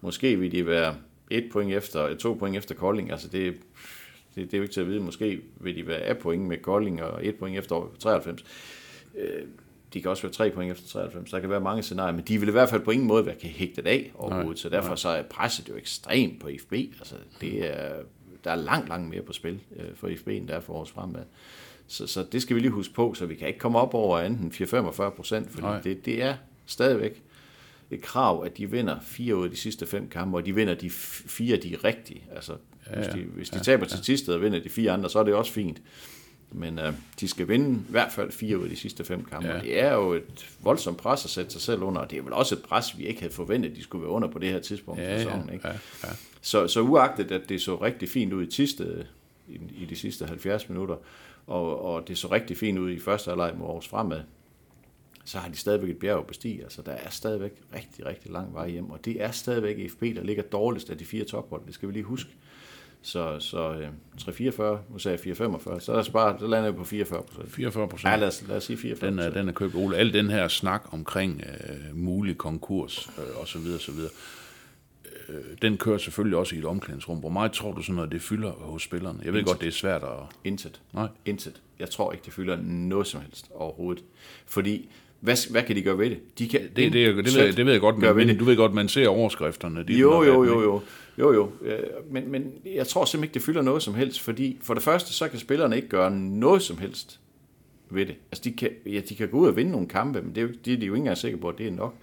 Måske 0.00 0.38
vil 0.38 0.52
de 0.52 0.66
være 0.66 0.96
et 1.30 1.48
point 1.52 1.72
efter, 1.72 2.16
to 2.16 2.34
point 2.34 2.56
efter 2.56 2.74
Kolding. 2.74 3.10
Altså, 3.10 3.28
det, 3.28 3.54
det, 4.34 4.44
det 4.44 4.54
er 4.54 4.58
jo 4.58 4.62
ikke 4.62 4.74
til 4.74 4.80
at 4.80 4.86
vide. 4.86 5.00
Måske 5.00 5.40
vil 5.60 5.76
de 5.76 5.86
være 5.86 5.98
af 5.98 6.18
point 6.18 6.42
med 6.42 6.58
Kolding 6.58 7.02
og 7.02 7.26
et 7.26 7.36
point 7.36 7.58
efter 7.58 7.90
93. 7.98 8.44
De 9.94 10.02
kan 10.02 10.10
også 10.10 10.22
være 10.22 10.32
tre 10.32 10.50
point 10.50 10.72
efter 10.72 10.88
93. 10.88 11.30
Der 11.30 11.40
kan 11.40 11.50
være 11.50 11.60
mange 11.60 11.82
scenarier, 11.82 12.12
men 12.12 12.24
de 12.24 12.38
vil 12.38 12.48
i 12.48 12.52
hvert 12.52 12.68
fald 12.68 12.82
på 12.82 12.90
ingen 12.90 13.08
måde 13.08 13.26
være 13.26 13.34
hægtet 13.42 13.86
af 13.86 14.12
overhovedet. 14.14 14.48
Nej, 14.48 14.56
så 14.56 14.68
derfor 14.68 14.94
så 14.94 15.08
er 15.08 15.22
presset 15.22 15.68
jo 15.68 15.76
ekstremt 15.76 16.40
på 16.40 16.50
FB. 16.60 16.72
Altså, 16.72 17.14
det 17.40 17.70
er, 17.70 17.92
der 18.44 18.50
er 18.50 18.56
langt, 18.56 18.88
langt 18.88 19.10
mere 19.10 19.22
på 19.22 19.32
spil 19.32 19.60
øh, 19.76 19.94
for 19.94 20.10
FB, 20.18 20.28
end 20.28 20.48
der 20.48 20.54
er 20.54 20.60
for 20.60 20.72
vores 20.72 20.90
fremad. 20.90 21.22
Så, 21.92 22.06
så 22.06 22.24
det 22.32 22.42
skal 22.42 22.56
vi 22.56 22.60
lige 22.60 22.70
huske 22.70 22.94
på, 22.94 23.14
så 23.14 23.26
vi 23.26 23.34
kan 23.34 23.48
ikke 23.48 23.58
komme 23.60 23.78
op 23.78 23.94
over 23.94 24.18
enten 24.18 24.52
4-45 24.68 25.10
procent, 25.10 25.50
fordi 25.50 25.62
Nej. 25.62 25.80
det, 25.80 26.04
det 26.04 26.22
er 26.22 26.34
stadigvæk 26.66 27.22
et 27.90 28.00
krav, 28.00 28.44
at 28.44 28.58
de 28.58 28.70
vinder 28.70 28.96
fire 29.02 29.36
ud 29.36 29.44
af 29.44 29.50
de 29.50 29.56
sidste 29.56 29.86
fem 29.86 30.08
kampe, 30.08 30.36
og 30.36 30.46
de 30.46 30.54
vinder 30.54 30.74
de 30.74 30.90
fire 30.90 31.56
de 31.56 31.76
rigtige. 31.84 32.22
Altså, 32.34 32.52
ja, 32.90 32.96
hvis 32.96 33.06
de, 33.06 33.18
hvis 33.18 33.50
de 33.50 33.56
ja, 33.56 33.62
taber 33.62 33.86
til 33.86 34.04
sidste 34.04 34.34
og 34.34 34.42
vinder 34.42 34.58
de 34.60 34.68
fire 34.68 34.92
andre, 34.92 35.10
så 35.10 35.18
er 35.18 35.22
det 35.22 35.34
også 35.34 35.52
fint. 35.52 35.82
Men 36.50 36.78
øh, 36.78 36.92
de 37.20 37.28
skal 37.28 37.48
vinde 37.48 37.78
i 37.88 37.90
hvert 37.90 38.12
fald 38.12 38.32
fire 38.32 38.58
ud 38.58 38.64
af 38.64 38.70
de 38.70 38.76
sidste 38.76 39.04
fem 39.04 39.24
kampe. 39.24 39.48
Ja. 39.48 39.54
Ja. 39.54 39.60
Det 39.60 39.80
er 39.80 39.94
jo 39.94 40.12
et 40.12 40.50
voldsomt 40.60 40.98
pres 40.98 41.24
at 41.24 41.30
sætte 41.30 41.50
sig 41.50 41.60
selv 41.60 41.82
under, 41.82 42.00
og 42.00 42.10
det 42.10 42.18
er 42.18 42.22
vel 42.22 42.32
også 42.32 42.54
et 42.54 42.62
pres, 42.62 42.98
vi 42.98 43.06
ikke 43.06 43.20
havde 43.20 43.34
forventet, 43.34 43.76
de 43.76 43.82
skulle 43.82 44.02
være 44.02 44.12
under 44.12 44.28
på 44.28 44.38
det 44.38 44.48
her 44.48 44.60
tidspunkt 44.60 45.00
i 45.00 45.04
Ja, 45.04 45.10
ja, 45.10 45.18
sæsonen. 45.18 45.52
Ikke? 45.52 45.68
ja, 45.68 45.74
ja. 46.04 46.08
Så, 46.40 46.68
så 46.68 46.80
uagtet, 46.80 47.32
at 47.32 47.48
det 47.48 47.62
så 47.62 47.76
rigtig 47.76 48.08
fint 48.08 48.32
ud 48.32 48.46
i, 48.46 48.50
sidste, 48.50 49.06
i, 49.48 49.58
i 49.82 49.84
de 49.84 49.96
sidste 49.96 50.26
70 50.26 50.68
minutter, 50.68 50.96
og, 51.46 51.84
og 51.84 52.08
det 52.08 52.18
så 52.18 52.28
rigtig 52.32 52.56
fint 52.56 52.78
ud 52.78 52.90
i 52.90 52.98
første 52.98 53.28
halvleg 53.28 53.54
mod 53.56 53.66
Aarhus 53.66 53.88
Fremad, 53.88 54.22
så 55.24 55.38
har 55.38 55.48
de 55.48 55.56
stadigvæk 55.56 55.90
et 55.90 55.98
bjerg 55.98 56.18
at 56.18 56.26
bestige. 56.26 56.62
Altså, 56.62 56.82
der 56.82 56.92
er 56.92 57.10
stadigvæk 57.10 57.52
rigtig, 57.74 58.06
rigtig 58.06 58.32
lang 58.32 58.54
vej 58.54 58.68
hjem, 58.68 58.90
og 58.90 59.04
det 59.04 59.22
er 59.22 59.30
stadigvæk 59.30 59.90
FB, 59.90 60.00
der 60.02 60.22
ligger 60.22 60.42
dårligst 60.42 60.90
af 60.90 60.98
de 60.98 61.04
fire 61.04 61.24
tophold. 61.24 61.62
Det 61.66 61.74
skal 61.74 61.88
vi 61.88 61.92
lige 61.92 62.02
huske. 62.02 62.30
Så, 63.04 63.38
så 63.40 63.72
øh, 63.72 63.88
344, 64.18 64.80
nu 64.90 64.98
sagde 64.98 65.14
jeg 65.14 65.20
445, 65.20 65.80
så 65.80 65.92
er 65.92 66.02
der 66.02 66.12
bare, 66.12 66.38
der 66.38 66.48
lander 66.48 66.68
jeg 66.68 66.76
på 66.76 66.84
44 66.84 67.22
procent. 67.22 67.52
44 67.52 67.88
procent. 67.88 68.10
Ja, 68.10 68.16
lad 68.16 68.28
os, 68.28 68.44
lad 68.48 68.56
os 68.56 68.64
sige 68.64 68.76
44 68.76 69.10
Den 69.10 69.18
er, 69.18 69.30
den 69.30 69.48
er 69.48 69.52
købt. 69.52 69.74
Ole, 69.74 69.96
al 69.96 70.12
den 70.12 70.30
her 70.30 70.48
snak 70.48 70.82
omkring 70.92 71.42
øh, 71.46 71.96
mulig 71.96 72.38
konkurs 72.38 73.10
øh, 73.18 73.40
og 73.40 73.48
så 73.48 73.58
videre, 73.58 73.80
så 73.80 73.92
videre, 73.92 74.10
øh, 75.01 75.01
den 75.62 75.76
kører 75.76 75.98
selvfølgelig 75.98 76.38
også 76.38 76.54
i 76.54 76.58
et 76.58 76.64
omklædningsrum. 76.64 77.18
Hvor 77.18 77.28
meget 77.28 77.52
tror 77.52 77.72
du 77.72 77.82
sådan 77.82 77.94
noget, 77.94 78.12
det 78.12 78.22
fylder 78.22 78.50
hos 78.50 78.82
spillerne? 78.82 79.18
Jeg 79.24 79.32
ved 79.32 79.40
Intet. 79.40 79.46
godt, 79.54 79.60
det 79.60 79.68
er 79.68 79.72
svært 79.72 80.02
at... 80.02 80.08
Intet. 80.44 80.80
Nej. 80.92 81.06
Intet. 81.26 81.60
Jeg 81.78 81.90
tror 81.90 82.12
ikke, 82.12 82.24
det 82.24 82.32
fylder 82.32 82.56
noget 82.62 83.06
som 83.06 83.20
helst 83.20 83.46
overhovedet. 83.54 84.04
Fordi, 84.46 84.88
hvad, 85.20 85.50
hvad 85.50 85.62
kan 85.62 85.76
de 85.76 85.82
gøre 85.82 85.98
ved 85.98 86.10
det? 86.10 86.38
De 86.38 86.48
kan 86.48 86.60
Det, 86.60 86.76
det, 86.76 86.92
det, 86.92 87.16
det, 87.24 87.34
ved, 87.34 87.44
jeg- 87.44 87.56
det 87.56 87.66
ved 87.66 87.72
jeg 87.72 87.80
godt, 87.80 88.16
men, 88.16 88.38
du 88.38 88.44
ved 88.44 88.56
godt, 88.56 88.74
man 88.74 88.88
ser 88.88 89.08
overskrifterne. 89.08 89.84
De 89.88 89.92
Jo, 89.98 90.22
jo, 90.22 90.44
jo, 90.44 90.62
jo. 90.62 90.80
Jo, 91.18 91.32
jo. 91.32 91.50
Øh, 91.62 91.78
Men, 92.10 92.30
men 92.30 92.52
jeg 92.74 92.86
tror 92.86 93.04
simpelthen 93.04 93.24
ikke, 93.24 93.34
det 93.34 93.42
fylder 93.42 93.62
noget 93.62 93.82
som 93.82 93.94
helst, 93.94 94.20
fordi 94.20 94.58
for 94.62 94.74
det 94.74 94.82
første, 94.82 95.12
så 95.12 95.28
kan 95.28 95.38
spillerne 95.38 95.76
ikke 95.76 95.88
gøre 95.88 96.10
noget 96.10 96.62
som 96.62 96.78
helst 96.78 97.20
ved 97.90 98.06
det. 98.06 98.14
Altså, 98.32 98.44
de 98.44 98.52
kan, 98.52 98.70
ja, 98.86 99.00
de 99.08 99.14
kan 99.14 99.28
gå 99.28 99.38
ud 99.38 99.48
og 99.48 99.56
vinde 99.56 99.70
nogle 99.70 99.88
kampe, 99.88 100.22
men 100.22 100.34
det 100.34 100.38
er, 100.38 100.42
jo, 100.42 100.52
det 100.64 100.72
er 100.72 100.76
de 100.76 100.86
jo 100.86 100.92
ikke 100.92 101.00
engang 101.00 101.18
sikre 101.18 101.36
på, 101.38 101.48
at 101.48 101.58
det 101.58 101.66
er 101.66 101.70
nok. 101.70 101.94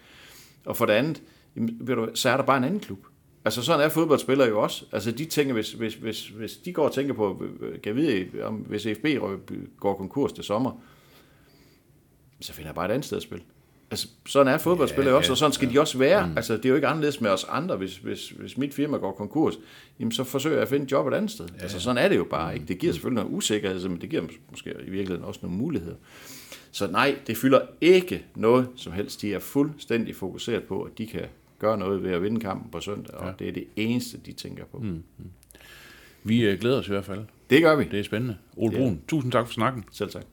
Og 0.66 0.78
for 0.78 0.86
det 0.86 0.94
andet, 0.94 1.22
jamen, 1.60 1.78
ved 1.80 1.96
du, 1.96 2.10
så 2.14 2.30
er 2.30 2.38
der 2.38 2.44
bare 2.44 2.58
en 2.58 2.64
anden 2.64 2.80
klub. 2.80 3.00
Altså 3.46 3.62
sådan 3.62 3.86
er 3.86 3.90
fodboldspillere 3.90 4.48
jo 4.48 4.62
også. 4.62 4.86
Altså 4.92 5.12
de 5.12 5.26
tænker, 5.26 5.54
hvis, 5.54 5.74
hvis, 5.74 5.94
hvis, 5.94 6.28
hvis 6.28 6.58
de 6.58 6.74
går 6.74 6.86
og 6.86 6.94
tænker 6.94 7.14
på, 7.14 7.44
øh, 7.62 7.72
kan 7.72 7.80
jeg 7.86 7.96
vide, 7.96 8.44
om, 8.44 8.56
hvis 8.56 8.88
FB 8.98 9.06
går 9.80 9.94
konkurs 9.94 10.34
til 10.34 10.44
sommer, 10.44 10.72
så 12.42 12.54
finder 12.54 12.70
jeg 12.70 12.76
bare 12.76 12.86
et 12.86 12.92
andet 12.92 13.06
sted 13.06 13.18
at 13.18 13.24
spille. 13.24 13.44
Altså, 13.92 14.08
sådan 14.26 14.54
er 14.54 14.58
fodboldspillere 14.58 15.14
Ja, 15.14 15.18
også, 15.18 15.32
og 15.32 15.38
sådan 15.38 15.54
skal 15.54 15.68
ja. 15.68 15.74
de 15.74 15.80
også 15.80 15.98
være. 15.98 16.28
Mm. 16.28 16.38
Altså, 16.38 16.58
det 16.58 16.66
er 16.66 16.70
jo 16.70 16.76
ikke 16.76 16.88
anderledes 16.88 17.22
med 17.22 17.30
os 17.30 17.46
andre. 17.50 17.76
Hvis, 17.76 17.98
hvis, 17.98 18.30
hvis 18.30 18.58
mit 18.58 18.74
firma 18.74 18.98
går 18.98 19.12
konkurs, 19.12 19.54
jamen, 20.00 20.12
så 20.12 20.24
forsøger 20.24 20.56
jeg 20.56 20.62
at 20.62 20.70
finde 20.70 20.86
et 20.86 20.92
job 20.92 21.08
et 21.08 21.14
andet 21.14 21.32
sted. 21.32 21.48
Ja. 21.58 21.62
Altså, 21.62 21.80
sådan 21.80 22.04
er 22.04 22.10
det 22.10 22.18
jo 22.18 22.24
bare. 22.24 22.54
Ikke? 22.54 22.66
Det 22.66 22.80
giver 22.80 22.94
selvfølgelig 22.94 23.24
noget 23.24 23.38
usikkerhed, 23.38 23.88
men 23.88 24.02
det 24.02 24.10
giver 24.10 24.24
måske 24.50 24.70
i 24.70 24.90
virkeligheden 24.90 25.24
også 25.24 25.40
nogle 25.44 25.58
muligheder. 25.58 25.96
Så 26.72 26.88
nej, 26.88 27.16
det 27.28 27.38
fylder 27.38 27.62
ikke 27.82 28.26
noget 28.36 28.68
som 28.76 28.94
helst. 28.94 29.22
De 29.22 29.34
er 29.34 29.40
fuldstændig 29.40 30.16
fokuseret 30.16 30.64
på, 30.64 30.82
at 30.82 30.98
de 30.98 31.08
kan 31.08 31.26
gøre 31.60 31.78
noget 31.78 32.04
ved 32.04 32.12
at 32.12 32.22
vinde 32.24 32.40
kampen 32.40 32.72
på 32.72 32.80
søndag, 32.80 33.16
og 33.16 33.26
Ja. 33.28 33.34
det 33.40 33.48
er 33.48 33.52
det 33.52 33.68
eneste, 33.76 34.18
de 34.26 34.32
tænker 34.34 34.66
på. 34.66 34.78
Mm. 34.80 35.04
Vi 36.24 36.42
øh, 36.46 36.60
glæder 36.60 36.80
os 36.80 36.88
i 36.88 36.92
hvert 36.92 37.06
fald. 37.06 37.22
Det 37.50 37.62
gør 37.62 37.76
vi. 37.76 37.84
Det 37.92 38.00
er 38.00 38.04
spændende. 38.04 38.38
Ole 38.58 38.74
Ja. 38.74 38.80
Brun, 38.80 39.02
tusind 39.08 39.32
tak 39.32 39.46
for 39.48 39.54
snakken. 39.54 39.84
Selv 39.92 40.10
tak. 40.10 40.24